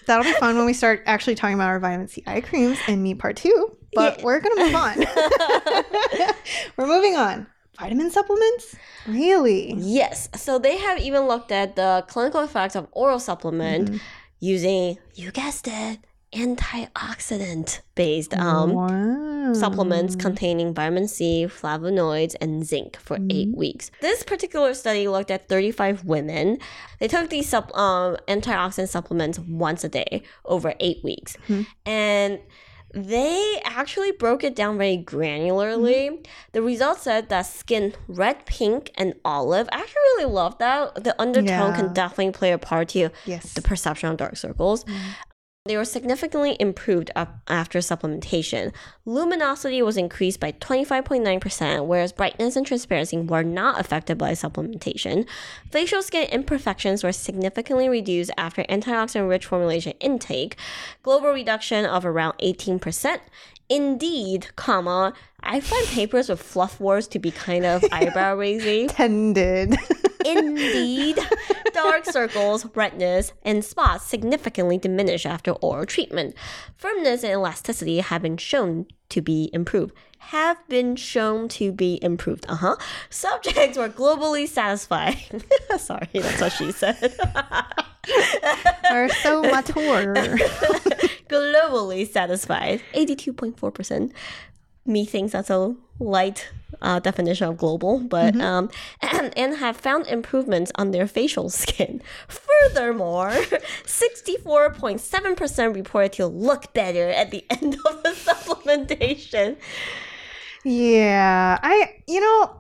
that'll 0.08 0.24
be 0.24 0.32
fun 0.40 0.56
when 0.56 0.66
we 0.66 0.72
start 0.72 1.02
actually 1.06 1.36
talking 1.36 1.54
about 1.54 1.68
our 1.68 1.78
vitamin 1.78 2.08
C 2.08 2.24
eye 2.26 2.40
creams 2.40 2.78
in 2.88 3.02
meat 3.02 3.18
part 3.20 3.36
two. 3.36 3.76
But 3.94 4.18
Yeah. 4.18 4.24
we're 4.24 4.40
gonna 4.40 4.64
move 4.64 4.74
on. 4.74 4.98
we're 6.76 6.86
moving 6.86 7.14
on. 7.16 7.46
Vitamin 7.78 8.10
supplements? 8.10 8.74
Really? 9.06 9.72
Yes. 9.76 10.28
So 10.34 10.58
they 10.58 10.78
have 10.78 10.98
even 10.98 11.28
looked 11.28 11.52
at 11.52 11.76
the 11.76 12.04
clinical 12.08 12.40
effects 12.40 12.74
of 12.74 12.88
oral 12.92 13.20
supplement 13.20 13.88
Mm-hmm. 13.90 13.96
using, 14.40 14.98
you 15.14 15.30
guessed 15.30 15.68
it, 15.68 16.00
antioxidant 16.32 17.80
based 17.94 18.34
um, 18.34 18.72
wow. 18.72 19.52
supplements 19.54 20.14
containing 20.16 20.74
vitamin 20.74 21.08
C, 21.08 21.46
flavonoids, 21.48 22.34
and 22.40 22.64
zinc 22.66 22.96
for 22.96 23.18
eight 23.30 23.54
weeks. 23.56 23.90
This 24.00 24.22
particular 24.22 24.74
study 24.74 25.08
looked 25.08 25.30
at 25.30 25.48
35 25.48 26.04
women. 26.04 26.58
They 27.00 27.08
took 27.08 27.30
these 27.30 27.48
sup- 27.48 27.76
um, 27.76 28.16
antioxidant 28.28 28.88
supplements 28.88 29.38
once 29.38 29.84
a 29.84 29.88
day 29.88 30.22
over 30.44 30.74
eight 30.80 31.02
weeks. 31.02 31.36
And 31.86 32.40
they 32.94 33.60
actually 33.64 34.12
broke 34.12 34.42
it 34.42 34.56
down 34.56 34.78
very 34.78 34.96
granularly. 34.96 36.26
The 36.52 36.62
results 36.62 37.02
said 37.02 37.28
that 37.28 37.42
skin 37.42 37.94
red, 38.08 38.46
pink, 38.46 38.90
and 38.94 39.12
olive. 39.26 39.68
I 39.72 39.80
actually 39.80 40.00
really 40.16 40.32
love 40.32 40.56
that. 40.58 41.04
The 41.04 41.14
undertone 41.20 41.46
Yeah. 41.48 41.76
can 41.76 41.92
definitely 41.92 42.32
play 42.32 42.52
a 42.52 42.58
part 42.58 42.88
to 42.90 43.10
Yes. 43.26 43.52
the 43.52 43.60
perception 43.60 44.08
of 44.08 44.16
dark 44.16 44.36
circles. 44.38 44.86
They 45.68 45.76
were 45.76 45.84
significantly 45.84 46.56
improved 46.58 47.10
up 47.14 47.40
after 47.46 47.80
supplementation. 47.80 48.72
Luminosity 49.04 49.82
was 49.82 49.98
increased 49.98 50.40
by 50.40 50.52
25.9%, 50.52 51.86
whereas 51.86 52.10
brightness 52.10 52.56
and 52.56 52.66
transparency 52.66 53.18
were 53.18 53.44
not 53.44 53.78
affected 53.78 54.16
by 54.16 54.32
supplementation. 54.32 55.28
Facial 55.70 56.00
skin 56.00 56.26
imperfections 56.30 57.04
were 57.04 57.12
significantly 57.12 57.86
reduced 57.86 58.30
after 58.38 58.62
antioxidant 58.64 59.28
rich 59.28 59.44
formulation 59.44 59.92
intake. 60.00 60.56
Global 61.02 61.34
reduction 61.34 61.84
of 61.84 62.06
around 62.06 62.38
18%. 62.38 63.20
Indeed, 63.68 64.46
comma, 64.56 65.12
I 65.40 65.60
find 65.60 65.86
papers 65.88 66.30
with 66.30 66.42
fluff 66.42 66.80
words 66.80 67.06
to 67.08 67.18
be 67.18 67.30
kind 67.30 67.66
of 67.66 67.84
eyebrow 67.92 68.36
raising. 68.36 68.88
Tended. 68.88 69.76
Indeed, 70.24 71.18
dark 71.72 72.04
circles, 72.04 72.66
redness, 72.74 73.32
and 73.42 73.64
spots 73.64 74.04
significantly 74.04 74.78
diminish 74.78 75.24
after 75.26 75.52
oral 75.52 75.86
treatment. 75.86 76.34
Firmness 76.76 77.22
and 77.22 77.32
elasticity 77.32 78.00
have 78.00 78.22
been 78.22 78.36
shown 78.36 78.86
to 79.10 79.22
be 79.22 79.50
improved. 79.52 79.94
Have 80.18 80.66
been 80.68 80.96
shown 80.96 81.48
to 81.50 81.72
be 81.72 81.98
improved. 82.02 82.44
Uh 82.48 82.56
huh. 82.56 82.76
Subjects 83.08 83.78
were 83.78 83.88
globally 83.88 84.46
satisfied. 84.48 85.18
Sorry, 85.78 86.08
that's 86.12 86.40
what 86.40 86.52
she 86.52 86.72
said. 86.72 87.14
We're 88.90 89.08
so 89.08 89.42
mature. 89.42 90.14
globally 91.28 92.10
satisfied. 92.10 92.82
82.4%. 92.94 94.12
Me 94.88 95.04
thinks 95.04 95.32
that's 95.32 95.50
a 95.50 95.76
light 96.00 96.48
uh, 96.80 96.98
definition 97.00 97.48
of 97.48 97.56
global, 97.56 97.98
but 98.00 98.40
um, 98.40 98.70
and 99.02 99.56
have 99.56 99.76
found 99.76 100.06
improvements 100.06 100.72
on 100.76 100.92
their 100.92 101.06
facial 101.06 101.50
skin. 101.50 102.00
Furthermore, 102.28 103.30
64.7% 103.84 105.74
reported 105.74 106.12
to 106.14 106.26
look 106.26 106.72
better 106.72 107.10
at 107.10 107.30
the 107.30 107.44
end 107.50 107.74
of 107.86 108.02
the 108.02 108.10
supplementation. 108.10 109.56
Yeah. 110.64 111.58
I, 111.62 112.02
you 112.06 112.20
know, 112.20 112.56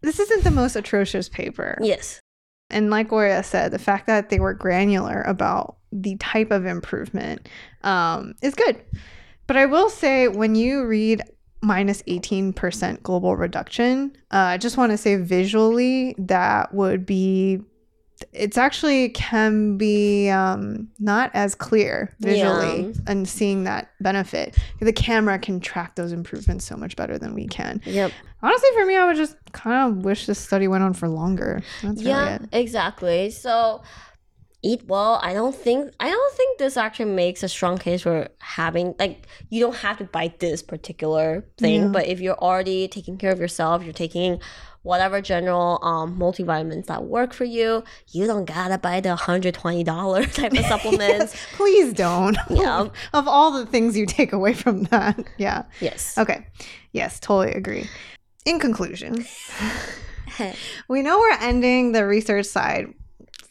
this 0.00 0.18
isn't 0.18 0.44
the 0.44 0.50
most 0.50 0.76
atrocious 0.76 1.28
paper. 1.28 1.78
Yes. 1.80 2.20
And 2.70 2.90
like 2.90 3.08
Gloria 3.08 3.42
said, 3.42 3.70
the 3.70 3.78
fact 3.78 4.06
that 4.06 4.30
they 4.30 4.40
were 4.40 4.54
granular 4.54 5.22
about 5.22 5.76
the 5.92 6.16
type 6.16 6.50
of 6.50 6.64
improvement 6.64 7.48
um, 7.82 8.34
is 8.42 8.54
good. 8.54 8.80
But 9.46 9.56
I 9.56 9.66
will 9.66 9.90
say, 9.90 10.28
when 10.28 10.54
you 10.54 10.84
read 10.86 11.22
minus 11.62 12.02
18% 12.04 13.02
global 13.02 13.36
reduction, 13.36 14.16
uh, 14.32 14.36
I 14.36 14.58
just 14.58 14.76
want 14.76 14.92
to 14.92 14.98
say 14.98 15.16
visually 15.16 16.14
that 16.18 16.74
would 16.74 17.06
be. 17.06 17.60
It's 18.32 18.56
actually 18.56 19.08
can 19.08 19.76
be 19.78 20.28
um, 20.30 20.88
not 21.00 21.32
as 21.34 21.56
clear 21.56 22.14
visually 22.20 22.82
Yeah. 22.86 22.92
and 23.08 23.28
seeing 23.28 23.64
that 23.64 23.90
benefit. 24.00 24.56
The 24.80 24.92
camera 24.92 25.40
can 25.40 25.58
track 25.58 25.96
those 25.96 26.12
improvements 26.12 26.64
so 26.64 26.76
much 26.76 26.94
better 26.94 27.18
than 27.18 27.34
we 27.34 27.48
can. 27.48 27.80
Yep. 27.84 28.12
Honestly, 28.40 28.68
for 28.74 28.86
me, 28.86 28.94
I 28.96 29.06
would 29.06 29.16
just 29.16 29.34
kind 29.50 29.90
of 29.98 30.04
wish 30.04 30.26
this 30.26 30.38
study 30.38 30.68
went 30.68 30.84
on 30.84 30.92
for 30.92 31.08
longer. 31.08 31.62
That's 31.82 31.98
really 31.98 32.10
yeah, 32.10 32.34
it. 32.36 32.48
exactly. 32.52 33.30
So 33.30 33.82
eat 34.62 34.84
well. 34.86 35.18
I 35.22 35.32
don't 35.34 35.54
think 35.54 35.92
I 36.00 36.08
don't 36.08 36.34
think 36.36 36.58
this 36.58 36.76
actually 36.76 37.10
makes 37.12 37.42
a 37.42 37.48
strong 37.48 37.78
case 37.78 38.02
for 38.02 38.28
having 38.38 38.94
like 38.98 39.26
you 39.50 39.60
don't 39.60 39.76
have 39.76 39.98
to 39.98 40.04
buy 40.04 40.32
this 40.38 40.62
particular 40.62 41.44
thing, 41.58 41.82
Yeah. 41.82 41.88
but 41.88 42.06
if 42.06 42.20
you're 42.20 42.38
already 42.38 42.88
taking 42.88 43.18
care 43.18 43.32
of 43.32 43.40
yourself, 43.40 43.82
you're 43.84 43.92
taking 43.92 44.40
whatever 44.82 45.20
general 45.20 45.78
um 45.82 46.18
multivitamins 46.18 46.86
that 46.86 47.04
work 47.04 47.32
for 47.32 47.44
you, 47.44 47.84
you 48.12 48.26
don't 48.26 48.44
gotta 48.44 48.78
buy 48.78 49.00
the 49.00 49.14
hundred 49.16 49.54
twenty 49.54 49.84
dollar 49.84 50.24
type 50.40 50.52
of 50.52 50.64
supplements. 50.66 51.36
Please 51.56 51.92
don't. 51.92 52.36
Yeah. 52.50 52.88
of 53.12 53.26
all 53.28 53.50
the 53.52 53.66
things 53.66 53.96
you 53.96 54.06
take 54.06 54.32
away 54.32 54.54
from 54.54 54.84
that. 54.84 55.18
Yeah. 55.38 55.64
yes. 55.80 56.16
Okay. 56.18 56.46
Yes, 56.92 57.18
totally 57.20 57.52
agree. 57.54 57.88
In 58.44 58.58
conclusion, 58.58 59.24
we 60.88 61.02
know 61.02 61.18
we're 61.18 61.38
ending 61.40 61.92
the 61.92 62.04
research 62.06 62.46
side 62.46 62.92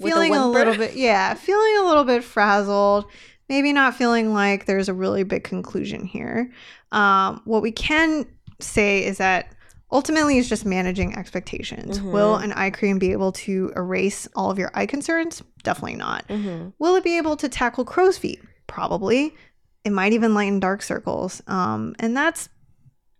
With 0.01 0.11
a 0.13 0.15
feeling 0.15 0.35
a, 0.35 0.47
little 0.47 0.75
bit, 0.75 0.95
yeah, 0.95 1.33
feeling 1.33 1.77
a 1.79 1.85
little 1.87 2.03
bit 2.03 2.23
frazzled, 2.23 3.05
maybe 3.49 3.73
not 3.73 3.95
feeling 3.95 4.33
like 4.33 4.65
there's 4.65 4.89
a 4.89 4.93
really 4.93 5.23
big 5.23 5.43
conclusion 5.43 6.05
here. 6.05 6.51
Um, 6.91 7.41
what 7.45 7.61
we 7.61 7.71
can 7.71 8.25
say 8.59 9.03
is 9.05 9.17
that 9.17 9.53
ultimately 9.91 10.37
it's 10.37 10.47
just 10.49 10.65
managing 10.65 11.15
expectations. 11.17 11.99
Mhm. 11.99 12.11
Will 12.11 12.35
an 12.35 12.53
eye 12.53 12.69
cream 12.69 12.97
be 12.99 13.11
able 13.11 13.31
to 13.33 13.71
erase 13.75 14.27
all 14.35 14.49
of 14.51 14.57
your 14.57 14.71
eye 14.73 14.85
concerns? 14.85 15.41
Definitely 15.63 15.97
not. 15.97 16.25
hmm 16.29 16.69
Will 16.79 16.95
it 16.95 17.03
be 17.03 17.17
able 17.17 17.35
to 17.37 17.49
tackle 17.49 17.83
crow's 17.85 18.17
feet? 18.17 18.41
Probably. 18.67 19.35
It 19.83 19.91
might 19.91 20.13
even 20.13 20.33
lighten 20.33 20.59
dark 20.59 20.81
circles. 20.81 21.41
Um, 21.47 21.95
and 21.99 22.15
that's 22.15 22.49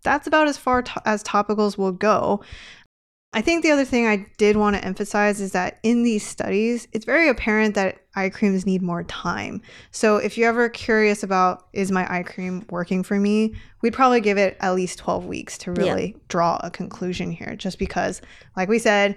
that's 0.04 0.26
about 0.26 0.48
as 0.48 0.56
far 0.58 0.82
to- 0.82 1.02
as 1.04 1.22
topicals 1.22 1.78
will 1.78 1.92
go. 1.92 2.42
I 3.34 3.40
think 3.40 3.62
the 3.62 3.70
other 3.70 3.86
thing 3.86 4.06
I 4.06 4.26
did 4.36 4.56
want 4.56 4.76
to 4.76 4.84
emphasize 4.84 5.40
is 5.40 5.52
that 5.52 5.78
in 5.82 6.02
these 6.02 6.26
studies, 6.26 6.86
it's 6.92 7.06
very 7.06 7.30
apparent 7.30 7.74
that 7.76 7.98
eye 8.14 8.28
creams 8.28 8.66
need 8.66 8.82
more 8.82 9.04
time. 9.04 9.62
So 9.90 10.16
if 10.16 10.36
you're 10.36 10.50
ever 10.50 10.68
curious 10.68 11.22
about 11.22 11.66
is 11.72 11.90
my 11.90 12.06
eye 12.12 12.24
cream 12.24 12.66
working 12.68 13.02
for 13.02 13.18
me, 13.18 13.54
we'd 13.80 13.94
probably 13.94 14.20
give 14.20 14.36
it 14.36 14.58
at 14.60 14.74
least 14.74 14.98
12 14.98 15.24
weeks 15.24 15.56
to 15.58 15.72
really 15.72 16.14
draw 16.28 16.60
a 16.62 16.70
conclusion 16.70 17.30
here 17.30 17.56
just 17.56 17.78
because 17.78 18.20
like 18.54 18.68
we 18.68 18.78
said, 18.78 19.16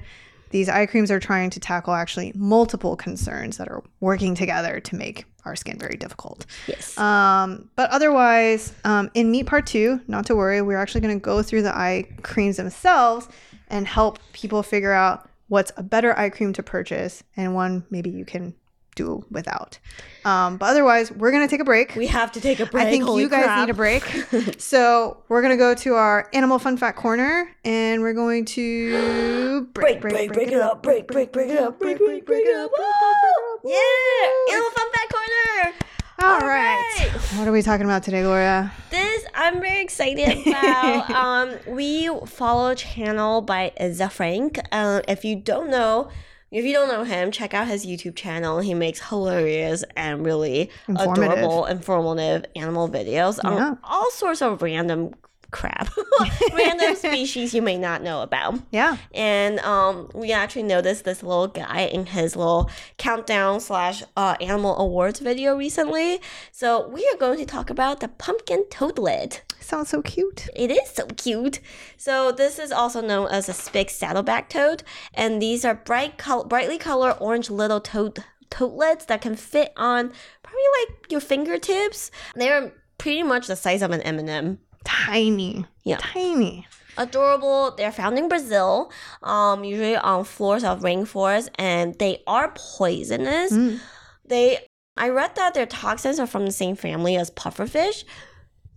these 0.51 0.69
eye 0.69 0.86
creams 0.86 1.12
are 1.12 1.19
trying 1.19 1.49
to 1.49 1.60
tackle 1.60 1.93
actually 1.93 2.32
multiple 2.36 2.95
concerns 2.95 3.58
that 3.58 3.67
are 3.67 3.84
working 3.99 4.34
together 4.34 4.80
to 4.80 4.95
make 4.95 5.25
our 5.43 5.58
skin 5.58 5.78
very 5.78 5.97
difficult. 5.97 6.45
Yes. 6.67 6.97
Um, 6.97 7.69
but 7.75 7.89
otherwise, 7.89 8.73
um, 8.86 9.12
in 9.13 9.30
meat 9.30 9.47
part 9.47 9.67
two, 9.67 9.99
not 10.08 10.25
to 10.28 10.36
worry, 10.36 10.62
we're 10.62 10.78
actually 10.78 11.01
going 11.01 11.19
to 11.19 11.21
go 11.21 11.41
through 11.41 11.63
the 11.63 11.75
eye 11.75 12.08
creams 12.21 12.56
themselves 12.56 13.28
and 13.69 13.88
help 13.88 14.19
people 14.34 14.63
figure 14.63 14.93
out 14.93 15.30
what's 15.47 15.71
a 15.78 15.84
better 15.84 16.17
eye 16.17 16.30
cream 16.30 16.54
to 16.54 16.63
purchase 16.63 17.23
and 17.38 17.54
one 17.54 17.86
maybe 17.89 18.10
you 18.10 18.25
can 18.25 18.54
do 18.95 19.25
without. 19.30 19.78
Um, 20.23 20.58
but 20.58 20.67
otherwise, 20.67 21.12
we're 21.12 21.32
gonna 21.32 21.47
take 21.47 21.60
a 21.60 21.65
break. 21.65 21.95
We 21.95 22.08
have 22.08 22.32
to 22.32 22.41
take 22.41 22.60
a 22.60 22.65
break. 22.65 22.88
I 22.88 22.89
think 22.89 23.04
Holy 23.04 23.23
you 23.23 23.30
guys 23.30 23.43
crap. 23.43 23.60
need 23.67 23.71
a 23.71 23.75
break. 23.75 24.04
so 24.58 25.17
we're 25.28 25.41
gonna 25.41 25.58
go 25.58 25.75
to 25.75 25.95
our 25.95 26.30
animal 26.34 26.58
fun 26.60 26.78
fact 26.78 26.97
corner, 26.97 27.54
and 27.63 28.01
we're 28.01 28.13
going 28.13 28.45
to 28.45 29.67
break, 29.73 30.01
break, 30.01 30.32
break, 30.32 30.47
it 30.47 30.54
up, 30.54 30.82
break, 30.82 31.08
break, 31.08 31.32
break 31.32 31.49
it 31.49 31.60
up, 31.60 31.80
break, 31.80 31.97
break, 31.97 32.25
break 32.25 32.45
it 32.45 32.56
up. 32.56 32.71
Woo! 32.71 33.69
Yeah, 33.71 34.54
Animal 34.54 34.71
Fun 34.71 34.91
Fact 34.91 35.12
Corner. 35.13 35.85
All 36.21 36.30
All 36.34 36.39
right. 36.39 36.93
right. 36.99 37.12
What 37.38 37.47
are 37.47 37.51
we 37.51 37.62
talking 37.62 37.86
about 37.86 38.04
today, 38.04 38.21
Gloria? 38.23 38.71
This 38.89 39.25
I'm 39.36 39.60
very 39.60 39.82
excited 39.82 40.47
about. 40.47 41.10
um, 41.12 41.56
we 41.67 42.10
follow 42.25 42.69
a 42.71 42.75
channel 42.75 43.41
by 43.41 43.73
Ze 43.91 44.08
Frank. 44.08 44.60
Um, 44.71 45.01
if 45.08 45.25
you 45.25 45.36
don't 45.36 45.69
know. 45.69 46.10
If 46.51 46.63
you 46.63 46.71
don't 46.71 46.88
know 46.88 47.04
him, 47.04 47.32
check 47.32 47.54
out 47.54 47.67
his 47.67 47.86
YouTube 47.86 48.15
channel. 48.15 48.60
He 48.60 48.73
makes 48.73 49.10
hilarious 49.10 49.84
and 49.97 50.23
really 50.25 50.69
Informative. 50.88 51.34
adorable, 51.39 51.65
informative 51.65 52.45
animal 52.56 52.88
videos 52.88 53.43
on 53.43 53.58
Yeah. 53.58 53.75
all 53.84 54.10
sorts 54.12 54.41
of 54.41 54.62
random 54.62 55.13
crap, 55.56 55.89
random 56.54 56.96
species 56.96 57.54
you 57.54 57.62
may 57.62 57.78
not 57.78 58.04
know 58.04 58.22
about. 58.22 58.60
Yeah. 58.72 58.98
And 59.13 59.60
um, 59.60 60.12
we 60.13 60.34
actually 60.34 60.63
noticed 60.63 61.06
this 61.06 61.24
little 61.24 61.48
guy 61.48 61.82
in 61.82 62.06
his 62.08 62.36
little 62.36 62.70
countdown 62.98 63.62
slash 63.62 64.04
uh, 64.18 64.36
animal 64.41 64.78
awards 64.78 65.22
video 65.22 65.56
recently. 65.56 66.20
So 66.52 66.89
we 66.89 67.10
are 67.13 67.18
going 67.18 67.39
to 67.39 67.46
talk 67.46 67.70
about 67.70 68.02
the 68.02 68.10
pumpkin 68.10 68.65
toadlet. 68.70 69.44
Sounds 69.62 69.89
so 69.89 70.02
cute. 70.02 70.50
It 70.56 70.70
is 70.70 70.89
so 70.89 71.08
cute. 71.08 71.62
So 71.96 72.34
this 72.34 72.60
is 72.60 72.74
also 72.74 73.00
known 73.02 73.30
as 73.32 73.48
a 73.48 73.54
Spix's 73.54 73.98
saddleback 73.98 74.50
toad, 74.50 74.84
and 75.13 75.41
these 75.41 75.63
are 75.63 75.74
bright, 75.74 76.18
col- 76.18 76.44
brightly 76.44 76.78
colored 76.78 77.15
orange 77.22 77.50
little 77.50 77.80
toad 77.80 78.24
toadlets 78.50 79.06
that 79.06 79.22
can 79.22 79.36
fit 79.36 79.72
on 79.78 80.12
probably 80.44 80.63
like 80.82 81.12
your 81.12 81.22
fingertips. 81.22 82.12
They're 82.36 82.74
pretty 82.98 83.24
much 83.24 83.48
the 83.48 83.56
size 83.56 83.82
of 83.82 83.91
an 83.91 84.02
M&M. 84.02 84.60
Tiny. 84.86 85.65
Yeah. 85.84 85.98
Tiny. 86.00 86.65
adorable. 86.98 87.71
They're 87.76 87.91
found 87.91 88.17
in 88.17 88.30
Brazil, 88.30 88.91
um, 89.21 89.63
usually 89.65 89.98
on 89.98 90.24
floors 90.24 90.63
of 90.63 90.80
rainforests, 90.82 91.50
and 91.56 91.93
they 92.00 92.24
are 92.26 92.54
poisonous. 92.56 93.52
Mm. 93.52 93.80
They, 94.24 94.60
I 94.95 95.10
read 95.10 95.36
that 95.36 95.54
their 95.54 95.65
toxins 95.65 96.19
are 96.19 96.28
from 96.28 96.45
the 96.45 96.52
same 96.54 96.76
family 96.78 97.17
as 97.17 97.30
pufferfish. 97.32 98.06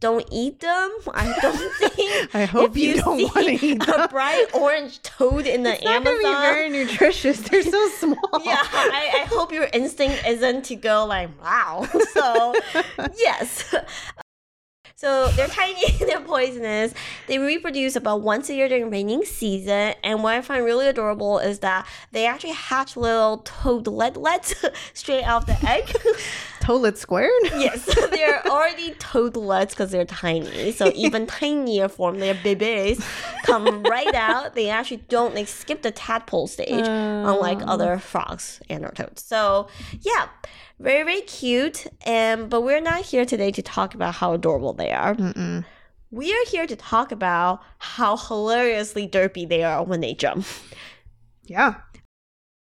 Don't 0.00 0.26
eat 0.30 0.60
them. 0.60 0.90
I 1.12 1.36
don't 1.42 1.72
think. 1.90 2.34
I 2.34 2.44
hope 2.44 2.70
if 2.72 2.76
you 2.76 2.94
don't 3.02 3.34
wanna 3.34 3.58
eat 3.60 3.82
a 3.88 4.08
bright 4.08 4.46
orange 4.54 5.02
toad 5.02 5.46
in 5.46 5.62
the 5.64 5.74
It's 5.74 5.82
not 5.84 6.06
Amazon. 6.06 6.18
be 6.18 6.22
very 6.22 6.68
nutritious. 6.70 7.40
They're 7.40 7.62
so 7.64 7.88
small. 7.98 8.40
yeah, 8.44 8.62
I, 8.62 9.22
I 9.22 9.26
hope 9.28 9.52
your 9.52 9.68
instinct 9.72 10.22
isn't 10.26 10.64
to 10.66 10.76
go 10.76 11.04
like, 11.06 11.30
wow. 11.42 11.88
So, 12.14 12.54
yes. 13.16 13.74
So 14.98 15.28
they're 15.36 15.46
tiny, 15.46 15.92
they're 16.00 16.20
poisonous. 16.20 16.92
They 17.28 17.38
reproduce 17.38 17.94
about 17.94 18.22
once 18.22 18.50
a 18.50 18.54
year 18.56 18.68
during 18.68 18.90
raining 18.90 19.24
season. 19.24 19.94
And 20.02 20.24
what 20.24 20.34
I 20.34 20.42
find 20.42 20.64
really 20.64 20.88
adorable 20.88 21.38
is 21.38 21.60
that 21.60 21.86
they 22.10 22.26
actually 22.26 22.54
hatch 22.54 22.96
little 22.96 23.38
toadletlets 23.44 24.56
straight 24.94 25.22
out 25.22 25.46
the 25.46 25.56
egg. 25.64 25.96
Toilet 26.68 26.98
squared. 26.98 27.32
yes, 27.44 27.86
they're 28.10 28.46
already 28.46 28.90
toadlets 28.98 29.72
because 29.72 29.90
they're 29.90 30.04
tiny. 30.04 30.70
So 30.72 30.92
even 30.94 31.26
tinier 31.26 31.88
form, 31.88 32.18
their 32.18 32.34
babies 32.34 33.02
come 33.46 33.82
right 33.84 34.14
out. 34.14 34.54
They 34.54 34.68
actually 34.68 34.98
don't 35.08 35.34
like 35.34 35.48
skip 35.48 35.80
the 35.80 35.90
tadpole 35.90 36.46
stage, 36.46 36.86
unlike 36.86 37.60
Oh. 37.62 37.68
other 37.68 37.98
frogs 37.98 38.60
and 38.68 38.84
or 38.84 38.90
toads. 38.90 39.24
So 39.24 39.68
yeah, 40.02 40.28
very 40.78 41.04
very 41.04 41.22
cute. 41.22 41.86
And 42.04 42.50
but 42.50 42.60
we're 42.60 42.82
not 42.82 43.00
here 43.00 43.24
today 43.24 43.50
to 43.52 43.62
talk 43.62 43.94
about 43.94 44.16
how 44.16 44.34
adorable 44.34 44.74
they 44.74 44.92
are. 44.92 45.14
Mm-mm. 45.14 45.64
We 46.10 46.34
are 46.34 46.44
here 46.48 46.66
to 46.66 46.76
talk 46.76 47.12
about 47.12 47.62
how 47.78 48.18
hilariously 48.18 49.08
derpy 49.08 49.48
they 49.48 49.62
are 49.64 49.82
when 49.82 50.02
they 50.02 50.12
jump. 50.12 50.44
Yeah. 51.44 51.76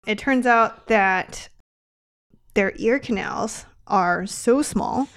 It 0.05 0.17
turns 0.17 0.45
out 0.45 0.87
that 0.87 1.47
their 2.53 2.73
ear 2.75 2.99
canals 2.99 3.65
are 3.87 4.25
so 4.25 4.61
small 4.61 5.07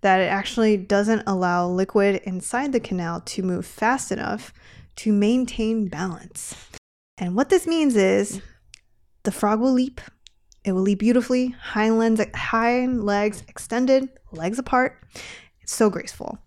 that 0.00 0.20
it 0.20 0.30
actually 0.30 0.76
doesn't 0.76 1.22
allow 1.26 1.66
liquid 1.68 2.20
inside 2.24 2.72
the 2.72 2.80
canal 2.80 3.20
to 3.22 3.42
move 3.42 3.66
fast 3.66 4.12
enough 4.12 4.52
to 4.96 5.12
maintain 5.12 5.88
balance. 5.88 6.54
And 7.18 7.34
what 7.34 7.48
this 7.48 7.66
means 7.66 7.96
is 7.96 8.40
the 9.24 9.32
frog 9.32 9.60
will 9.60 9.72
leap. 9.72 10.00
It 10.64 10.72
will 10.72 10.82
leap 10.82 10.98
beautifully, 10.98 11.48
hind 11.48 11.98
legs, 11.98 12.24
hind 12.34 13.04
legs 13.04 13.42
extended, 13.48 14.08
legs 14.32 14.58
apart. 14.58 15.02
It's 15.60 15.74
so 15.74 15.90
graceful. 15.90 16.38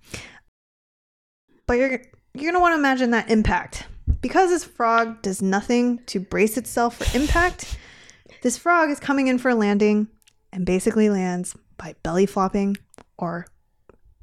But 1.68 1.74
you're 1.74 2.02
you're 2.34 2.52
gonna 2.52 2.62
want 2.62 2.74
to 2.74 2.80
imagine 2.80 3.12
that 3.12 3.30
impact. 3.30 3.88
Because 4.22 4.50
this 4.50 4.64
frog 4.64 5.22
does 5.22 5.42
nothing 5.42 6.00
to 6.08 6.20
brace 6.20 6.58
itself 6.58 6.98
for 6.98 7.18
impact, 7.18 7.78
this 8.42 8.58
frog 8.58 8.90
is 8.90 9.00
coming 9.00 9.28
in 9.28 9.38
for 9.38 9.50
a 9.50 9.56
landing 9.56 10.08
and 10.52 10.66
basically 10.66 11.10
lands 11.10 11.56
by 11.80 11.96
belly 12.04 12.28
flopping 12.28 12.78
or 13.18 13.48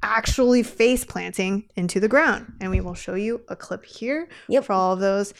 actually 0.01 0.63
face 0.63 1.03
planting 1.03 1.65
into 1.75 1.99
the 1.99 2.07
ground. 2.07 2.53
And 2.61 2.71
we 2.71 2.79
will 2.79 2.93
show 2.93 3.15
you 3.15 3.41
a 3.49 3.55
clip 3.55 3.83
here 3.83 4.29
Yep. 4.47 4.63
for 4.65 4.73
all 4.73 4.93
of 4.93 4.99
those. 4.99 5.33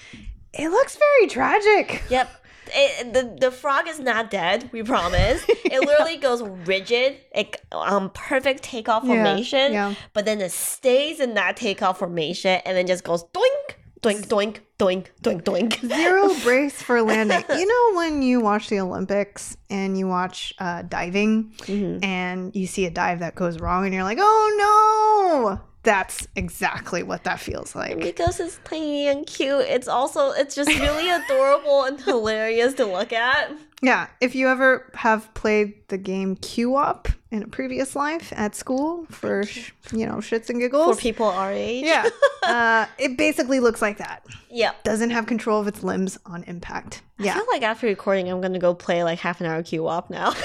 It 0.53 0.69
looks 0.69 0.97
very 0.97 1.27
tragic. 1.27 2.03
Yep. 2.09 2.29
It, 2.69 3.13
the 3.13 3.37
the 3.39 3.51
frog 3.51 3.87
is 3.87 3.97
not 3.99 4.29
dead. 4.29 4.69
We 4.73 4.83
promise. 4.83 5.41
It 5.65 5.79
literally 5.85 6.17
goes 6.17 6.41
rigid, 6.65 7.17
like 7.35 7.61
um 7.71 8.09
perfect 8.13 8.61
takeoff 8.63 9.03
Yeah, 9.05 9.13
formation. 9.23 9.71
yeah. 9.71 9.93
But 10.13 10.25
then 10.25 10.41
it 10.41 10.51
stays 10.51 11.19
in 11.21 11.35
that 11.35 11.55
takeoff 11.55 11.99
formation, 11.99 12.59
and 12.65 12.75
then 12.75 12.85
just 12.87 13.03
goes 13.05 13.23
doink, 13.25 13.75
doink, 14.01 14.27
doink, 14.27 14.57
doink, 14.79 15.07
doink, 15.23 15.43
doink. 15.43 15.87
Zero 15.95 16.29
brace 16.43 16.81
for 16.81 17.01
landing. 17.01 17.43
You 17.49 17.65
know 17.65 17.97
when 17.97 18.21
you 18.21 18.39
watch 18.41 18.69
the 18.69 18.79
Olympics 18.79 19.57
and 19.69 19.97
you 19.97 20.07
watch 20.07 20.53
uh, 20.59 20.83
diving 20.83 21.53
Mhm. 21.59 22.03
and 22.03 22.55
you 22.55 22.67
see 22.67 22.85
a 22.85 22.89
dive 22.91 23.19
that 23.19 23.35
goes 23.35 23.59
wrong 23.59 23.85
and 23.85 23.93
you're 23.93 24.03
like, 24.03 24.19
oh 24.21 25.49
no, 25.57 25.61
that's 25.83 26.27
exactly 26.35 27.01
what 27.03 27.23
that 27.23 27.39
feels 27.39 27.75
like. 27.75 27.99
Because 27.99 28.39
it's 28.39 28.59
tiny 28.65 29.07
and 29.07 29.25
cute, 29.25 29.61
it's 29.61 29.87
also 29.87 30.31
it's 30.31 30.53
just 30.55 30.69
really 30.79 31.09
adorable 31.09 31.83
and 31.83 31.99
hilarious 32.01 32.73
to 32.75 32.85
look 32.85 33.13
at. 33.13 33.51
Yeah, 33.81 34.07
if 34.19 34.33
you 34.33 34.47
ever 34.49 34.91
have 34.95 35.31
played 35.35 35.87
the 35.89 35.99
game 35.99 36.35
QWOP 36.35 37.13
in 37.29 37.43
a 37.43 37.47
previous 37.47 37.95
life 37.95 38.33
at 38.35 38.55
school 38.55 39.05
for 39.11 39.43
sh- 39.43 39.71
you 39.93 40.05
know 40.05 40.15
shits 40.15 40.49
and 40.49 40.59
giggles 40.59 40.95
For 40.97 41.01
people 41.01 41.27
our 41.27 41.51
age. 41.53 41.85
yeah, 41.85 42.09
uh, 42.43 42.85
it 42.97 43.17
basically 43.17 43.59
looks 43.59 43.81
like 43.81 43.99
that. 43.99 44.25
Yeah. 44.49 44.71
Doesn't 44.83 45.11
have 45.11 45.27
control 45.27 45.61
of 45.61 45.67
its 45.67 45.83
limbs 45.83 46.17
on 46.25 46.43
impact. 46.45 47.01
I 47.19 47.25
Yeah, 47.25 47.33
feel 47.35 47.45
like 47.51 47.61
after 47.61 47.85
recording, 47.87 48.29
I'm 48.29 48.41
gonna 48.41 48.57
go 48.59 48.73
play 48.73 49.03
like 49.03 49.19
half 49.19 49.39
an 49.41 49.45
hour 49.47 49.61
QWOP 49.61 50.09
now. 50.09 50.31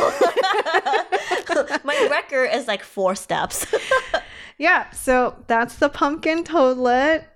My 1.84 2.08
record 2.10 2.50
is 2.52 2.66
like 2.68 2.82
four 2.84 3.14
steps. 3.14 3.66
Yeah. 4.62 4.88
So 4.90 5.34
that's 5.48 5.76
the 5.76 5.88
pumpkin 5.88 6.44
toadlet. 6.44 7.28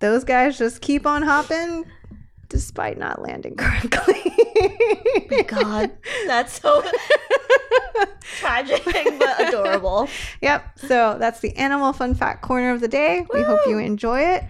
Those 0.00 0.24
guys 0.24 0.58
just 0.58 0.82
keep 0.82 1.06
on 1.06 1.22
hopping, 1.22 1.86
despite 2.50 2.98
not 2.98 3.22
landing 3.22 3.56
correctly. 3.58 4.34
My 5.30 5.42
god, 5.42 5.90
that's 6.26 6.60
so 6.60 6.84
tragic 8.20 8.84
but 8.84 9.48
adorable. 9.48 10.06
Yep. 10.42 10.78
So 10.80 11.16
that's 11.18 11.40
the 11.40 11.56
animal 11.56 11.94
fun 11.94 12.14
fact 12.14 12.42
corner 12.42 12.72
of 12.72 12.82
the 12.82 12.88
day. 12.88 13.26
We 13.32 13.40
hope 13.40 13.60
you 13.66 13.78
enjoy 13.78 14.20
it. 14.20 14.44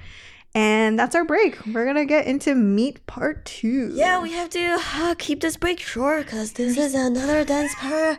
And 0.55 0.99
that's 0.99 1.15
our 1.15 1.25
break. 1.25 1.65
We're 1.67 1.85
going 1.85 1.97
to 1.97 2.07
get 2.07 2.27
into 2.27 2.55
meat 2.55 3.07
part 3.07 3.45
two. 3.45 3.93
Yeah, 3.95 4.21
we 4.21 4.33
have 4.33 4.51
to 4.51 4.79
uh, 4.97 5.15
keep 5.17 5.41
this 5.41 5.57
break 5.57 5.79
short 5.79 6.25
because 6.25 6.55
this 6.55 6.77
is 6.77 6.95
another 6.95 7.45
dense 7.45 7.73
per 7.77 8.19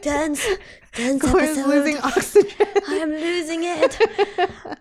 dense 0.00 0.46
dense 0.96 1.20
Gloria's 1.22 1.58
episode. 1.58 1.68
losing 1.68 1.98
oxygen. 1.98 2.66
I 2.88 2.94
am 2.96 3.10
losing 3.10 3.60
it. 3.64 3.98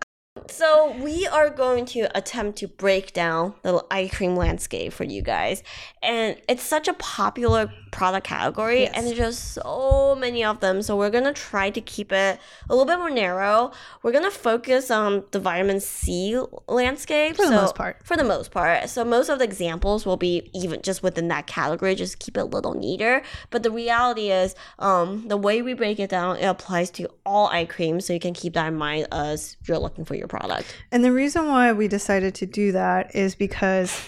So 0.49 0.95
we 1.01 1.27
are 1.27 1.49
going 1.49 1.85
to 1.87 2.01
attempt 2.17 2.59
to 2.59 2.67
break 2.67 3.13
down 3.13 3.53
the 3.63 3.83
eye 3.89 4.09
cream 4.11 4.35
landscape 4.35 4.93
for 4.93 5.03
you 5.03 5.21
guys, 5.21 5.63
and 6.01 6.37
it's 6.47 6.63
such 6.63 6.87
a 6.87 6.93
popular 6.93 7.71
product 7.91 8.25
category, 8.27 8.81
Yes. 8.81 8.91
and 8.95 9.05
there's 9.05 9.17
just 9.17 9.53
so 9.53 10.15
many 10.17 10.43
of 10.43 10.59
them. 10.61 10.81
So 10.81 10.95
we're 10.97 11.11
gonna 11.11 11.31
try 11.33 11.69
to 11.69 11.79
keep 11.81 12.11
it 12.11 12.39
a 12.69 12.73
little 12.75 12.85
bit 12.85 12.97
more 12.97 13.09
narrow. 13.11 13.71
We're 14.01 14.11
gonna 14.11 14.31
focus 14.31 14.89
on 14.89 15.23
the 15.31 15.39
vitamin 15.39 15.79
C 15.79 16.39
landscape 16.67 17.35
For 17.35 17.43
the 17.43 17.49
so- 17.49 17.61
most 17.61 17.75
part. 17.75 17.97
For 18.03 18.17
the 18.17 18.23
most 18.23 18.49
part, 18.51 18.89
so 18.89 19.05
most 19.05 19.29
of 19.29 19.37
the 19.39 19.45
examples 19.45 20.05
will 20.07 20.17
be 20.17 20.49
even 20.53 20.81
just 20.81 21.03
within 21.03 21.27
that 21.27 21.45
category. 21.47 21.93
Just 21.93 22.17
keep 22.19 22.35
it 22.35 22.41
a 22.41 22.45
little 22.45 22.73
neater. 22.73 23.21
But 23.51 23.61
the 23.63 23.69
reality 23.71 24.31
is, 24.31 24.55
um, 24.79 25.27
the 25.27 25.37
way 25.37 25.61
we 25.61 25.73
break 25.73 25.99
it 25.99 26.09
down, 26.09 26.37
it 26.37 26.45
applies 26.45 26.89
to 26.91 27.07
all 27.25 27.47
eye 27.47 27.65
creams, 27.65 28.05
so 28.07 28.13
you 28.13 28.19
can 28.19 28.33
keep 28.33 28.53
that 28.53 28.67
in 28.69 28.75
mind 28.75 29.07
as 29.11 29.55
you're 29.67 29.77
looking 29.77 30.03
for 30.03 30.15
your 30.15 30.27
product. 30.33 30.75
And 30.91 31.03
the 31.03 31.11
reason 31.11 31.47
why 31.47 31.71
we 31.73 31.87
decided 31.87 32.33
to 32.35 32.45
do 32.45 32.71
that 32.71 33.15
is 33.15 33.35
because, 33.35 34.07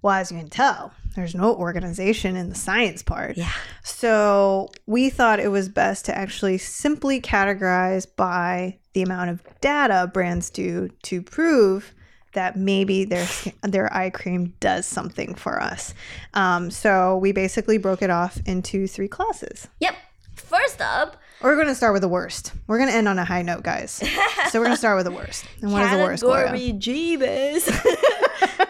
well, 0.00 0.14
as 0.14 0.32
you 0.32 0.38
can 0.38 0.48
tell, 0.48 0.92
there's 1.14 1.34
no 1.34 1.54
organization 1.54 2.36
in 2.36 2.48
the 2.48 2.54
science 2.54 3.02
part. 3.02 3.36
Yeah. 3.36 3.52
So 3.82 4.70
we 4.86 5.10
thought 5.10 5.40
it 5.40 5.48
was 5.48 5.68
best 5.68 6.04
to 6.06 6.16
actually 6.16 6.58
simply 6.58 7.20
categorize 7.20 8.06
by 8.16 8.78
the 8.94 9.02
amount 9.02 9.30
of 9.30 9.42
data 9.60 10.10
brands 10.12 10.48
do 10.50 10.88
to 11.02 11.22
prove 11.22 11.92
that 12.32 12.56
maybe 12.56 13.04
their 13.04 13.26
their 13.62 13.92
eye 13.92 14.10
cream 14.10 14.54
does 14.60 14.86
something 14.86 15.34
for 15.34 15.60
us. 15.60 15.92
Um, 16.34 16.70
so 16.70 17.16
we 17.18 17.32
basically 17.32 17.78
broke 17.78 18.02
it 18.02 18.10
off 18.10 18.40
into 18.46 18.86
three 18.86 19.08
classes. 19.08 19.68
Yep. 19.80 19.94
First 20.34 20.80
up, 20.80 21.16
We're 21.40 21.54
going 21.54 21.68
to 21.68 21.74
start 21.74 21.92
with 21.92 22.02
the 22.02 22.08
worst. 22.08 22.52
We're 22.66 22.78
going 22.78 22.90
to 22.90 22.96
end 22.96 23.06
on 23.06 23.18
a 23.18 23.24
high 23.24 23.42
note, 23.42 23.62
guys. 23.62 24.02
So 24.50 24.58
we're 24.58 24.64
going 24.64 24.70
to 24.70 24.76
start 24.76 24.96
with 24.96 25.06
the 25.06 25.12
worst. 25.12 25.44
And 25.62 25.72
what 25.72 25.82
is 25.82 25.90
the 25.90 25.98
worst? 25.98 26.24
Category 26.24 26.72
Jeebus. 26.72 27.64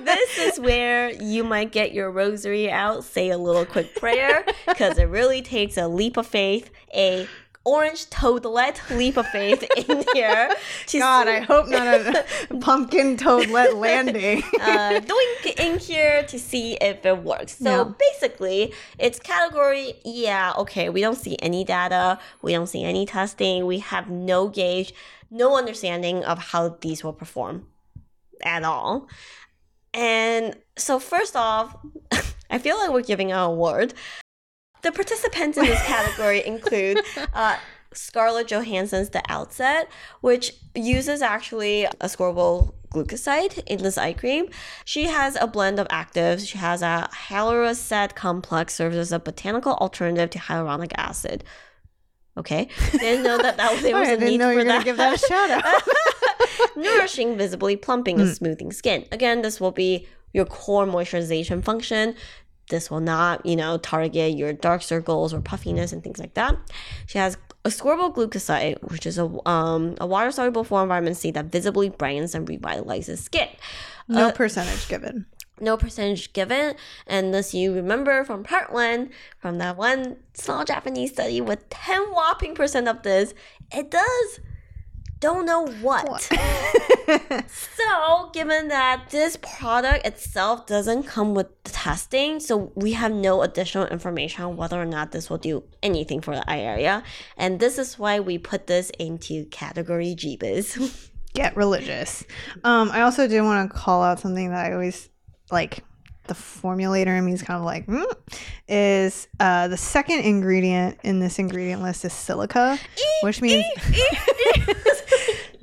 this 0.05 0.39
is 0.39 0.61
where 0.61 1.11
you 1.11 1.45
might 1.45 1.73
get 1.73 1.93
your 1.93 2.11
rosary 2.11 2.71
out, 2.71 3.05
say 3.05 3.31
a 3.31 3.39
little 3.39 3.65
quick 3.65 3.95
prayer, 3.97 4.45
because 4.67 4.99
it 4.99 5.05
really 5.05 5.41
takes 5.43 5.77
a 5.77 5.87
leap 5.89 6.17
of 6.17 6.27
faith, 6.27 6.71
a 6.95 7.29
orange 7.69 8.09
toadlet 8.11 8.81
leap 8.91 9.17
of 9.17 9.27
faith 9.29 9.63
in 9.77 10.05
here. 10.15 10.49
God, 10.49 10.87
see- 10.87 11.03
I 11.03 11.41
hope 11.41 11.69
not 11.69 11.87
a 11.87 12.25
pumpkin 12.61 13.17
toadlet 13.17 13.77
landing. 13.87 14.43
uh, 14.61 15.01
doink 15.11 15.43
in 15.59 15.79
here 15.79 16.23
to 16.25 16.39
see 16.39 16.77
if 16.81 17.05
it 17.05 17.19
works. 17.23 17.59
So 17.59 17.71
Yeah. 17.71 17.93
basically, 18.07 18.73
it's 18.99 19.19
category, 19.19 19.95
yeah, 20.05 20.53
okay, 20.63 20.89
we 20.89 21.01
don't 21.01 21.17
see 21.27 21.37
any 21.41 21.63
data, 21.65 22.19
we 22.43 22.53
don't 22.53 22.69
see 22.75 22.83
any 22.85 23.05
testing, 23.07 23.67
we 23.67 23.79
have 23.81 24.09
no 24.09 24.49
gauge, 24.49 24.95
no 25.31 25.57
understanding 25.57 26.25
of 26.25 26.39
how 26.39 26.77
these 26.81 27.05
will 27.05 27.13
perform 27.13 27.67
at 28.43 28.65
all. 28.65 29.09
And 29.95 30.57
so, 30.77 30.99
first 30.99 31.35
off, 31.37 31.77
I 32.51 32.59
feel 32.59 32.77
like 32.79 32.91
we're 32.91 33.03
giving 33.03 33.33
an 33.33 33.39
award. 33.39 33.95
The 34.83 34.93
participants 34.93 35.59
in 35.59 35.65
this 35.65 35.83
category 35.83 36.45
include 36.47 37.01
uh, 37.35 37.57
Scarlett 37.93 38.49
Johansson's 38.49 39.11
The 39.11 39.23
Outset, 39.29 39.89
which 40.21 40.53
uses 40.75 41.23
actually 41.23 41.87
ascorbyl 42.01 42.75
glucoside 42.91 43.63
in 43.67 43.83
this 43.83 43.99
eye 43.99 44.13
cream. 44.13 44.49
She 44.85 45.05
has 45.05 45.37
a 45.41 45.47
blend 45.47 45.79
of 45.79 45.89
actives. 45.89 46.49
She 46.49 46.59
has 46.59 46.83
a 46.83 47.09
hyaluracid 47.13 48.15
complex, 48.15 48.75
serves 48.75 48.97
as 48.97 49.13
a 49.13 49.19
botanical 49.19 49.75
alternative 49.75 50.31
to 50.31 50.39
hyaluronic 50.39 50.93
acid. 50.97 51.45
Okay, 52.37 52.69
didn't 52.93 53.25
know 53.25 53.37
that 53.39 53.57
that 53.57 53.73
was 53.73 53.83
there 53.83 53.95
was 53.99 54.09
a 54.09 54.17
need 54.17 54.39
know 54.39 54.55
for 54.55 54.63
that. 54.63 54.85
give 54.85 54.97
that 54.97 55.17
a 55.17 55.19
shout 55.19 55.51
out. 55.51 55.83
nourishing, 56.77 57.37
visibly 57.37 57.75
plumping, 57.75 58.21
and 58.21 58.35
smoothing 58.35 58.73
skin. 58.73 59.05
Again, 59.11 59.43
this 59.43 59.61
will 59.61 59.73
be 59.73 60.07
your 60.33 60.45
core 60.45 60.87
moisturization 60.87 61.65
function. 61.65 62.15
This 62.69 62.91
will 62.91 63.01
not, 63.01 63.45
you 63.45 63.57
know, 63.57 63.79
target 63.79 64.37
your 64.37 64.53
dark 64.53 64.83
circles 64.83 65.33
or 65.33 65.41
puffiness 65.41 65.93
and 65.93 66.03
things 66.03 66.19
like 66.19 66.35
that. 66.35 66.57
She 67.07 67.19
has 67.19 67.37
ascorbyl 67.65 68.15
glucoside, 68.15 68.83
which 68.91 69.07
is 69.07 69.19
a 69.19 69.49
um, 69.49 69.97
a 70.01 70.07
water 70.07 70.31
soluble 70.31 70.65
form 70.65 70.85
of 70.85 70.89
vitamin 70.89 71.15
C 71.15 71.31
that 71.33 71.47
visibly 71.47 71.89
brightens 71.89 72.35
and 72.35 72.47
revitalizes 72.47 73.19
skin. 73.19 73.49
No 74.09 74.33
percentage 74.33 74.89
given. 74.89 75.27
No 75.61 75.77
percentage 75.77 76.33
given, 76.33 76.77
and 77.07 77.35
this 77.35 77.53
you 77.53 77.75
remember 77.75 78.23
from 78.25 78.45
part 78.45 78.73
one, 78.73 79.11
from 79.39 79.59
that 79.59 79.77
one 79.77 80.17
small 80.33 80.65
Japanese 80.65 81.13
study 81.13 81.41
with 81.41 81.69
10 81.69 82.13
whopping 82.13 82.55
percent 82.55 82.87
of 82.87 83.03
this, 83.03 83.35
it 83.73 83.91
does 83.91 84.41
don't 85.21 85.47
know 85.47 85.67
what. 85.67 86.29
So, 87.09 88.31
given 88.35 88.69
that 88.69 89.09
this 89.11 89.39
product 89.41 90.07
itself 90.07 90.67
doesn't 90.67 91.05
come 91.05 91.35
with 91.35 91.47
the 91.65 91.71
testing, 91.71 92.39
so 92.39 92.71
we 92.75 92.93
have 92.93 93.13
no 93.13 93.41
additional 93.43 93.87
information 93.87 94.45
on 94.45 94.57
whether 94.59 94.81
or 94.81 94.85
not 94.85 95.13
this 95.13 95.31
will 95.31 95.39
do 95.39 95.65
anything 95.83 96.21
for 96.21 96.35
the 96.35 96.51
eye 96.51 96.61
area. 96.61 97.03
And 97.39 97.61
this 97.61 97.79
is 97.79 97.99
why 97.99 98.21
we 98.21 98.37
put 98.37 98.67
this 98.67 98.91
into 98.99 99.47
category 99.47 100.15
Jeebus. 100.15 101.09
Get 101.35 101.57
religious. 101.57 102.25
Um, 102.65 102.91
I 102.91 103.03
also 103.03 103.27
did 103.27 103.41
want 103.41 103.71
to 103.71 103.77
call 103.77 104.03
out 104.03 104.21
something 104.21 104.51
that 104.51 104.67
I 104.67 104.73
always 104.75 105.09
like. 105.51 105.85
The 106.25 106.35
formulator 106.35 107.17
in 107.17 107.25
me 107.25 107.33
is 107.33 107.41
kind 107.41 107.59
of 107.59 107.65
like, 107.65 107.87
mm, 107.87 108.05
is 108.69 109.29
uh, 109.41 109.69
the 109.69 109.79
second 109.79 110.19
ingredient 110.21 110.99
in 111.03 111.21
this 111.21 111.39
ingredient 111.39 111.81
list 111.81 112.05
is 112.05 112.13
silica, 112.13 112.79
which 113.23 113.41
means 113.41 113.65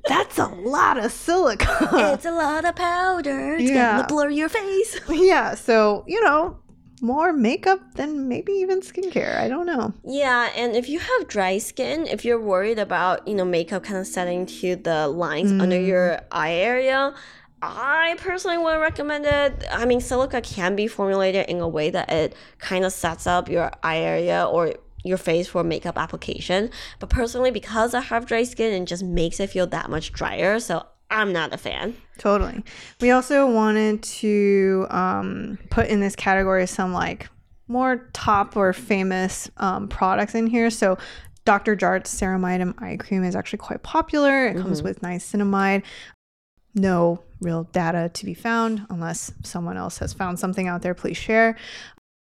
that's 0.07 0.37
a 0.37 0.47
lot 0.47 0.97
of 0.97 1.11
silica. 1.11 1.89
it's 2.13 2.25
a 2.25 2.31
lot 2.31 2.65
of 2.65 2.75
powder. 2.75 3.55
It's 3.55 3.69
Yeah. 3.69 3.97
gonna 3.97 4.07
blur 4.07 4.29
your 4.29 4.49
face. 4.49 4.99
yeah, 5.09 5.55
so 5.55 6.03
you 6.07 6.23
know, 6.23 6.57
more 7.01 7.33
makeup 7.33 7.79
than 7.95 8.27
maybe 8.27 8.53
even 8.53 8.81
skincare. 8.81 9.37
I 9.37 9.47
don't 9.47 9.65
know. 9.65 9.93
Yeah, 10.03 10.49
and 10.55 10.75
if 10.75 10.89
you 10.89 10.99
have 10.99 11.27
dry 11.27 11.57
skin, 11.57 12.07
if 12.07 12.23
you're 12.25 12.39
worried 12.39 12.79
about, 12.79 13.27
you 13.27 13.35
know, 13.35 13.45
makeup 13.45 13.83
kind 13.83 13.97
of 13.99 14.07
setting 14.07 14.45
to 14.45 14.75
the 14.75 15.07
lines 15.07 15.51
under 15.51 15.75
mm. 15.77 15.87
your 15.87 16.19
eye 16.31 16.53
area, 16.53 17.13
I 17.61 18.15
personally 18.17 18.57
wouldn't 18.57 18.81
recommend 18.81 19.25
it. 19.25 19.65
I 19.71 19.85
mean, 19.85 20.01
silica 20.01 20.41
can 20.41 20.75
be 20.75 20.87
formulated 20.87 21.49
in 21.49 21.59
a 21.59 21.67
way 21.67 21.89
that 21.89 22.11
it 22.11 22.35
kind 22.59 22.85
of 22.85 22.93
sets 22.93 23.27
up 23.27 23.49
your 23.49 23.71
eye 23.83 23.97
area 23.99 24.45
or 24.45 24.75
your 25.05 25.17
face 25.17 25.47
for 25.47 25.63
makeup 25.63 25.97
application. 25.97 26.69
But 26.99 27.09
personally, 27.09 27.51
because 27.51 27.93
I 27.93 28.01
have 28.01 28.25
dry 28.25 28.43
skin, 28.43 28.81
it 28.81 28.85
just 28.85 29.03
makes 29.03 29.39
it 29.39 29.49
feel 29.49 29.67
that 29.67 29.89
much 29.89 30.11
drier. 30.11 30.59
So 30.59 30.85
I'm 31.09 31.31
not 31.31 31.53
a 31.53 31.57
fan. 31.57 31.95
Totally. 32.17 32.63
We 32.99 33.11
also 33.11 33.49
wanted 33.49 34.03
to 34.03 34.87
um, 34.89 35.59
put 35.69 35.87
in 35.87 35.99
this 35.99 36.15
category 36.15 36.65
some 36.67 36.93
like 36.93 37.29
more 37.67 38.09
top 38.13 38.55
or 38.55 38.73
famous 38.73 39.49
um, 39.57 39.87
products 39.87 40.35
in 40.35 40.47
here. 40.47 40.69
So 40.69 40.97
Dr. 41.45 41.75
Jart's 41.75 42.13
Ceramide 42.13 42.73
eye 42.81 42.97
cream 42.97 43.23
is 43.23 43.35
actually 43.35 43.59
quite 43.59 43.83
popular. 43.83 44.47
It 44.47 44.57
comes 44.57 44.81
with 44.81 45.01
niacinamide. 45.01 45.83
No 46.73 47.23
real 47.39 47.63
data 47.65 48.09
to 48.13 48.25
be 48.25 48.33
found 48.33 48.85
unless 48.89 49.31
someone 49.43 49.77
else 49.77 49.99
has 49.99 50.11
found 50.11 50.39
something 50.39 50.67
out 50.67 50.81
there. 50.81 50.93
Please 50.93 51.17
share. 51.17 51.55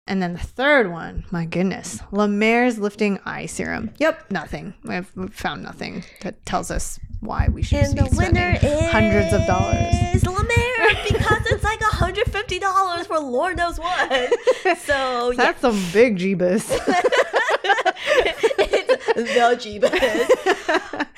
And 0.08 0.22
then 0.22 0.34
the 0.34 0.40
third 0.40 0.90
one, 0.90 1.26
my 1.32 1.46
goodness, 1.46 2.00
La 2.12 2.28
Mer's 2.28 2.80
lifting 2.80 3.20
eye 3.26 3.46
serum. 3.46 3.92
Yep, 4.00 4.32
nothing. 4.32 4.74
We've, 4.84 5.12
we've 5.16 5.34
found 5.34 5.64
nothing 5.64 6.04
that 6.22 6.46
tells 6.46 6.72
us 6.72 6.98
why 7.20 7.50
we 7.50 7.62
should 7.64 7.80
And 7.80 7.96
be 7.96 8.02
the 8.02 8.16
winner 8.16 8.58
is 8.62 8.90
hundreds 8.90 9.34
of 9.34 9.46
dollars. 9.46 9.94
Is 10.16 10.26
La 10.26 10.32
Mer 10.42 10.88
because 11.10 11.46
it's 11.48 11.64
like 11.64 11.80
$150 11.80 13.06
for 13.06 13.20
Lord 13.20 13.58
knows 13.58 13.80
what. 13.80 14.34
So 14.80 15.32
yeah, 15.32 15.36
That's 15.36 15.62
some 15.62 15.82
big 15.92 16.18
jeebus. 16.18 16.70
it's 18.60 19.16
the 19.16 19.58
Jeebus. 19.58 21.08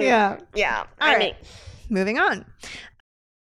Yeah. 0.00 0.38
Yeah. 0.54 0.80
All 0.80 0.86
I 1.08 1.12
right. 1.14 1.18
mean, 1.18 1.34
Moving 1.88 2.18
on. 2.18 2.44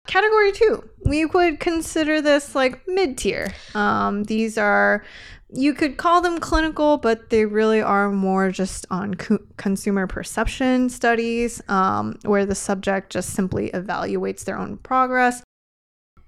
Category 0.05 0.51
two, 0.51 0.89
we 1.05 1.25
would 1.25 1.59
consider 1.59 2.21
this 2.21 2.55
like 2.55 2.81
mid 2.87 3.17
tier. 3.17 3.53
Um, 3.73 4.25
these 4.25 4.57
are, 4.57 5.03
you 5.49 5.73
could 5.73 5.97
call 5.97 6.21
them 6.21 6.39
clinical, 6.39 6.97
but 6.97 7.29
they 7.29 7.45
really 7.45 7.81
are 7.81 8.11
more 8.11 8.51
just 8.51 8.85
on 8.91 9.15
co- 9.15 9.39
consumer 9.57 10.05
perception 10.05 10.89
studies, 10.89 11.61
um, 11.69 12.19
where 12.23 12.45
the 12.45 12.53
subject 12.53 13.11
just 13.11 13.29
simply 13.29 13.71
evaluates 13.71 14.43
their 14.43 14.57
own 14.57 14.77
progress. 14.77 15.41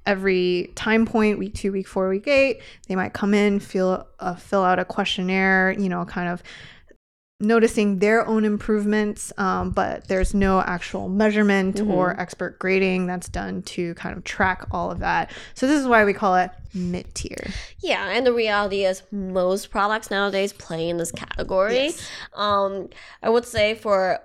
Every 0.06 0.72
time 0.76 1.06
point, 1.06 1.38
week 1.38 1.56
two, 1.56 1.72
week 1.72 1.88
four, 1.88 2.10
week 2.10 2.28
eight, 2.28 2.62
they 2.88 2.96
might 2.96 3.14
come 3.14 3.34
in, 3.34 3.60
fill 3.60 4.08
uh, 4.20 4.36
fill 4.36 4.64
out 4.64 4.80
a 4.80 4.86
questionnaire, 4.86 5.76
you 5.78 5.90
know, 5.90 6.06
kind 6.06 6.30
of 6.30 6.44
noticing 7.40 8.00
their 8.00 8.26
own 8.26 8.46
improvements, 8.46 9.34
um, 9.38 9.72
but 9.72 10.08
there's 10.08 10.34
no 10.34 10.62
actual 10.62 11.10
measurement 11.10 11.82
or 11.82 12.18
expert 12.20 12.58
grading 12.60 13.08
that's 13.08 13.28
done 13.28 13.62
to 13.62 13.94
kind 13.96 14.16
of 14.16 14.24
track 14.24 14.66
all 14.72 14.90
of 14.90 15.00
that. 15.00 15.32
So 15.54 15.68
this 15.68 15.80
is 15.80 15.88
why 15.88 16.06
we 16.06 16.14
call 16.14 16.36
it 16.36 16.52
mid 16.74 17.14
tier. 17.14 17.52
yeah, 17.80 18.10
and 18.10 18.26
the 18.26 18.34
reality 18.34 18.86
is 18.86 19.04
most 19.12 19.70
products 19.70 20.10
nowadays 20.10 20.54
play 20.54 20.88
in 20.90 20.98
this 20.98 21.12
category. 21.12 21.76
Yes. 21.76 22.10
Um, 22.34 22.90
I 23.22 23.30
would 23.30 23.46
say 23.46 23.76
for 23.76 24.20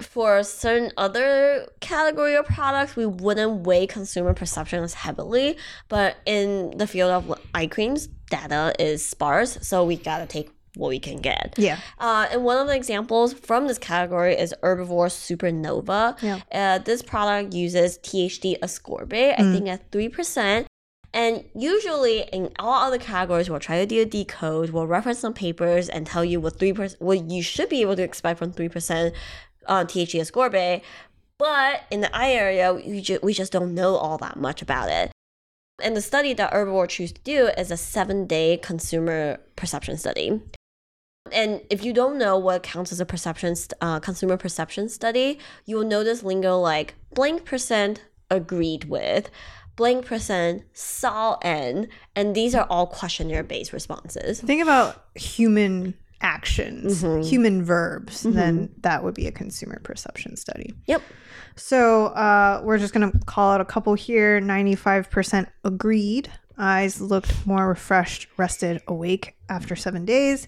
for 0.00 0.42
certain 0.42 0.90
other 0.96 1.68
category 1.78 2.34
of 2.34 2.46
products, 2.46 2.96
we 2.96 3.06
wouldn't 3.06 3.66
weigh 3.66 3.86
consumer 3.86 4.34
perception 4.34 4.82
as 4.82 4.94
heavily. 4.94 5.56
But 5.88 6.16
in 6.26 6.76
the 6.76 6.88
field 6.88 7.10
of 7.12 7.40
eye 7.54 7.68
creams, 7.68 8.08
data 8.30 8.74
is 8.80 9.06
sparse, 9.06 9.58
so 9.62 9.84
we 9.84 9.96
gotta 9.96 10.26
take 10.26 10.50
what 10.76 10.88
we 10.88 10.98
can 10.98 11.18
get. 11.18 11.54
Yeah. 11.58 11.78
Uh, 11.98 12.26
and 12.30 12.44
one 12.44 12.58
of 12.58 12.66
the 12.66 12.74
examples 12.74 13.32
from 13.34 13.66
this 13.66 13.78
category 13.78 14.34
is 14.34 14.54
Herbivore 14.62 15.10
Supernova. 15.10 16.20
Yeah. 16.22 16.40
Uh, 16.50 16.78
this 16.78 17.02
product 17.02 17.54
uses 17.54 17.98
THD 17.98 18.58
ascorbate, 18.60 19.34
I 19.38 19.52
think 19.52 19.68
at 19.68 19.90
3%. 19.90 20.66
And 21.14 21.44
usually 21.54 22.22
in 22.32 22.50
all 22.58 22.72
other 22.72 22.98
categories, 22.98 23.50
we'll 23.50 23.60
try 23.60 23.78
to 23.78 23.86
do 23.86 24.00
a 24.00 24.06
decode, 24.06 24.70
we'll 24.70 24.86
reference 24.86 25.18
some 25.18 25.34
papers 25.34 25.90
and 25.90 26.06
tell 26.06 26.24
you 26.24 26.40
what 26.40 26.58
3%, 26.58 27.00
what 27.00 27.30
you 27.30 27.42
should 27.42 27.68
be 27.68 27.82
able 27.82 27.96
to 27.96 28.02
expect 28.02 28.38
from 28.38 28.52
3% 28.52 29.12
uh, 29.66 29.84
THD 29.84 30.20
ascorbate. 30.20 30.80
But 31.38 31.82
in 31.90 32.00
the 32.00 32.16
eye 32.16 32.30
area, 32.30 32.72
we, 32.72 33.00
ju- 33.02 33.18
we 33.22 33.34
just 33.34 33.52
don't 33.52 33.74
know 33.74 33.96
all 33.96 34.16
that 34.18 34.38
much 34.38 34.62
about 34.62 34.88
it. 34.88 35.12
And 35.82 35.96
the 35.96 36.02
study 36.02 36.32
that 36.34 36.52
Herbivore 36.52 36.88
choose 36.88 37.12
to 37.12 37.20
do 37.22 37.48
is 37.58 37.70
a 37.70 37.76
seven 37.76 38.26
day 38.26 38.56
consumer 38.56 39.40
perception 39.56 39.96
study. 39.98 40.40
And 41.30 41.60
if 41.70 41.84
you 41.84 41.92
don't 41.92 42.18
know 42.18 42.36
what 42.36 42.62
counts 42.62 42.90
as 42.90 43.00
a 43.00 43.06
perception 43.06 43.54
uh, 43.80 44.00
consumer 44.00 44.36
perception 44.36 44.88
study, 44.88 45.38
you 45.66 45.76
will 45.76 45.84
notice 45.86 46.22
lingo 46.22 46.58
like 46.58 46.94
blank 47.14 47.44
percent 47.44 48.02
agreed 48.30 48.84
with, 48.84 49.30
blank 49.76 50.04
percent 50.06 50.64
saw 50.72 51.36
and, 51.42 51.86
and 52.16 52.34
these 52.34 52.54
are 52.54 52.66
all 52.68 52.86
questionnaire 52.86 53.44
based 53.44 53.72
responses. 53.72 54.40
Think 54.40 54.62
about 54.62 55.04
human 55.14 55.94
actions, 56.20 57.02
Mhm. 57.02 57.24
human 57.24 57.64
verbs, 57.64 58.22
then 58.22 58.70
that 58.80 59.02
would 59.04 59.14
be 59.14 59.26
a 59.26 59.32
consumer 59.32 59.80
perception 59.82 60.36
study. 60.36 60.72
Yep. 60.86 61.02
So 61.56 62.06
uh, 62.06 62.62
we're 62.64 62.78
just 62.78 62.94
going 62.94 63.10
to 63.10 63.18
call 63.26 63.52
out 63.52 63.60
a 63.60 63.64
couple 63.64 63.94
here 63.94 64.40
95% 64.40 65.46
agreed. 65.64 66.30
Eyes 66.58 67.00
looked 67.00 67.44
more 67.46 67.66
refreshed, 67.68 68.28
rested, 68.36 68.82
awake 68.86 69.34
after 69.48 69.74
seven 69.74 70.04
days. 70.04 70.46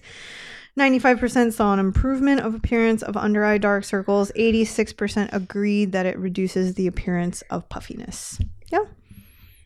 95% 0.77 1.53
saw 1.53 1.71
an 1.73 1.79
improvement 1.79 2.41
of 2.41 2.53
appearance 2.53 3.01
of 3.01 3.15
under 3.15 3.45
eye 3.45 3.57
dark 3.57 3.85
circles. 3.85 4.31
86% 4.35 5.29
agreed 5.31 5.93
that 5.93 6.05
it 6.05 6.17
reduces 6.19 6.73
the 6.75 6.87
appearance 6.87 7.41
of 7.49 7.67
puffiness. 7.69 8.37
Yeah. 8.71 8.83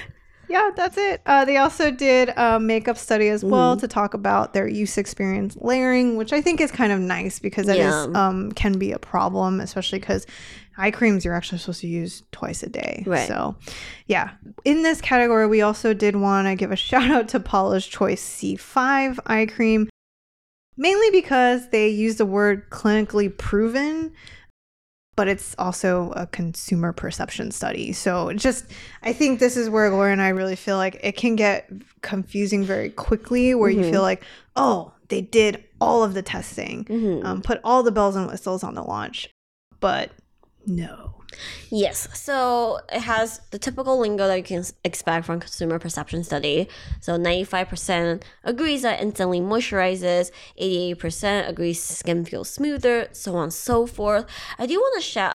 yeah, 0.48 0.70
that's 0.74 0.96
it. 0.96 1.20
Uh, 1.26 1.44
they 1.44 1.56
also 1.58 1.90
did 1.90 2.30
a 2.36 2.58
makeup 2.60 2.96
study 2.98 3.28
as 3.28 3.44
well 3.44 3.74
Mm-hmm. 3.74 3.80
to 3.80 3.88
talk 3.88 4.14
about 4.14 4.52
their 4.52 4.66
use 4.68 4.98
experience 4.98 5.56
layering, 5.60 6.16
which 6.16 6.32
I 6.32 6.40
think 6.40 6.60
is 6.60 6.70
kind 6.72 6.92
of 6.92 6.98
nice 7.00 7.38
because 7.38 7.66
that 7.66 7.78
is 7.78 7.84
Yeah. 7.84 8.06
um, 8.28 8.50
can 8.52 8.78
be 8.78 8.90
a 8.92 8.98
problem, 8.98 9.60
especially 9.60 9.98
because 10.00 10.26
eye 10.78 10.90
creams 10.90 11.24
you're 11.24 11.34
actually 11.34 11.58
supposed 11.58 11.80
to 11.80 11.86
use 11.86 12.22
twice 12.32 12.62
a 12.62 12.68
day. 12.68 13.02
Right. 13.06 13.26
So, 13.28 13.56
yeah. 14.06 14.30
In 14.64 14.82
this 14.82 15.00
category, 15.00 15.46
we 15.46 15.62
also 15.62 15.94
did 15.94 16.16
want 16.16 16.46
to 16.48 16.54
give 16.54 16.70
a 16.72 16.76
shout 16.88 17.10
out 17.10 17.28
to 17.28 17.40
Paula's 17.40 17.86
Choice 17.86 18.22
C5 18.22 19.18
eye 19.26 19.46
cream, 19.46 19.88
mainly 20.76 21.10
because 21.10 21.68
they 21.70 21.88
use 21.88 22.16
the 22.16 22.26
word 22.26 22.68
clinically 22.70 23.36
proven 23.36 24.12
but 25.16 25.28
it's 25.28 25.54
also 25.58 26.12
a 26.14 26.26
consumer 26.26 26.92
perception 26.92 27.50
study. 27.50 27.90
So 27.90 28.34
just, 28.34 28.66
I 29.02 29.14
think 29.14 29.40
this 29.40 29.56
is 29.56 29.70
where 29.70 29.88
Laura 29.88 30.12
and 30.12 30.20
I 30.20 30.28
really 30.28 30.56
feel 30.56 30.76
like 30.76 31.00
it 31.02 31.16
can 31.16 31.36
get 31.36 31.70
confusing 32.02 32.64
very 32.64 32.90
quickly, 32.90 33.54
where 33.54 33.70
you 33.70 33.80
Mhm. 33.80 33.90
feel 33.92 34.02
like, 34.02 34.22
oh, 34.56 34.92
they 35.08 35.22
did 35.22 35.64
all 35.80 36.04
of 36.04 36.12
the 36.12 36.20
testing, 36.20 36.84
Mhm. 36.84 37.24
um, 37.24 37.40
put 37.40 37.62
all 37.64 37.82
the 37.82 37.90
bells 37.92 38.14
and 38.14 38.26
whistles 38.26 38.62
on 38.62 38.74
the 38.74 38.82
launch, 38.82 39.30
but 39.80 40.10
no. 40.66 41.14
Yes, 41.70 42.08
so 42.18 42.80
it 42.90 43.00
has 43.00 43.40
the 43.50 43.58
typical 43.58 43.98
lingo 43.98 44.26
that 44.26 44.36
you 44.36 44.42
can 44.42 44.64
expect 44.84 45.26
from 45.26 45.40
consumer 45.40 45.78
perception 45.78 46.24
study. 46.24 46.68
So 47.00 47.18
95% 47.18 48.22
agrees 48.44 48.82
that 48.82 49.00
instantly 49.00 49.40
moisturizes, 49.40 50.30
88% 50.60 51.48
agrees 51.48 51.82
skin 51.82 52.24
feels 52.24 52.48
smoother, 52.48 53.08
so 53.12 53.36
on 53.36 53.44
and 53.44 53.52
so 53.52 53.86
forth. 53.86 54.26
I 54.58 54.66
do 54.66 54.78
want 54.78 55.02
to 55.02 55.08
shout 55.08 55.32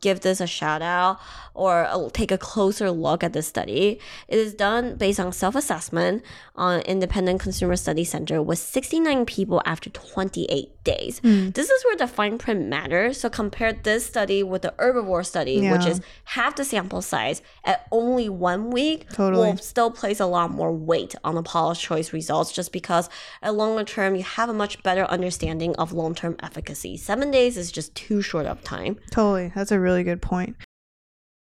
give 0.00 0.20
this 0.20 0.40
a 0.40 0.46
shout 0.46 0.80
out 0.80 1.20
or 1.52 2.10
take 2.12 2.32
a 2.32 2.38
closer 2.38 2.90
look 2.90 3.22
at 3.22 3.32
this 3.32 3.46
study. 3.46 4.00
It 4.28 4.38
is 4.38 4.54
done 4.54 4.96
based 4.96 5.20
on 5.20 5.32
self-assessment 5.32 6.22
on 6.56 6.80
Independent 6.80 7.40
Consumer 7.40 7.76
Study 7.76 8.04
Center 8.04 8.42
with 8.42 8.58
69 8.58 9.26
people 9.26 9.60
after 9.66 9.90
28 9.90 10.73
days. 10.84 11.18
Hmm. 11.20 11.50
This 11.50 11.70
is 11.70 11.84
where 11.84 11.96
the 11.96 12.06
fine 12.06 12.38
print 12.38 12.68
matters. 12.68 13.20
So 13.20 13.28
compare 13.28 13.72
this 13.72 14.06
study 14.06 14.42
with 14.42 14.62
the 14.62 14.74
herbivore 14.78 15.24
study, 15.24 15.68
which 15.68 15.86
is 15.86 16.00
half 16.24 16.56
the 16.56 16.64
sample 16.64 17.02
size 17.02 17.42
at 17.64 17.86
only 17.90 18.28
one 18.28 18.70
week. 18.70 19.08
Totally. 19.10 19.48
Will 19.48 19.56
still 19.56 19.90
place 19.90 20.20
a 20.20 20.26
lot 20.26 20.50
more 20.50 20.72
weight 20.72 21.14
on 21.24 21.34
the 21.34 21.42
Paula's 21.42 21.80
choice 21.80 22.12
results 22.12 22.52
just 22.52 22.72
because 22.72 23.08
at 23.42 23.54
longer 23.54 23.84
term 23.84 24.14
you 24.14 24.22
have 24.22 24.48
a 24.48 24.54
much 24.54 24.82
better 24.82 25.04
understanding 25.04 25.74
of 25.76 25.92
long-term 25.92 26.36
efficacy. 26.42 26.96
Seven 26.96 27.30
days 27.30 27.56
is 27.56 27.72
just 27.72 27.94
too 27.94 28.22
short 28.22 28.46
of 28.46 28.62
time. 28.62 28.98
Totally. 29.10 29.52
That's 29.54 29.72
a 29.72 29.80
really 29.80 30.04
good 30.04 30.22
point. 30.22 30.56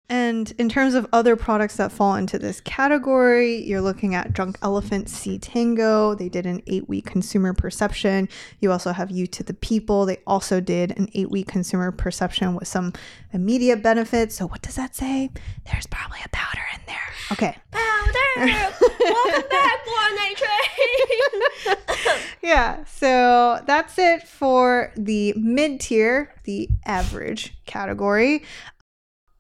And 0.10 0.52
in 0.58 0.68
terms 0.68 0.94
of 0.94 1.08
other 1.14 1.36
products 1.38 1.78
that 1.78 1.92
fall 1.92 2.16
into 2.16 2.38
this 2.38 2.60
category, 2.62 3.64
you're 3.64 3.80
looking 3.82 4.14
at 4.14 4.34
Drunk 4.34 4.58
Elephant 4.62 5.08
C 5.10 5.40
Tango. 5.40 6.16
They 6.16 6.28
did 6.28 6.46
an 6.46 6.62
eight 6.68 6.90
week 6.90 7.06
consumer 7.06 7.54
perception. 7.54 8.28
You 8.60 8.72
also 8.74 8.92
have 8.92 9.10
Youth 9.10 9.32
to 9.32 9.44
the 9.44 9.54
People. 9.54 10.06
They 10.06 10.18
also 10.28 10.60
did 10.60 10.92
an 10.98 11.08
eight 11.14 11.32
week 11.32 11.48
consumer 11.48 11.92
perception 11.92 12.56
with 12.56 12.68
some 12.68 12.92
immediate 13.32 13.82
benefits. 13.82 14.36
So, 14.36 14.48
what 14.48 14.62
does 14.62 14.76
that 14.76 14.96
say? 14.96 15.30
There's 15.72 15.88
probably 15.88 16.20
a 16.26 16.30
powder 16.30 16.62
in 16.74 16.82
there. 16.88 16.98
Okay. 17.32 17.58
Powder! 17.72 17.88
Welcome 19.00 19.50
back, 19.50 19.86
Boron 19.86 20.18
Nitride! 20.18 21.78
Yeah. 22.44 22.84
So, 22.86 23.62
that's 23.68 24.00
it 24.00 24.28
for 24.28 24.92
the 24.98 25.34
mid 25.38 25.80
tier, 25.80 26.34
the 26.44 26.68
average 26.86 27.56
category. 27.68 28.44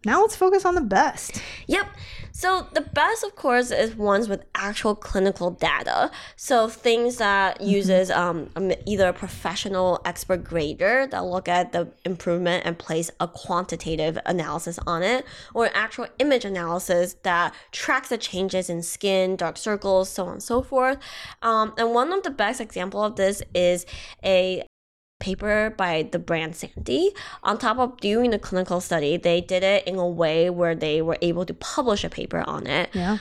Now, 0.05 0.21
let's 0.21 0.35
focus 0.35 0.65
on 0.65 0.75
the 0.75 0.81
best. 0.81 1.41
Yep. 1.67 1.87
So 2.31 2.67
the 2.73 2.81
best, 2.81 3.23
of 3.23 3.35
course, 3.35 3.71
is 3.71 3.95
ones 3.95 4.27
with 4.27 4.43
actual 4.55 4.95
clinical 4.95 5.51
data. 5.51 6.09
So 6.35 6.69
things 6.69 7.17
that 7.17 7.61
uses 7.61 8.09
um, 8.09 8.49
um, 8.55 8.71
either 8.87 9.09
a 9.09 9.13
professional 9.13 10.01
expert 10.05 10.43
grader 10.43 11.07
that 11.11 11.25
look 11.25 11.47
at 11.47 11.71
the 11.71 11.89
improvement 12.03 12.65
and 12.65 12.79
place 12.79 13.11
a 13.19 13.27
quantitative 13.27 14.17
analysis 14.25 14.79
on 14.87 15.03
it, 15.03 15.25
or 15.53 15.65
an 15.65 15.71
actual 15.75 16.07
image 16.19 16.45
analysis 16.45 17.15
that 17.23 17.53
tracks 17.71 18.09
the 18.09 18.17
changes 18.17 18.69
in 18.69 18.81
skin, 18.81 19.35
dark 19.35 19.57
circles, 19.57 20.09
so 20.09 20.25
on 20.25 20.33
and 20.33 20.43
so 20.43 20.63
forth. 20.63 20.97
Um, 21.43 21.73
and 21.77 21.93
one 21.93 22.11
of 22.11 22.23
the 22.23 22.31
best 22.31 22.59
example 22.61 23.03
of 23.03 23.17
this 23.17 23.43
is 23.53 23.85
a 24.23 24.63
paper 25.21 25.73
by 25.77 26.09
the 26.11 26.19
brand 26.19 26.53
Sente. 26.55 27.11
On 27.43 27.57
top 27.57 27.77
of 27.79 27.97
doing 28.01 28.31
the 28.31 28.39
clinical 28.39 28.81
study, 28.81 29.15
they 29.15 29.39
did 29.39 29.63
it 29.63 29.87
in 29.87 29.95
a 29.95 30.07
way 30.07 30.49
where 30.49 30.75
they 30.75 31.01
were 31.01 31.17
able 31.21 31.45
to 31.45 31.53
publish 31.53 32.03
a 32.03 32.09
paper 32.09 32.43
on 32.45 32.67
it. 32.67 32.89
Yeah. 32.93 33.19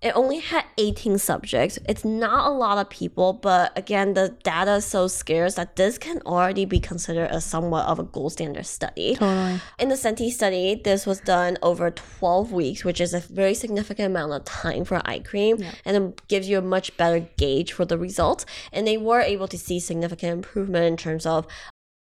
It 0.00 0.12
only 0.14 0.38
had 0.38 0.64
18 0.78 1.18
subjects. 1.18 1.76
It's 1.88 2.04
not 2.04 2.46
a 2.46 2.54
lot 2.54 2.78
of 2.78 2.88
people, 2.88 3.32
but 3.32 3.76
again, 3.76 4.14
the 4.14 4.36
data 4.44 4.74
is 4.74 4.84
so 4.84 5.08
scarce 5.08 5.56
that 5.56 5.74
this 5.74 5.98
can 5.98 6.20
already 6.24 6.64
be 6.66 6.78
considered 6.78 7.28
as 7.32 7.44
somewhat 7.44 7.86
of 7.86 7.98
a 7.98 8.04
gold 8.04 8.32
standard 8.32 8.66
study. 8.66 9.16
Totally. 9.16 9.60
In 9.80 9.88
the 9.88 9.96
Sente 9.96 10.30
study, 10.30 10.80
this 10.84 11.04
was 11.04 11.18
done 11.20 11.58
over 11.62 11.90
12 11.90 12.52
weeks, 12.52 12.84
which 12.84 13.00
is 13.00 13.12
a 13.12 13.18
very 13.18 13.54
significant 13.54 14.06
amount 14.06 14.32
of 14.34 14.44
time 14.44 14.84
for 14.84 15.02
eye 15.04 15.18
cream, 15.18 15.56
Yeah. 15.58 15.72
and 15.84 15.96
it 15.96 16.28
gives 16.28 16.48
you 16.48 16.58
a 16.58 16.62
much 16.62 16.96
better 16.96 17.18
gauge 17.36 17.72
for 17.72 17.84
the 17.84 17.98
results. 17.98 18.46
And 18.72 18.86
they 18.86 18.98
were 18.98 19.20
able 19.20 19.48
to 19.48 19.58
see 19.58 19.80
significant 19.80 20.32
improvement 20.32 20.84
in 20.86 20.96
terms 20.96 21.26
of 21.26 21.44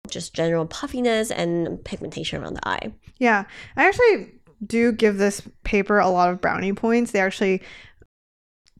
just 0.08 0.34
general 0.34 0.66
puffiness 0.66 1.30
and 1.30 1.84
pigmentation 1.84 2.42
around 2.42 2.54
the 2.54 2.68
eye. 2.68 2.92
Yeah, 3.18 3.44
I 3.76 3.86
actually 3.88 4.35
do 4.64 4.92
give 4.92 5.18
this 5.18 5.42
paper 5.64 5.98
a 5.98 6.08
lot 6.08 6.30
of 6.30 6.40
brownie 6.40 6.72
points. 6.72 7.10
They 7.10 7.20
actually 7.20 7.62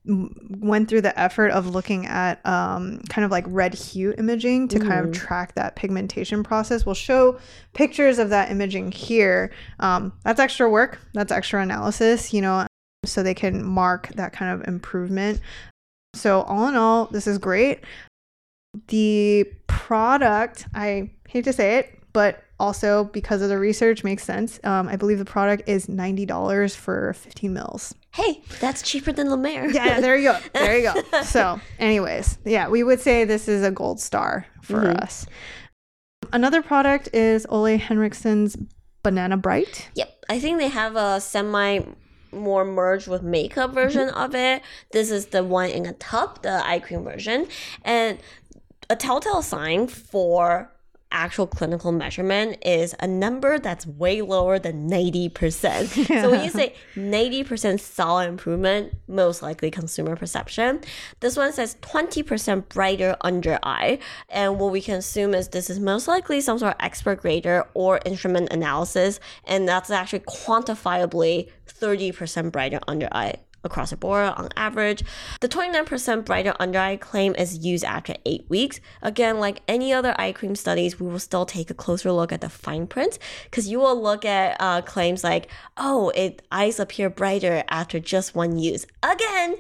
went 0.08 0.88
through 0.88 1.00
the 1.00 1.18
effort 1.18 1.48
of 1.50 1.66
looking 1.66 2.06
at 2.06 2.44
um, 2.46 3.00
kind 3.08 3.24
of 3.24 3.32
like 3.32 3.44
red 3.48 3.74
hue 3.74 4.14
imaging 4.16 4.68
to 4.68 4.78
kind 4.78 5.00
of 5.04 5.06
Mhm. 5.06 5.14
track 5.14 5.54
that 5.54 5.74
pigmentation 5.74 6.44
process. 6.44 6.86
We'll 6.86 6.94
show 6.94 7.38
pictures 7.74 8.20
of 8.20 8.30
that 8.30 8.52
imaging 8.52 8.92
here. 8.92 9.50
Um, 9.80 10.12
that's 10.24 10.38
extra 10.38 10.70
work. 10.70 11.00
That's 11.12 11.32
extra 11.32 11.60
analysis. 11.60 12.32
You 12.32 12.42
know, 12.42 12.66
so 13.04 13.24
they 13.24 13.34
can 13.34 13.64
mark 13.64 14.08
that 14.14 14.32
kind 14.32 14.52
of 14.60 14.66
improvement. 14.68 15.40
So 16.14 16.42
all 16.42 16.68
in 16.68 16.76
all, 16.76 17.06
this 17.06 17.26
is 17.26 17.38
great. 17.38 17.80
The 18.88 19.44
product, 19.66 20.66
I 20.72 21.10
hate 21.28 21.44
to 21.44 21.52
say 21.52 21.78
it, 21.78 21.95
but 22.16 22.42
also 22.58 23.04
because 23.04 23.42
of 23.42 23.50
the 23.50 23.58
research 23.58 24.02
makes 24.02 24.24
sense. 24.24 24.58
Um, 24.64 24.88
I 24.88 24.96
believe 24.96 25.18
the 25.18 25.26
product 25.26 25.68
is 25.68 25.86
ninety 25.86 26.24
dollars 26.24 26.74
for 26.74 27.12
fifteen 27.12 27.52
mils. 27.52 27.94
Hey, 28.14 28.40
that's 28.58 28.80
cheaper 28.80 29.12
than 29.12 29.28
La 29.28 29.36
Mer. 29.36 29.68
Yeah, 29.70 30.00
there 30.00 30.16
you 30.16 30.32
go. 30.32 30.38
There 30.54 30.78
you 30.78 30.90
go. 30.94 31.22
So, 31.24 31.60
anyways, 31.78 32.38
yeah, 32.46 32.68
we 32.70 32.82
would 32.82 33.00
say 33.00 33.24
this 33.26 33.48
is 33.48 33.62
a 33.62 33.70
gold 33.70 34.00
star 34.00 34.46
for 34.62 34.80
Mhm. 34.84 35.02
us. 35.02 35.26
Another 36.32 36.62
product 36.62 37.10
is 37.12 37.44
Ole 37.50 37.78
Henriksen's 37.78 38.56
Banana 39.02 39.36
Bright. 39.36 39.88
Yep, 39.94 40.24
I 40.30 40.40
think 40.40 40.58
they 40.58 40.68
have 40.68 40.96
a 40.96 41.20
semi 41.20 41.80
more 42.32 42.64
merged 42.64 43.08
with 43.08 43.22
makeup 43.22 43.74
version 43.74 44.08
of 44.08 44.34
it. 44.34 44.62
This 44.92 45.10
is 45.10 45.26
the 45.26 45.44
one 45.44 45.68
in 45.68 45.84
a 45.84 45.92
tub, 45.92 46.40
the 46.42 46.66
eye 46.66 46.80
cream 46.80 47.04
version, 47.04 47.46
and 47.84 48.18
a 48.88 48.96
telltale 48.96 49.42
sign 49.42 49.86
for 49.88 50.72
actual 51.16 51.46
clinical 51.46 51.92
measurement 51.92 52.58
is 52.62 52.94
a 53.00 53.06
number 53.06 53.58
that's 53.58 53.86
way 53.86 54.20
lower 54.20 54.58
than 54.58 54.88
90%. 54.88 56.06
So 56.26 56.30
when 56.30 56.44
you 56.44 56.50
say 56.50 56.74
90% 56.94 57.80
solid 57.80 58.28
improvement, 58.28 58.92
most 59.08 59.42
likely 59.42 59.70
consumer 59.70 60.16
perception. 60.16 60.80
This 61.20 61.36
one 61.36 61.52
says 61.52 61.76
20% 61.82 62.68
brighter 62.68 63.16
under 63.22 63.58
eye. 63.62 63.98
And 64.28 64.58
what 64.58 64.72
we 64.72 64.80
can 64.80 64.96
assume 64.96 65.34
is 65.34 65.48
this 65.48 65.70
is 65.70 65.78
most 65.80 66.08
likely 66.08 66.40
some 66.40 66.58
sort 66.58 66.74
of 66.74 66.80
expert 66.80 67.20
grader 67.20 67.66
or 67.74 68.00
instrument 68.04 68.52
analysis. 68.52 69.20
And 69.44 69.68
that's 69.68 69.90
actually 69.90 70.20
quantifiably 70.20 71.50
30% 71.66 72.52
brighter 72.52 72.80
under 72.86 73.08
eye 73.12 73.36
across 73.64 73.90
the 73.90 73.96
board 73.96 74.32
on 74.36 74.48
average. 74.56 75.02
The 75.40 75.48
29% 75.48 76.24
brighter 76.24 76.54
under 76.58 76.78
eye 76.78 76.96
claim 76.96 77.34
is 77.36 77.58
used 77.58 77.84
after 77.84 78.14
eight 78.24 78.46
weeks. 78.48 78.80
Again, 79.02 79.38
like 79.38 79.62
any 79.68 79.92
other 79.92 80.14
eye 80.18 80.32
cream 80.32 80.54
studies, 80.54 80.98
we 80.98 81.06
will 81.06 81.18
still 81.18 81.46
take 81.46 81.70
a 81.70 81.74
closer 81.74 82.12
look 82.12 82.32
at 82.32 82.40
the 82.40 82.48
fine 82.48 82.86
print 82.86 83.18
because 83.44 83.68
you 83.68 83.80
will 83.80 84.00
look 84.00 84.24
at 84.24 84.56
uh, 84.60 84.82
claims 84.82 85.22
like, 85.22 85.50
oh, 85.76 86.10
it 86.10 86.42
eyes 86.50 86.80
appear 86.80 87.10
brighter 87.10 87.64
after 87.68 88.00
just 88.00 88.34
one 88.34 88.58
use. 88.58 88.86
Again, 89.02 89.56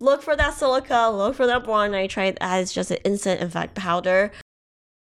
look 0.00 0.22
for 0.22 0.36
that 0.36 0.54
silica, 0.54 1.10
look 1.12 1.34
for 1.34 1.46
that 1.46 1.64
boron 1.64 1.92
nitride 1.92 2.36
as 2.40 2.72
just 2.72 2.90
an 2.90 2.98
instant 3.04 3.42
effect 3.42 3.74
powder. 3.74 4.30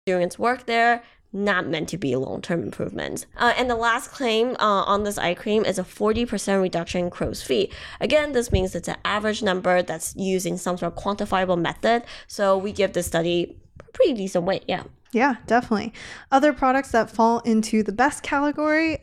Doing 0.07 0.23
its 0.23 0.39
work 0.39 0.65
there, 0.65 1.03
not 1.33 1.67
meant 1.67 1.89
to 1.91 1.99
be 1.99 2.13
a 2.13 2.19
long 2.19 2.41
term 2.41 2.63
improvements. 2.63 3.27
Uh, 3.37 3.53
and 3.57 3.69
the 3.69 3.77
last 3.77 4.11
claim 4.11 4.57
uh, 4.59 4.85
on 4.85 5.05
this 5.05 5.19
eye 5.19 5.35
cream 5.35 5.65
is 5.65 5.79
a 5.79 5.85
40% 5.85 6.63
reduction 6.63 7.05
in 7.05 7.11
crow's 7.11 7.43
feet. 7.43 7.73
Again, 8.01 8.33
this 8.33 8.51
means 8.51 8.75
it's 8.75 8.89
an 8.89 8.97
average 9.05 9.43
number 9.43 9.83
that's 9.83 10.15
using 10.17 10.57
some 10.57 10.77
sort 10.77 10.93
of 10.93 11.03
quantifiable 11.03 11.59
method. 11.59 12.05
So 12.27 12.57
we 12.57 12.73
give 12.73 12.93
this 12.93 13.07
study 13.07 13.59
a 13.81 13.93
pretty 13.93 14.15
decent 14.15 14.45
weight, 14.45 14.65
yeah. 14.67 14.85
Yeah, 15.13 15.37
definitely. 15.47 15.93
Other 16.31 16.53
products 16.53 16.91
that 16.93 17.11
fall 17.11 17.41
into 17.41 17.83
the 17.83 17.93
best 17.93 18.23
category 18.23 18.99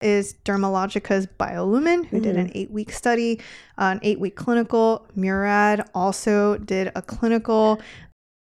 is 0.00 0.34
Dermalogica's 0.44 1.26
Biolumin, 1.26 2.06
who 2.06 2.20
did 2.20 2.36
an 2.36 2.50
eight 2.54 2.70
week 2.70 2.90
study, 2.90 3.38
uh, 3.76 3.92
an 3.92 4.00
eight 4.02 4.18
week 4.18 4.34
clinical. 4.34 5.06
Murad 5.14 5.88
also 5.94 6.56
did 6.56 6.90
a 6.94 7.02
clinical 7.02 7.80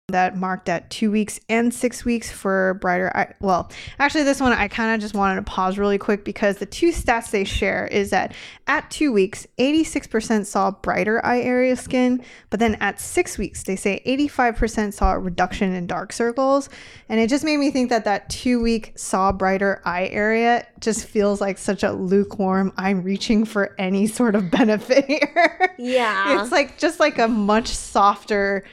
that 0.09 0.37
marked 0.37 0.69
at 0.69 0.89
two 0.89 1.11
weeks 1.11 1.37
and 1.49 1.73
six 1.73 2.05
weeks 2.05 2.31
for 2.31 2.75
brighter 2.75 3.11
eye. 3.13 3.33
Well, 3.41 3.69
actually, 3.99 4.23
this 4.23 4.39
one 4.39 4.53
I 4.53 4.69
kind 4.69 4.95
of 4.95 5.01
just 5.01 5.13
wanted 5.13 5.35
to 5.35 5.41
pause 5.41 5.77
really 5.77 5.97
quick 5.97 6.23
because 6.23 6.59
the 6.59 6.65
two 6.65 6.93
stats 6.93 7.29
they 7.29 7.43
share 7.43 7.87
is 7.87 8.11
that 8.11 8.33
at 8.67 8.89
two 8.89 9.11
weeks, 9.11 9.45
86% 9.59 10.45
saw 10.45 10.71
brighter 10.71 11.19
eye 11.25 11.41
area 11.41 11.75
skin, 11.75 12.23
but 12.49 12.61
then 12.61 12.75
at 12.75 13.01
six 13.01 13.37
weeks, 13.37 13.63
they 13.63 13.75
say 13.75 14.01
85% 14.07 14.93
saw 14.93 15.11
a 15.11 15.19
reduction 15.19 15.73
in 15.73 15.87
dark 15.87 16.13
circles. 16.13 16.69
And 17.09 17.19
it 17.19 17.29
just 17.29 17.43
made 17.43 17.57
me 17.57 17.69
think 17.69 17.89
that 17.89 18.05
that 18.05 18.29
two 18.29 18.61
week 18.61 18.93
saw 18.95 19.33
brighter 19.33 19.81
eye 19.83 20.07
area 20.07 20.65
just 20.79 21.05
feels 21.05 21.41
like 21.41 21.57
such 21.57 21.83
a 21.83 21.91
lukewarm, 21.91 22.71
I'm 22.77 23.03
reaching 23.03 23.43
for 23.43 23.75
any 23.77 24.07
sort 24.07 24.35
of 24.35 24.51
benefit 24.51 25.03
here. 25.03 25.75
Yeah. 25.77 26.41
it's 26.41 26.51
like 26.53 26.77
just 26.77 27.01
like 27.01 27.19
a 27.19 27.27
much 27.27 27.67
softer 27.67 28.63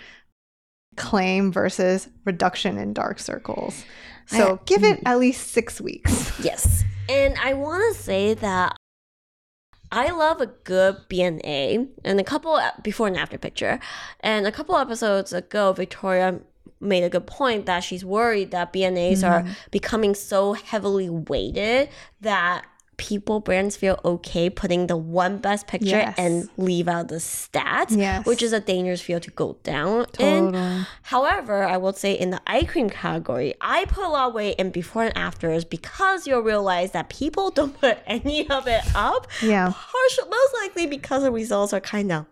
claim 0.97 1.53
versus 1.53 2.09
reduction 2.25 2.79
in 2.79 2.93
dark 2.93 3.19
circles. 3.19 3.85
So 4.27 4.59
give 4.65 4.83
it 4.85 5.01
at 5.05 5.19
least 5.19 5.49
six 5.53 5.81
weeks. 5.81 6.33
Yes. 6.45 6.85
And 7.09 7.35
I 7.43 7.53
want 7.55 7.95
to 7.95 8.03
say 8.03 8.35
that 8.35 8.77
I 9.93 10.11
love 10.11 10.41
a 10.41 10.47
good 10.47 10.97
BNA 11.09 11.89
and 12.05 12.19
a 12.19 12.25
couple 12.25 12.61
before 12.83 13.07
and 13.07 13.17
after 13.17 13.39
picture. 13.39 13.79
And 14.21 14.47
a 14.47 14.53
couple 14.53 14.77
episodes 14.77 15.33
ago, 15.33 15.73
Victoria 15.73 16.41
made 16.81 17.05
a 17.05 17.09
good 17.11 17.27
point 17.27 17.67
that 17.67 17.81
she's 17.81 18.05
worried 18.05 18.51
that 18.51 18.73
BNAs 18.73 19.19
Mm-hmm. 19.23 19.49
are 19.49 19.57
becoming 19.71 20.15
so 20.15 20.55
heavily 20.55 21.09
weighted 21.09 21.89
that 22.21 22.65
people 22.97 23.41
brands 23.41 23.77
feel 23.77 23.99
okay 24.05 24.49
putting 24.51 24.87
the 24.87 24.97
one 24.97 25.39
best 25.39 25.67
picture 25.67 25.87
Yes. 25.89 26.15
and 26.19 26.49
leave 26.57 26.89
out 26.89 27.09
the 27.09 27.17
stats, 27.17 27.97
Yes. 27.97 28.27
which 28.27 28.43
is 28.43 28.53
a 28.53 28.61
dangerous 28.61 29.01
field 29.01 29.23
to 29.23 29.31
go 29.31 29.57
down 29.63 30.07
in. 30.19 30.87
However, 31.03 31.65
I 31.65 31.77
would 31.77 31.97
say 31.97 32.13
in 32.13 32.31
the 32.31 32.41
eye 32.47 32.65
cream 32.65 32.91
category, 32.91 33.55
I 33.61 33.85
put 33.87 34.05
a 34.05 34.09
lot 34.09 34.29
of 34.29 34.35
weight 34.35 34.57
in 34.59 34.71
before 34.71 35.05
and 35.05 35.17
afters 35.17 35.65
because 35.65 36.27
you'll 36.27 36.41
realize 36.41 36.93
that 36.93 37.09
people 37.09 37.51
don't 37.59 37.79
put 37.79 37.99
any 38.07 38.49
of 38.49 38.67
it 38.67 38.83
up. 38.95 39.27
Yeah. 39.43 39.73
Partial, 39.73 40.29
most 40.29 40.55
likely 40.63 40.87
because 40.87 41.23
the 41.23 41.31
results 41.31 41.73
are 41.73 41.81
kind 41.81 42.13
of 42.13 42.27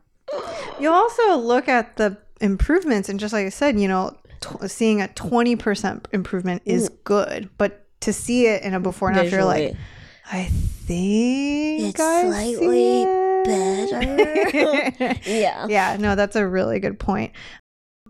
You 0.81 0.91
also 0.91 1.37
look 1.37 1.69
at 1.69 1.97
the 1.97 2.17
improvements, 2.41 3.09
and 3.09 3.21
just 3.21 3.33
like 3.33 3.47
I 3.47 3.51
said, 3.51 3.79
you 3.79 3.89
know, 3.89 4.17
t- 4.41 4.69
seeing 4.69 5.01
a 5.01 5.09
20% 5.09 6.07
improvement 6.13 6.63
is 6.65 6.89
mm. 6.91 7.05
good, 7.05 7.51
but 7.59 7.87
to 8.01 8.13
see 8.13 8.47
it 8.47 8.63
in 8.63 8.75
a 8.75 8.81
before 8.81 9.11
and 9.11 9.19
after, 9.19 9.45
like, 9.45 9.59
visually. 9.59 9.77
I 10.33 10.45
think 10.45 11.83
It's 11.91 12.01
I 12.01 12.23
slightly 12.23 13.03
it. 13.03 13.45
better. 13.45 15.21
yeah. 15.31 15.67
yeah, 15.69 15.97
no, 16.01 16.15
that's 16.15 16.37
a 16.37 16.47
really 16.47 16.81
good 16.81 16.99
point. 16.99 17.33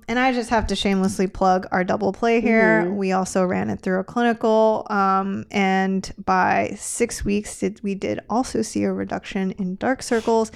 And 0.08 0.18
I 0.18 0.32
just 0.32 0.50
have 0.50 0.66
to 0.68 0.76
shamelessly 0.76 1.26
plug 1.26 1.66
our 1.72 1.84
double 1.84 2.12
play 2.12 2.40
here. 2.40 2.84
Mhm. 2.84 2.96
We 2.96 3.12
also 3.12 3.44
ran 3.44 3.70
it 3.70 3.80
through 3.80 4.00
a 4.00 4.04
clinical, 4.04 4.86
um, 4.90 5.44
and 5.50 6.12
by 6.24 6.74
six 6.76 7.24
weeks, 7.24 7.58
did, 7.60 7.80
we 7.82 7.94
did 7.94 8.20
also 8.28 8.62
see 8.62 8.82
a 8.84 8.92
reduction 8.92 9.52
in 9.52 9.76
dark 9.76 10.02
circles. 10.02 10.50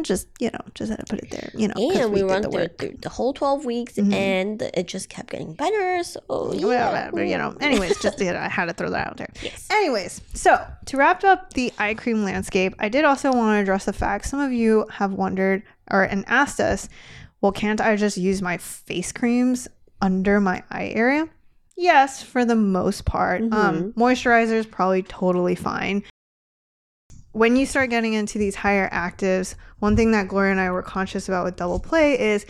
Just 0.00 0.28
you 0.40 0.50
know, 0.50 0.60
just 0.74 0.90
had 0.90 1.00
to 1.00 1.06
put 1.06 1.18
it 1.20 1.30
there. 1.30 1.50
You 1.54 1.68
know 1.68 1.74
And 1.76 2.10
we, 2.12 2.20
did 2.20 2.28
run 2.30 2.42
through, 2.50 2.68
through 2.78 2.96
the 3.02 3.08
whole 3.10 3.32
12 3.34 3.64
weeks 3.66 3.94
Mhm. 3.94 4.12
and 4.12 4.62
it 4.62 4.88
just 4.88 5.08
kept 5.10 5.30
getting 5.30 5.52
better. 5.52 6.02
So, 6.02 6.20
yeah. 6.54 7.10
You 7.14 7.36
know, 7.38 7.54
anyways, 7.60 8.00
just 8.00 8.18
you 8.24 8.32
know, 8.32 8.38
I 8.38 8.48
had 8.48 8.66
to 8.66 8.72
throw 8.72 8.90
that 8.90 9.06
out 9.06 9.16
there. 9.18 9.28
Yes. 9.42 9.68
Anyways, 9.70 10.22
so 10.34 10.64
to 10.86 10.96
wrap 10.96 11.22
up 11.24 11.52
the 11.52 11.72
eye 11.78 11.94
cream 11.94 12.24
landscape, 12.24 12.74
I 12.78 12.88
did 12.88 13.04
also 13.04 13.30
want 13.32 13.56
to 13.56 13.60
address 13.60 13.84
the 13.84 13.92
fact 13.92 14.26
some 14.26 14.40
of 14.40 14.52
you 14.52 14.86
have 14.90 15.12
wondered 15.12 15.62
or 15.90 16.02
and 16.04 16.24
asked 16.26 16.58
us, 16.60 16.88
well, 17.42 17.52
can't 17.52 17.80
I 17.80 17.96
just 17.96 18.16
use 18.16 18.40
my 18.40 18.56
face 18.56 19.12
creams 19.12 19.68
under 20.00 20.40
my 20.40 20.62
eye 20.70 20.92
area? 20.94 21.28
Yes, 21.76 22.22
for 22.22 22.44
the 22.44 22.54
most 22.54 23.04
part. 23.04 23.42
Um, 23.52 23.92
moisturizer 23.94 24.52
is 24.52 24.66
probably 24.66 25.02
totally 25.02 25.54
fine. 25.54 26.02
When 27.32 27.56
you 27.56 27.66
start 27.66 27.90
getting 27.90 28.12
into 28.12 28.38
these 28.38 28.54
higher 28.54 28.88
actives, 28.90 29.54
one 29.78 29.96
thing 29.96 30.12
that 30.12 30.28
Gloria 30.28 30.52
and 30.52 30.60
I 30.60 30.70
were 30.70 30.82
conscious 30.82 31.28
about 31.28 31.44
with 31.44 31.56
double 31.56 31.80
play 31.80 32.18
is 32.18 32.46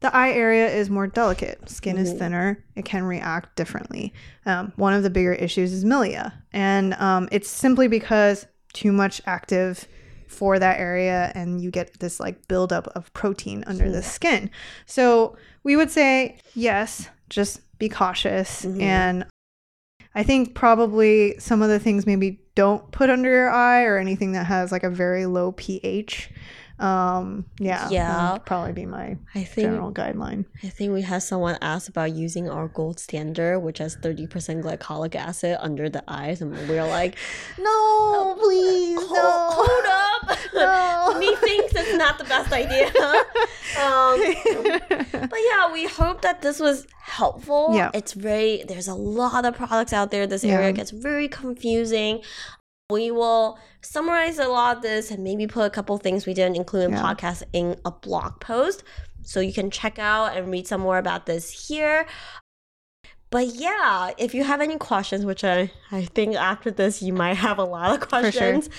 the 0.00 0.14
eye 0.14 0.30
area 0.30 0.68
is 0.68 0.90
more 0.90 1.06
delicate. 1.06 1.68
Skin 1.70 1.96
is 1.96 2.12
thinner. 2.12 2.62
It 2.74 2.84
can 2.84 3.04
react 3.04 3.56
differently. 3.56 4.12
Um, 4.44 4.72
one 4.76 4.92
of 4.92 5.02
the 5.02 5.10
bigger 5.10 5.32
issues 5.32 5.72
is 5.72 5.84
milia. 5.84 6.34
And 6.52 6.92
um, 6.94 7.28
it's 7.32 7.48
simply 7.48 7.88
because 7.88 8.46
too 8.74 8.92
much 8.92 9.22
active 9.24 9.88
for 10.28 10.58
that 10.58 10.78
area 10.78 11.32
and 11.34 11.62
you 11.62 11.70
get 11.70 11.98
this 12.00 12.20
like 12.20 12.46
buildup 12.46 12.88
of 12.88 13.10
protein 13.14 13.64
under 13.66 13.90
the 13.90 14.02
skin. 14.02 14.50
So 14.84 15.36
we 15.62 15.76
would 15.76 15.90
say, 15.90 16.38
yes, 16.54 17.08
just 17.30 17.60
be 17.78 17.88
cautious. 17.88 18.64
And 18.82 19.24
I 20.14 20.22
think 20.22 20.54
probably 20.54 21.38
some 21.38 21.62
of 21.62 21.68
the 21.70 21.78
things 21.78 22.04
maybe 22.06 22.40
don't 22.56 22.90
put 22.90 23.08
under 23.08 23.30
your 23.30 23.50
eye 23.50 23.84
or 23.84 23.98
anything 23.98 24.32
that 24.32 24.46
has 24.46 24.72
like 24.72 24.82
a 24.82 24.90
very 24.90 25.26
low 25.26 25.52
pH. 25.52 26.30
Um, 26.78 27.46
yeah, 27.58 27.88
Yeah. 27.88 28.36
probably 28.44 28.72
be 28.72 28.84
my 28.84 29.16
I 29.34 29.44
think 29.44 29.66
general 29.68 29.92
guideline. 29.92 30.44
I 30.62 30.68
think 30.68 30.92
we 30.92 31.00
had 31.02 31.22
someone 31.22 31.56
ask 31.62 31.88
about 31.88 32.12
using 32.12 32.50
our 32.50 32.68
gold 32.68 33.00
standard, 33.00 33.60
which 33.60 33.78
has 33.78 33.96
30% 33.96 34.28
glycolic 34.62 35.14
acid 35.14 35.56
under 35.60 35.88
the 35.88 36.04
eyes, 36.06 36.42
and 36.42 36.52
we're 36.68 36.84
like, 36.86 37.16
No, 37.58 38.36
please, 38.38 38.98
hold, 39.00 39.54
hold 39.54 39.86
up. 39.86 40.38
No. 40.54 41.14
Methinks 41.20 41.72
it's 41.74 41.96
not 41.96 42.18
the 42.18 42.24
best 42.24 42.52
idea. 42.52 42.86
um, 43.82 45.28
but 45.28 45.38
yeah, 45.50 45.72
we 45.72 45.86
hope 45.86 46.22
that 46.22 46.40
this 46.42 46.60
was 46.60 46.86
helpful. 47.00 47.70
Yeah. 47.74 47.90
It's 47.94 48.12
very, 48.14 48.64
there's 48.66 48.88
a 48.88 48.94
lot 48.94 49.44
of 49.44 49.54
products 49.54 49.92
out 49.92 50.10
there. 50.10 50.26
This 50.26 50.44
area 50.44 50.68
Yeah. 50.68 50.72
gets 50.72 50.90
very 50.90 51.28
confusing. 51.28 52.22
We 52.90 53.10
will 53.10 53.58
summarize 53.80 54.38
a 54.38 54.46
lot 54.46 54.76
of 54.76 54.82
this 54.82 55.10
and 55.10 55.24
maybe 55.24 55.46
put 55.46 55.64
a 55.66 55.70
couple 55.70 55.96
things 55.98 56.24
we 56.24 56.34
didn't 56.34 56.56
include 56.56 56.84
in 56.84 56.90
Yeah. 56.92 57.02
podcast 57.02 57.42
in 57.52 57.76
a 57.84 57.90
blog 57.90 58.38
post. 58.40 58.84
So 59.22 59.40
you 59.40 59.52
can 59.52 59.70
check 59.72 59.98
out 59.98 60.36
and 60.36 60.52
read 60.52 60.68
some 60.68 60.82
more 60.82 60.98
about 60.98 61.26
this 61.26 61.66
here. 61.68 62.06
But 63.30 63.46
yeah, 63.48 64.12
if 64.18 64.34
you 64.34 64.44
have 64.44 64.60
any 64.60 64.76
questions, 64.78 65.24
which 65.24 65.42
I, 65.42 65.72
I 65.90 66.04
think 66.04 66.36
after 66.36 66.70
this 66.70 67.02
you 67.02 67.12
might 67.12 67.36
have 67.36 67.58
a 67.58 67.64
lot 67.64 67.90
of 67.90 67.98
sure. 67.98 68.06
questions, 68.06 68.70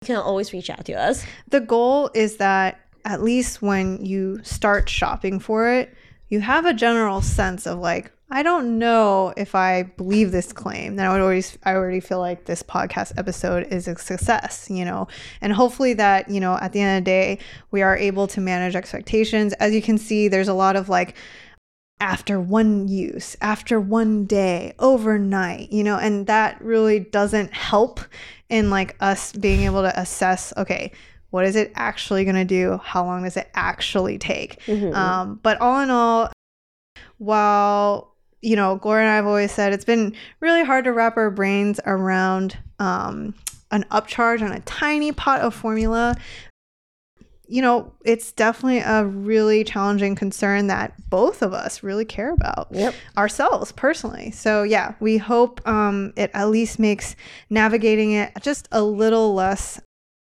you 0.00 0.06
can 0.06 0.16
always 0.16 0.54
reach 0.54 0.70
out 0.70 0.86
to 0.86 0.94
us. 0.94 1.24
the 1.50 1.60
goal 1.60 2.10
is 2.14 2.38
that 2.38 2.80
at 3.04 3.22
least 3.22 3.60
when 3.60 4.02
you 4.02 4.40
start 4.42 4.88
shopping 4.88 5.38
for 5.38 5.68
it, 5.70 5.94
you 6.28 6.40
have 6.40 6.64
a 6.64 6.72
general 6.72 7.20
sense 7.20 7.66
of 7.66 7.78
like, 7.78 8.10
I 8.32 8.42
don't 8.44 8.78
know 8.78 9.34
if 9.36 9.54
I 9.54 9.82
believe 9.82 10.30
this 10.30 10.52
claim. 10.52 10.96
Then 10.96 11.06
I 11.06 11.12
would 11.12 11.20
always, 11.20 11.58
I 11.64 11.74
already 11.74 11.98
feel 11.98 12.20
like 12.20 12.44
this 12.44 12.62
podcast 12.62 13.12
episode 13.16 13.66
is 13.72 13.88
a 13.88 13.98
success, 13.98 14.68
you 14.70 14.84
know, 14.84 15.08
and 15.40 15.52
hopefully 15.52 15.94
that, 15.94 16.30
you 16.30 16.38
know, 16.38 16.56
at 16.60 16.72
the 16.72 16.80
end 16.80 16.98
of 16.98 17.04
the 17.04 17.10
day, 17.10 17.38
we 17.72 17.82
are 17.82 17.96
able 17.96 18.28
to 18.28 18.40
manage 18.40 18.76
expectations. 18.76 19.52
As 19.54 19.74
you 19.74 19.82
can 19.82 19.98
see, 19.98 20.28
there's 20.28 20.48
a 20.48 20.54
lot 20.54 20.76
of 20.76 20.88
like, 20.88 21.16
after 21.98 22.40
one 22.40 22.88
use, 22.88 23.36
after 23.42 23.78
one 23.78 24.24
day, 24.24 24.74
overnight, 24.78 25.70
you 25.70 25.84
know, 25.84 25.98
and 25.98 26.26
that 26.28 26.60
really 26.62 27.00
doesn't 27.00 27.52
help 27.52 28.00
in 28.48 28.70
like 28.70 28.96
us 29.00 29.32
being 29.32 29.62
able 29.62 29.82
to 29.82 30.00
assess, 30.00 30.52
okay, 30.56 30.92
what 31.30 31.44
is 31.44 31.56
it 31.56 31.70
actually 31.74 32.24
going 32.24 32.36
to 32.36 32.44
do? 32.44 32.80
How 32.82 33.04
long 33.04 33.24
does 33.24 33.36
it 33.36 33.50
actually 33.54 34.18
take? 34.18 34.62
Mhm. 34.66 34.94
Um, 34.94 35.40
but 35.42 35.60
all 35.60 35.80
in 35.80 35.90
all, 35.90 36.32
while 37.18 38.14
you 38.42 38.56
know, 38.56 38.76
Gloria 38.76 39.04
and 39.04 39.12
I 39.12 39.16
have 39.16 39.26
always 39.26 39.52
said 39.52 39.72
it's 39.72 39.84
been 39.84 40.14
really 40.40 40.64
hard 40.64 40.84
to 40.84 40.92
wrap 40.92 41.16
our 41.16 41.30
brains 41.30 41.80
around 41.86 42.56
um, 42.78 43.34
an 43.70 43.84
upcharge 43.90 44.42
on 44.42 44.52
a 44.52 44.60
tiny 44.60 45.12
pot 45.12 45.40
of 45.40 45.54
formula. 45.54 46.16
You 47.46 47.62
know, 47.62 47.92
it's 48.04 48.30
definitely 48.30 48.78
a 48.78 49.04
really 49.04 49.64
challenging 49.64 50.14
concern 50.14 50.68
that 50.68 50.92
both 51.10 51.42
of 51.42 51.52
us 51.52 51.82
really 51.82 52.04
care 52.04 52.32
about 52.32 52.68
Yep. 52.70 52.94
ourselves 53.18 53.72
personally. 53.72 54.30
So 54.30 54.62
yeah, 54.62 54.94
we 55.00 55.18
hope 55.18 55.66
um, 55.66 56.12
it 56.16 56.30
at 56.32 56.48
least 56.48 56.78
makes 56.78 57.16
navigating 57.50 58.12
it 58.12 58.30
just 58.40 58.68
a 58.70 58.82
little 58.84 59.34
less 59.34 59.80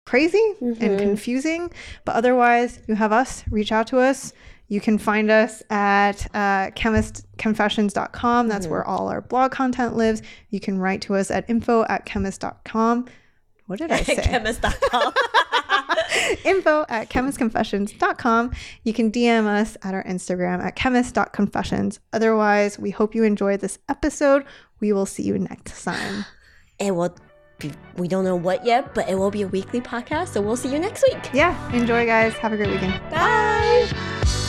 crazy 0.06 0.54
and 0.62 0.80
Mhm. 0.80 1.00
confusing. 1.00 1.72
But 2.06 2.16
otherwise, 2.16 2.80
you 2.88 2.94
have 2.94 3.12
us. 3.12 3.44
Reach 3.50 3.72
out 3.72 3.88
to 3.88 3.98
us. 3.98 4.32
You 4.68 4.82
can 4.82 4.98
find 4.98 5.30
us 5.30 5.62
at 5.70 6.26
uh, 6.34 6.72
chemistconfessions.com. 6.72 8.48
That's 8.48 8.66
Mhm. 8.66 8.70
where 8.70 8.84
all 8.84 9.08
our 9.10 9.22
blog 9.22 9.52
content 9.52 9.96
lives. 9.96 10.22
You 10.50 10.60
can 10.60 10.80
write 10.80 11.02
to 11.04 11.16
us 11.16 11.30
at 11.30 11.50
info 11.50 11.86
at 11.88 12.06
chemist.com. 12.06 13.06
What 13.68 13.80
did 13.80 13.92
I 13.92 14.02
say? 14.04 14.16
Chemist.com. 14.16 15.14
info 16.46 16.86
at 16.90 17.10
chemistconfessions.com. 17.10 18.52
You 18.84 18.94
can 18.94 19.12
DM 19.12 19.46
us 19.46 19.78
at 19.84 19.94
our 19.94 20.04
Instagram 20.04 20.64
at 20.64 20.76
chemist.confessions. 20.76 22.00
Otherwise, 22.14 22.80
we 22.80 22.92
hope 22.92 23.14
you 23.16 23.24
enjoyed 23.24 23.60
this 23.60 23.78
episode. 23.90 24.46
We 24.80 24.94
will 24.94 25.06
see 25.06 25.24
you 25.24 25.38
next 25.38 25.84
time. 25.84 26.26
it 26.80 26.96
will 26.96 27.16
be, 27.60 27.72
we 27.98 28.08
don't 28.08 28.24
know 28.26 28.36
what 28.36 28.66
yet, 28.66 28.94
but 28.94 29.08
it 29.10 29.16
will 29.16 29.32
be 29.32 29.42
a 29.44 29.48
weekly 29.48 29.80
podcast. 29.82 30.30
So 30.30 30.42
we'll 30.42 30.58
see 30.58 30.72
you 30.72 30.80
next 30.80 31.04
week. 31.12 31.30
Yeah, 31.34 31.56
enjoy, 31.72 32.06
guys. 32.06 32.34
Have 32.34 32.52
a 32.54 32.58
great 32.58 32.70
weekend. 32.72 33.00
Bye. 33.10 34.45